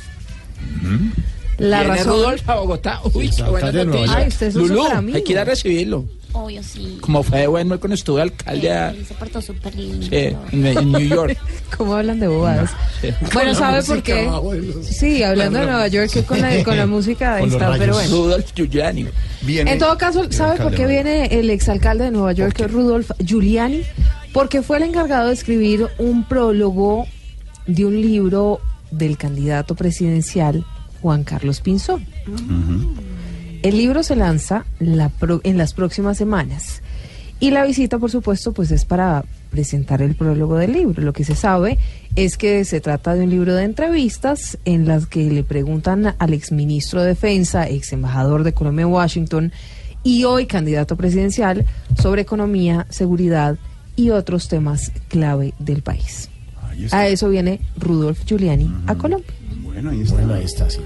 [1.58, 2.14] La Viene razón.
[2.14, 3.02] Rudolf a Bogotá.
[3.14, 4.16] Uy, qué buena de noticia.
[4.18, 5.16] Ay, usted es un Lulú, superamigo.
[5.18, 6.06] hay que ir a recibirlo.
[6.32, 7.00] Obvio, sí.
[7.02, 10.06] Como fue de bueno cuando estuvo alcalde a- se portó súper lindo.
[10.06, 11.38] sí, en, en New York.
[11.78, 12.70] ¿Cómo hablan de bobadas?
[13.02, 13.10] Sí.
[13.34, 14.14] Bueno, la ¿sabe por qué?
[14.14, 17.94] de Sí, hablando de Nueva York, que con la, con la música los está, pero
[17.94, 18.10] bueno.
[18.16, 19.08] Rudolf Giuliani.
[19.42, 23.10] Viene En todo caso, ¿sabe por qué de viene el exalcalde de Nueva York, Rudolf
[23.26, 23.82] Giuliani?
[24.34, 27.06] Porque fue el encargado de escribir un prólogo
[27.68, 28.60] de un libro
[28.92, 30.66] del candidato presidencial
[31.02, 32.06] Juan Carlos Pinzón.
[33.62, 36.82] El libro se lanza la pro- en las próximas semanas
[37.40, 41.02] y la visita, por supuesto, pues es para presentar el prólogo del libro.
[41.04, 41.78] Lo que se sabe
[42.16, 46.34] es que se trata de un libro de entrevistas en las que le preguntan al
[46.34, 49.52] exministro de Defensa, ex embajador de Colombia en Washington
[50.04, 51.66] y hoy candidato presidencial
[52.02, 53.58] sobre economía, seguridad
[54.00, 56.30] y otros temas clave del país.
[56.92, 59.34] A eso viene Rudolf Giuliani a Colombia.
[59.62, 60.16] Bueno, ahí está.
[60.16, 60.80] Bueno, ahí está, sí.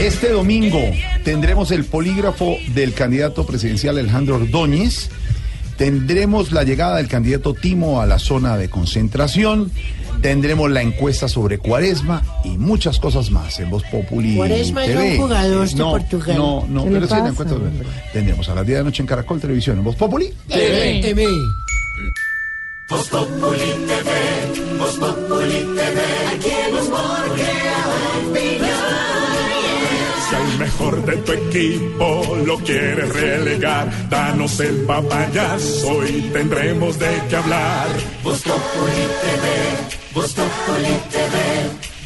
[0.00, 0.80] Este domingo
[1.24, 5.10] tendremos el polígrafo del candidato presidencial Alejandro Ordóñez
[5.76, 9.72] Tendremos la llegada del candidato Timo a la zona de concentración.
[10.22, 15.16] Tendremos la encuesta sobre Cuaresma y muchas cosas más en Voz Populi Cuaresma es un
[15.16, 16.36] jugador de no, Portugal.
[16.36, 17.54] No, no, ¿Qué le pero sí la encuesta.
[17.56, 17.86] hombre?
[18.12, 20.32] Tendremos a las 10 de la noche en Caracol Televisión en Voz Populi.
[20.48, 21.00] TV.
[21.02, 21.26] TV.
[22.88, 26.00] Voz Populi TV, Voz Populi TV,
[26.32, 27.53] aquí humor crea opinión.
[30.34, 37.06] Si al mejor de tu equipo lo quieres relegar, danos el papayazo y tendremos de
[37.28, 37.86] qué hablar.
[38.22, 41.36] Voz Populi TV, Voz Populi TV,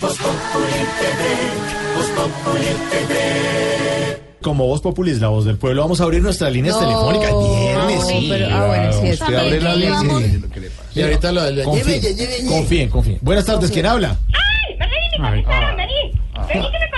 [0.01, 4.23] Voz Populi TV, Voz Populi TV.
[4.43, 7.31] Como Voz Populi es la voz del pueblo, vamos a abrir nuestras líneas No, telefónicas.
[7.33, 8.27] Viernes, no, sí.
[8.31, 10.01] pero- ah, bueno, sí, Usted está abre la línea.
[10.01, 10.43] sí.
[10.95, 12.01] Y ahorita lo- lo- Confíen,
[12.49, 13.19] confíen, confíen.
[13.23, 14.17] Buenas tardes, ¿quién habla?
[14.29, 14.77] ¡Ay!
[14.79, 15.43] ¡Vení, me Ay.
[15.43, 15.77] contestaron!
[15.77, 15.93] ¡Vení!
[16.49, 16.91] ¡Vení que me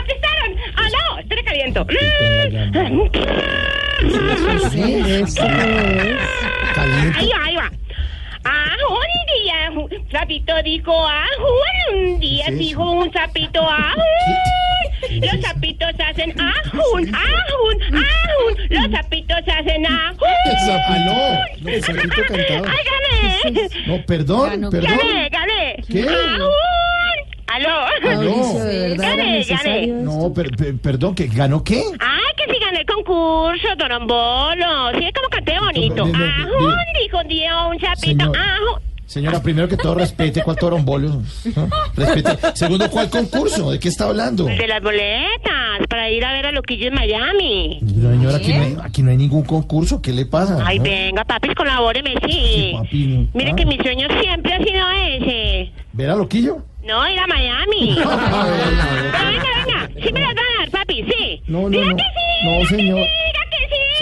[1.50, 1.86] caliento!
[7.16, 7.70] Ahí va, ahí va.
[8.44, 11.26] Ah, un día, sapito dijo, ah,
[11.92, 13.94] un día ¿Qué es dijo un sapito, ah,
[15.10, 20.28] los sapitos hacen ajun, ajun, ajun, los sapitos hacen ajun.
[20.86, 21.04] Aló,
[21.60, 22.68] no, el sapito cantaba.
[22.68, 23.68] ¡Ay, gané!
[23.86, 24.98] No, perdón, perdón.
[24.98, 25.84] ¡Gané, gané!
[25.86, 26.02] ¿Qué?
[26.08, 26.89] ¡Ajun!
[27.52, 27.68] ¡Aló!
[28.02, 29.86] Mauricio, ¿de verdad era ¡Gané, necesario gané!
[30.02, 31.82] No, per- per- perdón, ¿que ganó qué?
[31.98, 34.92] ¡Ay, que si gané el concurso, Torombolo!
[34.98, 36.04] Sí, como canté bonito.
[36.04, 36.74] ¡Ajun!
[37.02, 38.36] Dijo un día un Señor.
[38.36, 38.89] ¡ajun!
[39.10, 41.08] Señora, primero que todo, respete cuál torombolo.
[41.08, 41.68] ¿no?
[41.96, 42.30] Respete.
[42.54, 43.72] Segundo, ¿cuál concurso?
[43.72, 44.44] ¿De qué está hablando?
[44.44, 47.80] De las boletas para ir a ver a Loquillo en Miami.
[47.82, 50.00] No, señora, aquí no, hay, aquí no hay ningún concurso.
[50.00, 50.62] ¿Qué le pasa?
[50.64, 50.84] Ay, ¿No?
[50.84, 52.70] venga, papis, colabóreme, sí.
[52.72, 53.28] papi, no.
[53.34, 53.56] Mire Ah.
[53.56, 55.72] que mi sueño siempre ha sido ese.
[55.92, 56.58] ¿Ver a Loquillo?
[56.86, 57.96] No, ir a Miami.
[57.96, 59.90] Pero venga, venga.
[60.06, 61.42] Sí me las van a dar, papi, sí.
[61.48, 61.96] No, no, Diga no.
[61.96, 62.44] que sí.
[62.46, 62.96] No, señor.
[62.98, 63.39] Diga que sí,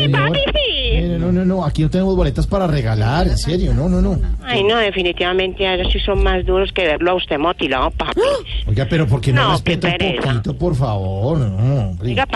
[0.04, 0.26] Señor.
[0.28, 0.90] papi, sí.
[1.00, 1.64] Mire, no, no, no.
[1.64, 3.26] Aquí no tenemos boletas para regalar.
[3.28, 4.18] En serio, no, no, no.
[4.44, 8.20] Ay, no, definitivamente ellos sí son más duros que verlo a usted motilado, papi.
[8.66, 10.22] Oiga, pero ¿por qué no, No, respeta un pereza.
[10.22, 11.38] poquito, por favor?
[11.38, 11.56] No,
[11.90, 12.08] hombre.
[12.08, 12.26] Diga,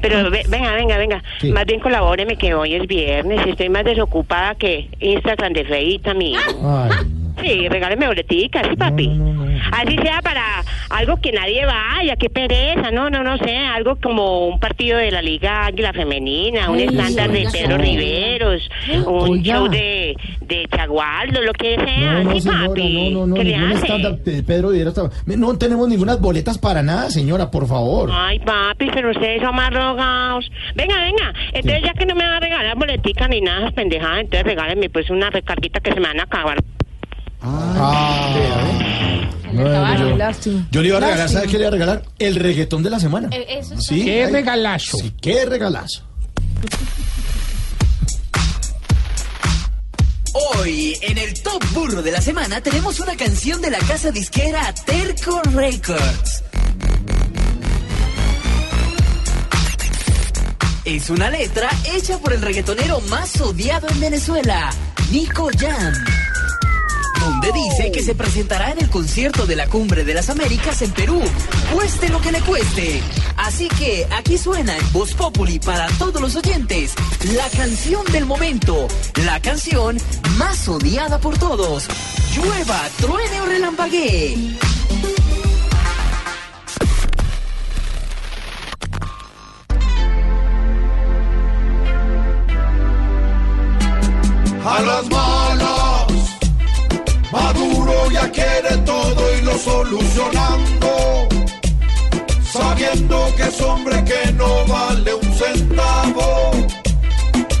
[0.00, 1.22] pero ve- venga, venga, venga.
[1.52, 6.14] Más bien colabóreme que hoy es viernes y estoy más desocupada que Instagram de feita,
[6.14, 6.34] mi.
[6.36, 6.90] Ay,
[7.40, 9.12] Sí, regáleme boleticas, sí, papi.
[9.70, 10.42] Así sea para
[10.90, 15.10] algo que nadie vaya, qué pereza, no, no, no sé, algo como un partido de
[15.10, 17.78] la Liga Águila Femenina, un estándar de Pedro.
[17.78, 18.68] Riveros,
[19.06, 19.44] un Oiga.
[19.58, 23.10] show de, de Chagualdo, lo que sea, No, no, sí, señora, papi.
[23.12, 23.86] no, no, no, ¿Qué le ningún hace?
[23.86, 28.10] estándar de Pedro está- No tenemos ninguna boletas para nada, señora, por favor.
[28.12, 30.50] Ay, papi, pero ustedes son más rogados.
[30.74, 31.32] Venga, venga.
[31.52, 35.10] Entonces, ya que no me va a regalar boletica ni nada pendejadas, entonces regálenme pues
[35.10, 36.58] una recarguita que se me van a acabar.
[37.40, 38.34] Ah,
[39.52, 39.62] no,
[40.70, 41.28] yo, le iba a regalar, Lástima.
[41.28, 42.02] ¿sabe qué le iba a regalar?
[42.18, 43.28] El reggaetón de la semana.
[43.32, 44.04] Eh, eso ¿Sí?
[44.04, 44.98] ¡Qué Ay, regalazo!
[44.98, 46.02] Sí, qué regalazo.
[50.32, 54.72] Hoy, en el Top Burro de la Semana, tenemos una canción de la casa disquera
[54.86, 56.44] Terco Records.
[60.84, 64.70] Es una letra hecha por el reggaetonero más odiado en Venezuela,
[65.10, 65.92] Nico Jam.
[67.20, 70.92] Donde dice que se presentará en el concierto de la Cumbre de las Américas en
[70.92, 71.20] Perú,
[71.72, 73.02] cueste lo que le cueste.
[73.36, 76.94] Así que aquí suena en Voz Populi para todos los oyentes
[77.34, 78.88] la canción del momento,
[79.24, 79.98] la canción
[80.38, 81.86] más odiada por todos.
[82.34, 84.58] Llueva, truene o relampaguee.
[94.70, 95.87] A los malos,
[97.42, 101.28] Maduro ya quiere todo y lo solucionando.
[102.52, 106.50] Sabiendo que es hombre que no vale un centavo.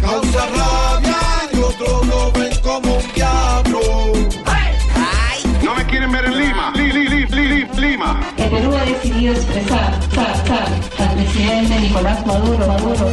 [0.00, 1.20] Causa rabia
[1.52, 3.80] y otros lo ven como un diablo.
[5.62, 6.72] No me quieren ver en Lima.
[6.74, 8.20] Li, li, li, li, li- Lima.
[8.36, 13.06] El Perú ha decidido expresar sa- sa- al presidente Nicolás Maduro, Maduro,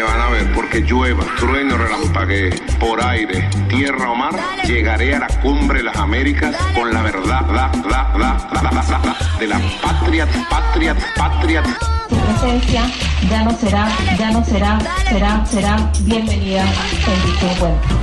[0.00, 2.48] Me van a ver porque llueva, trueno, relampaguee,
[2.78, 4.34] por aire, tierra o mar,
[4.66, 9.60] llegaré a la cumbre de las Américas con la verdad, da, da, da, de la
[9.82, 11.62] patria, patria, patria.
[12.08, 12.90] su presencia
[13.28, 18.00] ya no será, ya no será, será, será bienvenida en dicho encuentro.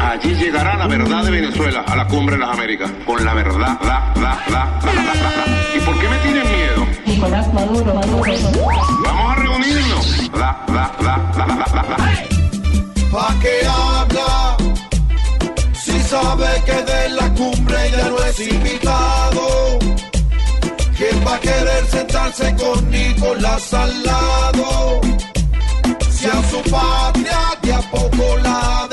[0.00, 3.78] Allí llegará la verdad de Venezuela a la cumbre de las Américas con la verdad,
[3.78, 5.76] da, da, da, da, da, da, da.
[5.76, 6.73] ¿Y por qué me tienen miedo?
[7.14, 8.32] Nicolás Maduro, Maduro.
[9.04, 10.32] Vamos a reunirnos.
[10.32, 11.96] Da, da, da, da, da.
[13.12, 14.56] ¿Pa' qué habla?
[15.74, 19.78] Si sabe que de la cumbre ya no es invitado.
[20.96, 25.00] ¿Quién va a querer sentarse con Nicolás al lado?
[26.10, 28.88] Si a su patria de a poco la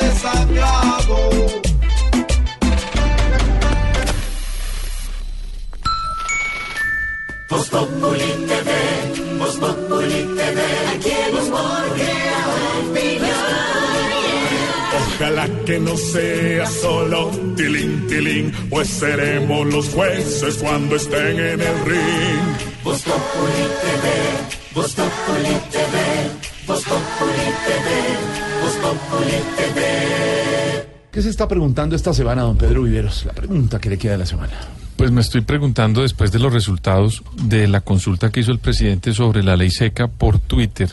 [7.52, 10.61] Voz Populi TV, Voz Populi TV,
[10.95, 11.10] aquí
[11.95, 12.41] crea
[12.80, 13.32] opinión.
[14.98, 21.86] Ojalá que no sea solo tilín, tilín, pues seremos los jueces cuando estén en el
[21.86, 22.45] ring.
[22.86, 24.06] Voz Populi TV,
[24.73, 25.95] Voz Populi TV,
[26.65, 27.88] Voz Populi TV,
[28.61, 30.88] Voz Populi TV.
[31.11, 33.26] ¿Qué se está preguntando esta semana, don Pedro Viveros?
[33.26, 34.80] La pregunta que le queda de la semana.
[35.02, 39.15] Pues me estoy preguntando después de los resultados de la consulta que hizo el presidente
[39.15, 40.91] sobre la ley seca por Twitter,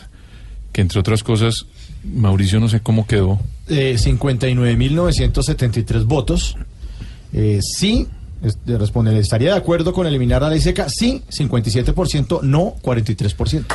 [0.73, 1.67] que entre otras cosas,
[2.05, 3.39] Mauricio no sé cómo quedó.
[3.69, 6.57] Eh, 59.973 votos.
[7.35, 8.07] Eh, sí,
[8.43, 10.89] es- de responder, ¿estaría de acuerdo con eliminar la ley seca?
[10.89, 13.67] Sí, 57%, no 43%.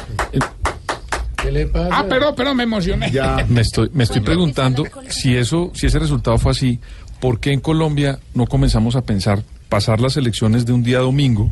[1.43, 1.89] ¿Qué le pasa?
[1.91, 3.11] Ah, pero, pero me emocioné.
[3.49, 6.79] Me estoy, me estoy preguntando si eso, si ese resultado fue así,
[7.19, 9.43] ¿por qué en Colombia no comenzamos a pensar
[9.73, 11.51] pasar las elecciones de un día domingo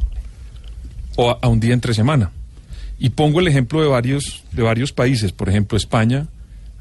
[1.15, 2.29] o a, a un día entre semana?
[2.99, 6.27] Y pongo el ejemplo de varios, de varios países, por ejemplo España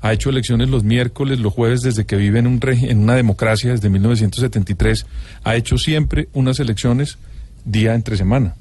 [0.02, 3.70] ha hecho elecciones los miércoles, los jueves desde que vive en, un en una democracia
[3.70, 5.06] desde 1973,
[5.44, 7.16] ha hecho siempre unas elecciones
[7.64, 8.54] día entre semana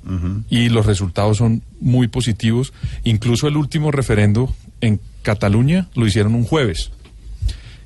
[0.49, 2.73] y los resultados son muy positivos.
[3.03, 6.91] Incluso el último referendo en Cataluña lo hicieron un jueves.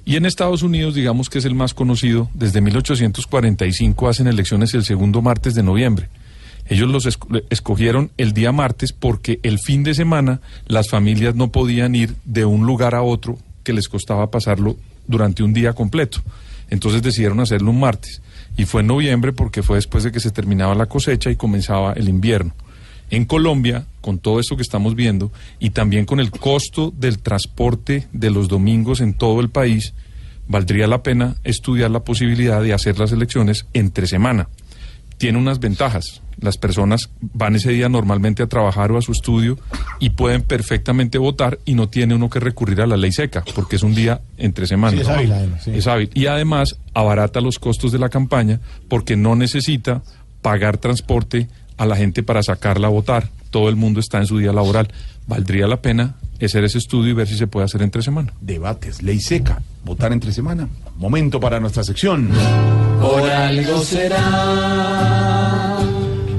[0.05, 4.83] Y en Estados Unidos, digamos que es el más conocido, desde 1845 hacen elecciones el
[4.83, 6.09] segundo martes de noviembre.
[6.67, 11.51] Ellos los esco- escogieron el día martes porque el fin de semana las familias no
[11.51, 14.77] podían ir de un lugar a otro que les costaba pasarlo
[15.07, 16.19] durante un día completo.
[16.69, 18.21] Entonces decidieron hacerlo un martes.
[18.57, 21.93] Y fue en noviembre porque fue después de que se terminaba la cosecha y comenzaba
[21.93, 22.53] el invierno.
[23.09, 28.07] En Colombia, con todo esto que estamos viendo y también con el costo del transporte
[28.11, 29.93] de los domingos en todo el país,
[30.47, 34.49] valdría la pena estudiar la posibilidad de hacer las elecciones entre semana.
[35.17, 36.21] Tiene unas ventajas.
[36.41, 39.57] Las personas van ese día normalmente a trabajar o a su estudio
[39.99, 43.75] y pueden perfectamente votar y no tiene uno que recurrir a la ley seca porque
[43.75, 44.97] es un día entre semana.
[44.97, 45.71] Sí, es hábil, además, sí.
[45.71, 46.09] Es hábil.
[46.13, 48.59] Y además abarata los costos de la campaña
[48.89, 50.01] porque no necesita
[50.41, 51.47] pagar transporte
[51.83, 53.29] a la gente para sacarla a votar.
[53.49, 54.87] Todo el mundo está en su día laboral.
[55.27, 56.15] Valdría la pena
[56.45, 58.33] hacer ese estudio y ver si se puede hacer entre semana.
[58.41, 60.69] Debates, ley seca, votar entre semana.
[60.97, 62.29] Momento para nuestra sección.
[63.01, 65.77] Por algo será.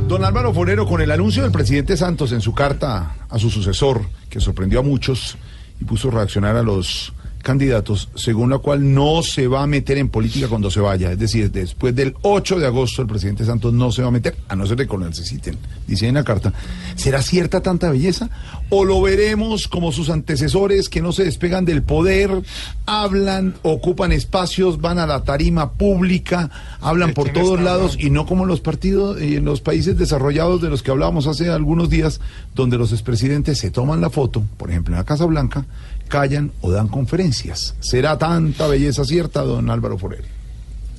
[0.09, 4.03] Don Álvaro Forero, con el anuncio del presidente Santos en su carta a su sucesor,
[4.29, 5.37] que sorprendió a muchos
[5.81, 7.13] y puso a reaccionar a los
[7.45, 11.13] candidatos, según la cual no se va a meter en política cuando se vaya.
[11.13, 14.35] Es decir, después del 8 de agosto el presidente Santos no se va a meter,
[14.49, 15.57] a no ser que lo necesiten,
[15.87, 16.53] dice en la carta.
[16.97, 18.31] ¿Será cierta tanta belleza?
[18.71, 22.43] ¿O lo veremos como sus antecesores que no se despegan del poder,
[22.87, 26.51] hablan, ocupan espacios, van a la tarima pública,
[26.81, 30.63] hablan por todos lados y no como en los partidos, eh, en los países desarrollados
[30.63, 32.21] de los que hablábamos hace algunos días,
[32.55, 35.67] donde los expresidentes se toman la foto, por ejemplo en la Casa Blanca,
[36.09, 37.75] callan o dan conferencias.
[37.81, 40.25] ¿Será tanta belleza cierta, don Álvaro Forero?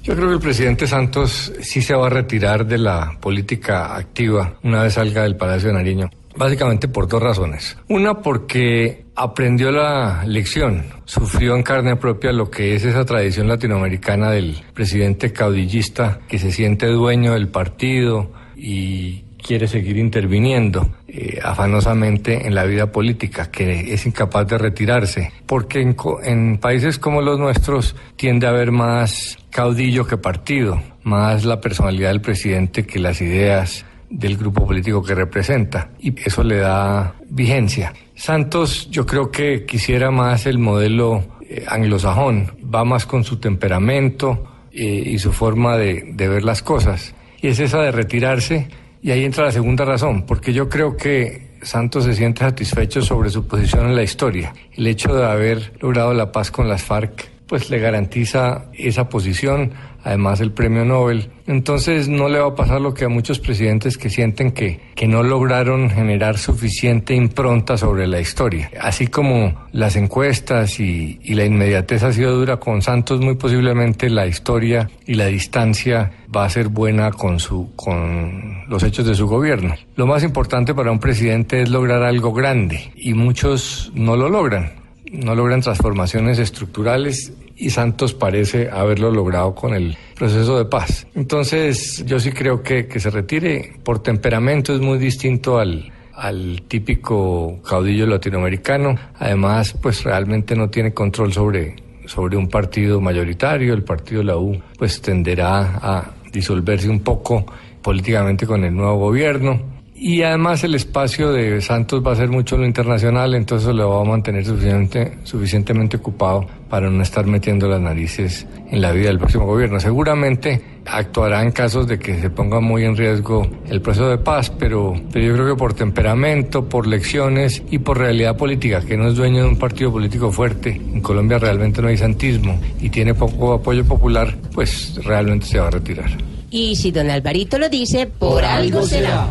[0.03, 4.53] Yo creo que el presidente Santos sí se va a retirar de la política activa
[4.61, 6.09] una vez salga del Palacio de Nariño.
[6.37, 7.75] Básicamente por dos razones.
[7.87, 14.29] Una porque aprendió la lección, sufrió en carne propia lo que es esa tradición latinoamericana
[14.29, 22.47] del presidente caudillista que se siente dueño del partido y quiere seguir interviniendo eh, afanosamente
[22.47, 27.37] en la vida política, que es incapaz de retirarse, porque en, en países como los
[27.37, 33.21] nuestros tiende a haber más caudillo que partido, más la personalidad del presidente que las
[33.21, 35.91] ideas del grupo político que representa.
[35.99, 37.93] Y eso le da vigencia.
[38.15, 44.43] Santos yo creo que quisiera más el modelo eh, anglosajón, va más con su temperamento
[44.71, 47.13] eh, y su forma de, de ver las cosas.
[47.43, 48.69] Y es esa de retirarse
[49.05, 53.29] y ahí entra la segunda razón, porque yo creo que Santos se siente satisfecho sobre
[53.29, 54.51] su posición en la historia.
[54.73, 59.71] El hecho de haber logrado la paz con las FARC, pues le garantiza esa posición,
[60.03, 61.29] además el premio Nobel.
[61.47, 65.07] Entonces no le va a pasar lo que a muchos presidentes que sienten que, que
[65.07, 68.71] no lograron generar suficiente impronta sobre la historia.
[68.81, 74.25] Así como las encuestas y, la inmediatez ha sido dura con Santos, muy posiblemente la
[74.25, 79.27] historia y la distancia va a ser buena con su con los hechos de su
[79.27, 79.75] gobierno.
[79.95, 84.84] Lo más importante para un presidente es lograr algo grande y muchos no lo logran.
[85.17, 91.07] No logran transformaciones estructurales y Santos parece haberlo logrado con el proceso de paz.
[91.15, 93.73] Entonces yo sí creo que, que se retire.
[93.83, 98.95] Por temperamento es muy distinto al, al típico caudillo latinoamericano.
[99.19, 101.75] Además, pues realmente no tiene control sobre,
[102.05, 103.73] sobre un partido mayoritario.
[103.73, 107.45] El partido la U pues tenderá a disolverse un poco
[107.81, 109.74] políticamente con el nuevo gobierno.
[110.07, 114.01] Y además el espacio de Santos va a ser mucho lo internacional, entonces lo va
[114.01, 119.17] a mantener suficiente, suficientemente ocupado para no estar metiendo las narices en la vida del
[119.17, 119.79] próximo gobierno.
[119.79, 124.51] Seguramente actuará en casos de que se ponga muy en riesgo el proceso de paz,
[124.51, 129.07] pero, pero yo creo que por temperamento, por lecciones y por realidad política, que no
[129.07, 133.15] es dueño de un partido político fuerte, en Colombia realmente no hay santismo y tiene
[133.15, 136.11] poco apoyo popular, pues realmente se va a retirar.
[136.51, 139.27] Y si don Alvarito lo dice, por, algo será.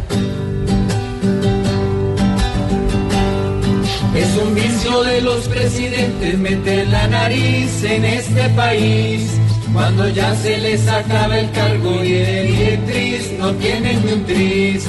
[4.15, 9.29] Es un vicio de los presidentes meter la nariz en este país.
[9.73, 14.87] Cuando ya se les acaba el cargo y el directriz no tienen ni un tris.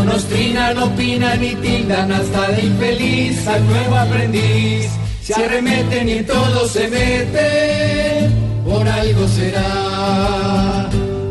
[0.00, 4.90] Unos trinan, opinan y tildan hasta de infeliz al nuevo aprendiz.
[5.22, 8.28] Se arremeten y todo se mete,
[8.64, 10.90] por algo será,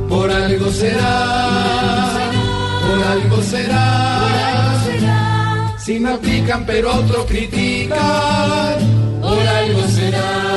[0.09, 2.31] por algo será,
[2.87, 4.22] por algo será.
[5.83, 7.99] Si me aplican pero otro critican,
[9.19, 10.52] por algo será.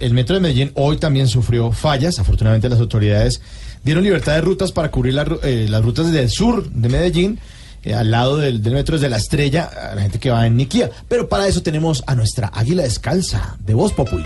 [0.00, 2.18] El metro de Medellín hoy también sufrió fallas.
[2.18, 3.40] Afortunadamente las autoridades
[3.84, 6.88] dieron libertad de rutas para cubrir la ru- eh, las rutas desde el sur de
[6.88, 7.38] Medellín,
[7.84, 10.56] eh, al lado del, del metro desde la estrella, a la gente que va en
[10.56, 10.90] Niquía.
[11.08, 14.24] Pero para eso tenemos a nuestra águila descalza de Voz Populi.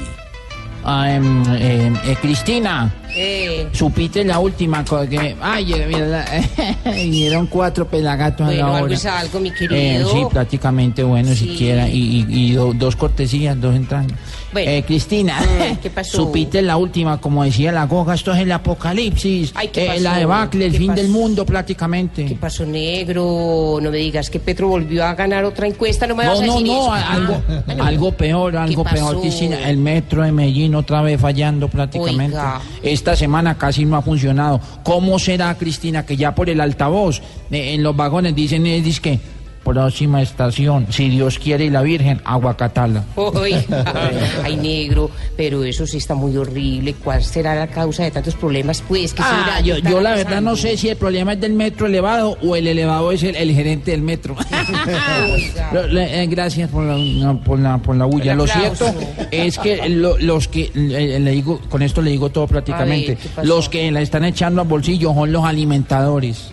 [0.84, 5.36] Em, em, eh, Cristina, Eh, supiste la última cosa que...
[5.40, 6.24] Ay, eh, mira,
[6.96, 8.94] vinieron cuatro pelagatos a bueno, la algo hora.
[8.94, 10.10] es algo, mi Eh, querido.
[10.10, 11.50] sí, prácticamente bueno, Sí.
[11.50, 11.88] siquiera.
[11.88, 14.06] Y, y- y do- dos cortesías, dos entradas.
[14.52, 14.70] Bueno.
[14.70, 16.16] Eh, Cristina, Mm, ¿qué pasó?
[16.18, 19.52] supiste la última, como decía la goga, esto es el apocalipsis.
[19.54, 20.00] Ay, ¿qué eh, pasó?
[20.02, 21.00] la debacle, el ¿Qué fin pasó?
[21.02, 22.24] del mundo prácticamente.
[22.26, 23.78] ¿Qué pasó, negro?
[23.80, 26.46] No me digas que Petro volvió a ganar otra encuesta, no me vas No, a
[26.46, 26.92] no, decir no, eso.
[26.92, 29.68] a- algo, Ah, algo peor, algo peor, Cristina.
[29.68, 32.36] El metro de Medellín otra vez fallando prácticamente.
[32.36, 32.60] Oiga.
[32.82, 34.60] Esta semana casi no ha funcionado.
[34.82, 37.20] ¿Cómo será, Cristina, que ya por el altavoz
[37.50, 39.18] eh, en los vagones dicen, eh, que
[39.64, 43.04] próxima estación, si Dios quiere y la Virgen, Aguacatala?
[43.16, 43.62] Oiga,
[44.44, 46.94] ay, negro, pero eso sí está muy horrible.
[47.02, 48.82] ¿Cuál será la causa de tantos problemas?
[48.86, 49.60] Pues que Ah, será?
[49.60, 50.50] yo, ¿Qué estará yo la verdad pasando?
[50.50, 53.52] no sé si el problema es del metro elevado o el elevado es el, el
[53.54, 54.36] gerente del metro.
[55.72, 58.34] Lo- le- eh, gracias por la, no, por la, por la bulla.
[58.34, 58.86] Lo cierto
[59.30, 63.68] es que lo- los que, le, le digo, con esto le digo todo prácticamente, los
[63.68, 66.50] que la están echando al bolsillo son los alimentadores.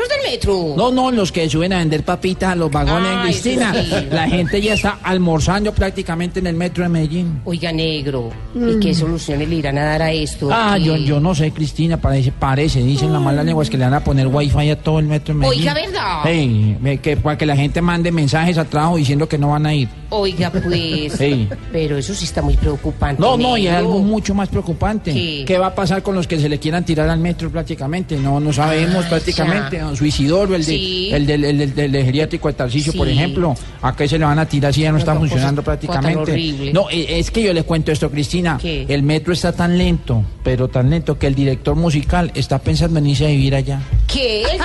[0.00, 0.74] Los del metro.
[0.76, 3.74] No, no, los que suben a vender papitas a los vagones, Ah, eso Cristina.
[3.74, 4.06] sí.
[4.10, 7.40] La gente ya está almorzando prácticamente en el metro de Medellín.
[7.44, 10.48] Oiga, negro, ¿y qué soluciones le irán a dar a esto?
[10.52, 10.84] Ah, ¿Qué?
[10.84, 14.00] yo, yo no sé, Cristina, parece, parece, dicen las malas lenguas que le van a
[14.02, 15.60] poner wifi a todo el metro de Medellín.
[15.68, 16.26] Oiga, ¿verdad?
[16.26, 19.66] Ey, ve que, para que la gente mande mensajes al trabajo diciendo que no van
[19.66, 19.88] a ir.
[20.10, 21.12] Oiga, pues.
[21.12, 21.48] Sí.
[21.72, 23.20] Pero eso sí está muy preocupante.
[23.20, 23.78] No, no, y hay negro.
[23.78, 25.12] algo mucho más preocupante.
[25.46, 25.58] ¿Qué?
[25.58, 28.16] va a pasar con los que se le quieran tirar al metro prácticamente?
[28.16, 29.76] No, no sabemos Ah, prácticamente.
[29.76, 29.89] ya.
[29.90, 31.10] Don Suicidoro, el, de, Sí.
[31.12, 33.54] el del, el del- del de geriátrico de Tarcisio, por ejemplo.
[33.82, 36.32] ¿A qué se le van a tirar si ya no está funcionando cosa- prácticamente?
[36.32, 36.72] horrible.
[36.72, 38.58] No, eh, es que yo le cuento esto, Cristina.
[38.60, 38.86] ¿Qué?
[38.88, 43.06] El metro está tan lento, pero tan lento que el director musical está pensando en
[43.08, 43.80] irse a vivir allá.
[44.06, 44.42] ¿Qué?
[44.42, 44.58] ¿El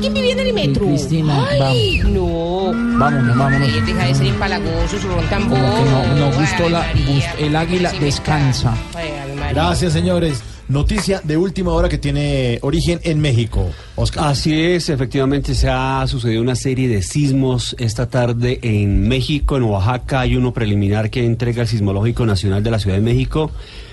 [0.00, 0.86] que, el que en el metro?
[0.86, 2.72] Cristina, Ay, no.
[2.98, 3.68] Vámonos, vámonos.
[3.68, 6.86] Ay, deja de ser empalagoso, su no, no gustó la,
[7.38, 8.74] el águila descansa.
[9.52, 10.42] Gracias, señores.
[10.72, 13.70] Noticia de última hora que tiene origen en México.
[13.94, 14.28] Oscar.
[14.28, 19.64] Así es, efectivamente se ha sucedido una serie de sismos esta tarde en México, en
[19.64, 23.50] Oaxaca hay uno preliminar que entrega el Sismológico Nacional de la Ciudad de México.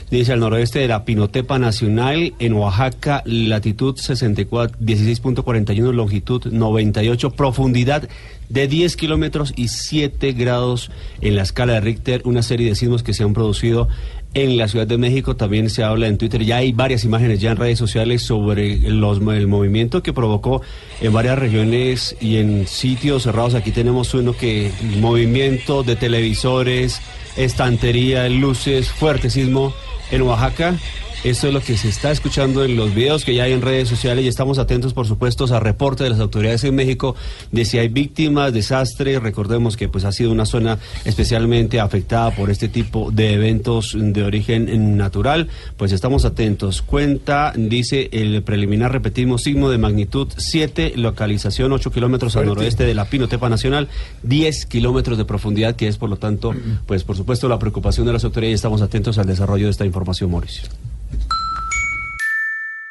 [0.09, 8.07] Dice al noroeste de la Pinotepa Nacional, en Oaxaca, latitud 64, 16.41, longitud 98, profundidad
[8.47, 10.89] de 10 kilómetros y 7 grados
[11.21, 13.87] en la escala de Richter, una serie de sismos que se han producido
[14.33, 15.35] en la Ciudad de México.
[15.35, 18.99] También se habla en Twitter, ya hay varias imágenes ya en redes sociales sobre el
[19.47, 20.61] movimiento que provocó
[21.01, 23.55] en varias regiones y en sitios cerrados.
[23.55, 27.01] Aquí tenemos uno que movimiento de televisores,
[27.37, 29.73] estantería, luces, fuerte sismo
[30.11, 30.75] en Oaxaca.
[31.21, 33.89] Esto es lo que se está escuchando en los videos que ya hay en redes
[33.89, 37.13] sociales y estamos atentos, por supuesto, a reporte de las autoridades en México
[37.51, 39.19] de si hay víctimas, desastre.
[39.19, 44.23] Recordemos que pues ha sido una zona especialmente afectada por este tipo de eventos de
[44.23, 45.49] origen natural.
[45.75, 46.81] Pues estamos atentos.
[46.81, 52.95] Cuenta, dice el preliminar, repetimos, signo de magnitud 7, localización 8 kilómetros al noroeste de
[52.95, 53.89] la Pinotepa Nacional,
[54.23, 56.53] 10 kilómetros de profundidad, que es por lo tanto,
[56.85, 59.85] pues por supuesto, la preocupación de las autoridades y estamos atentos al desarrollo de esta
[59.85, 60.69] información, Mauricio.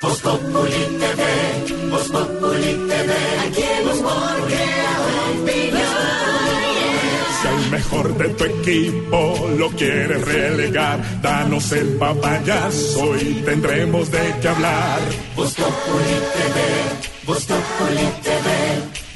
[0.00, 3.12] Voz Populi TV, Voz Populi TV,
[3.48, 4.38] aquí en humor
[5.42, 5.88] opinión.
[7.42, 14.36] Si al mejor de tu equipo lo quieres relegar, danos el papayazo y tendremos de
[14.40, 15.00] qué hablar.
[15.34, 16.58] Voz Populi TV,
[17.26, 18.48] Voz Populi TV,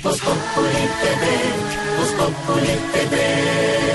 [0.02, 1.24] Voz Populi TV,
[1.96, 3.91] Voz Populi TV.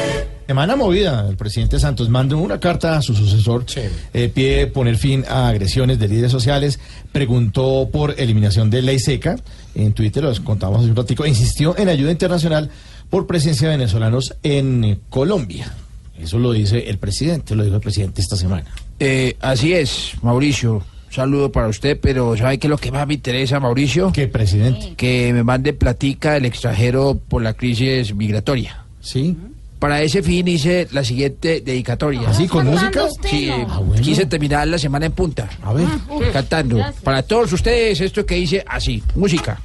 [0.48, 3.65] Semana movida, el presidente Santos mandó una carta a su sucesor,
[4.14, 6.80] eh, pide poner fin a agresiones de líderes sociales,
[7.11, 9.36] preguntó por eliminación de ley seca,
[9.76, 12.69] en Twitter los contamos hace un ratico, insistió en ayuda internacional
[13.10, 15.74] por presencia de venezolanos en Colombia.
[16.18, 18.68] Eso lo dice el presidente, lo dijo el presidente esta semana.
[19.02, 20.76] Eh, así es, Mauricio.
[20.76, 24.14] Un saludo para usted, pero ¿sabe qué es lo que más me interesa, Mauricio?
[24.14, 24.94] ¿Qué, presidente?
[24.95, 28.86] Que me mande platica del extranjero por la crisis migratoria.
[29.02, 29.36] Sí.
[29.79, 32.29] Para ese fin hice la siguiente dedicatoria.
[32.29, 33.05] ¿Así, con música?
[33.29, 34.01] Sí, Ah, bueno.
[34.01, 35.47] quise terminar la semana en punta.
[35.63, 35.87] A ver.
[36.33, 36.83] Cantando.
[37.03, 39.59] Para todos ustedes, esto que hice así, música.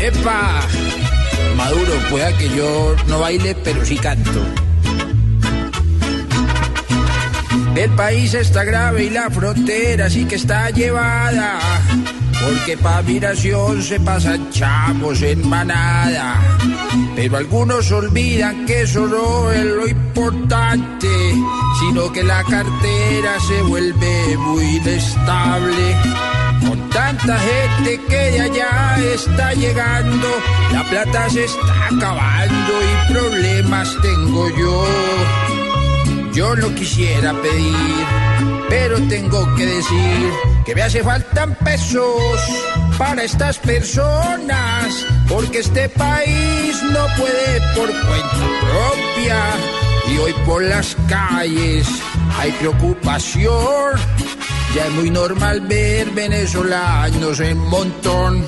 [0.00, 0.60] ¡Epa!
[1.56, 4.40] Maduro, pueda que yo no baile, pero sí canto.
[7.76, 11.58] El país está grave y la frontera sí que está llevada.
[12.44, 16.40] Porque pa' migración se pasan chavos en manada.
[17.16, 21.08] Pero algunos olvidan que eso no es lo importante,
[21.80, 25.96] sino que la cartera se vuelve muy inestable.
[26.66, 30.28] Con tanta gente que de allá está llegando,
[30.72, 34.84] la plata se está acabando y problemas tengo yo.
[36.32, 38.06] Yo no quisiera pedir,
[38.74, 40.32] pero tengo que decir
[40.64, 42.40] que me hace faltan pesos
[42.98, 49.38] para estas personas, porque este país no puede por cuenta propia.
[50.08, 51.86] Y hoy por las calles
[52.36, 53.92] hay preocupación.
[54.74, 58.44] Ya es muy normal ver venezolanos en montón.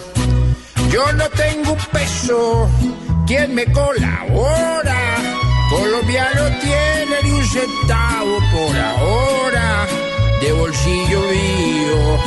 [0.90, 2.69] Yo no tengo un peso,
[3.28, 4.98] ¿quién me colabora?
[5.70, 9.86] Colombia no tiene ni un centavo por ahora.
[10.41, 12.19] De bolsillo mío,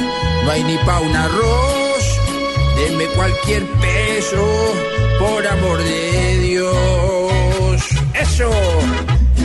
[0.43, 2.03] no hay ni pa' un arroz.
[2.75, 4.45] Denme cualquier peso,
[5.19, 7.83] por amor de Dios.
[8.13, 8.49] Eso,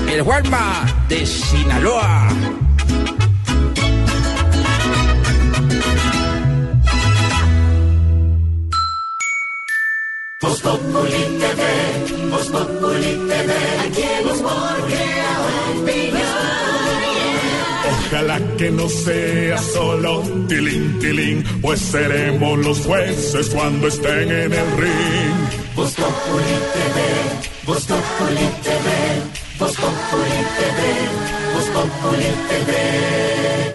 [0.09, 2.29] el Juanma de Sinaloa.
[10.41, 13.53] Voz Populi TV, Voz Populi TV,
[13.87, 14.25] aquí en
[14.87, 15.37] crea
[15.81, 16.64] opinión.
[18.07, 24.77] Ojalá que no sea solo tilín, tilín, pues seremos los jueces cuando estén en el
[24.77, 25.75] ring.
[25.75, 26.99] Voz Populi TV,
[27.67, 28.89] Voz Populi TV,
[29.59, 33.75] Voz Populi TV, Voz Populi TV.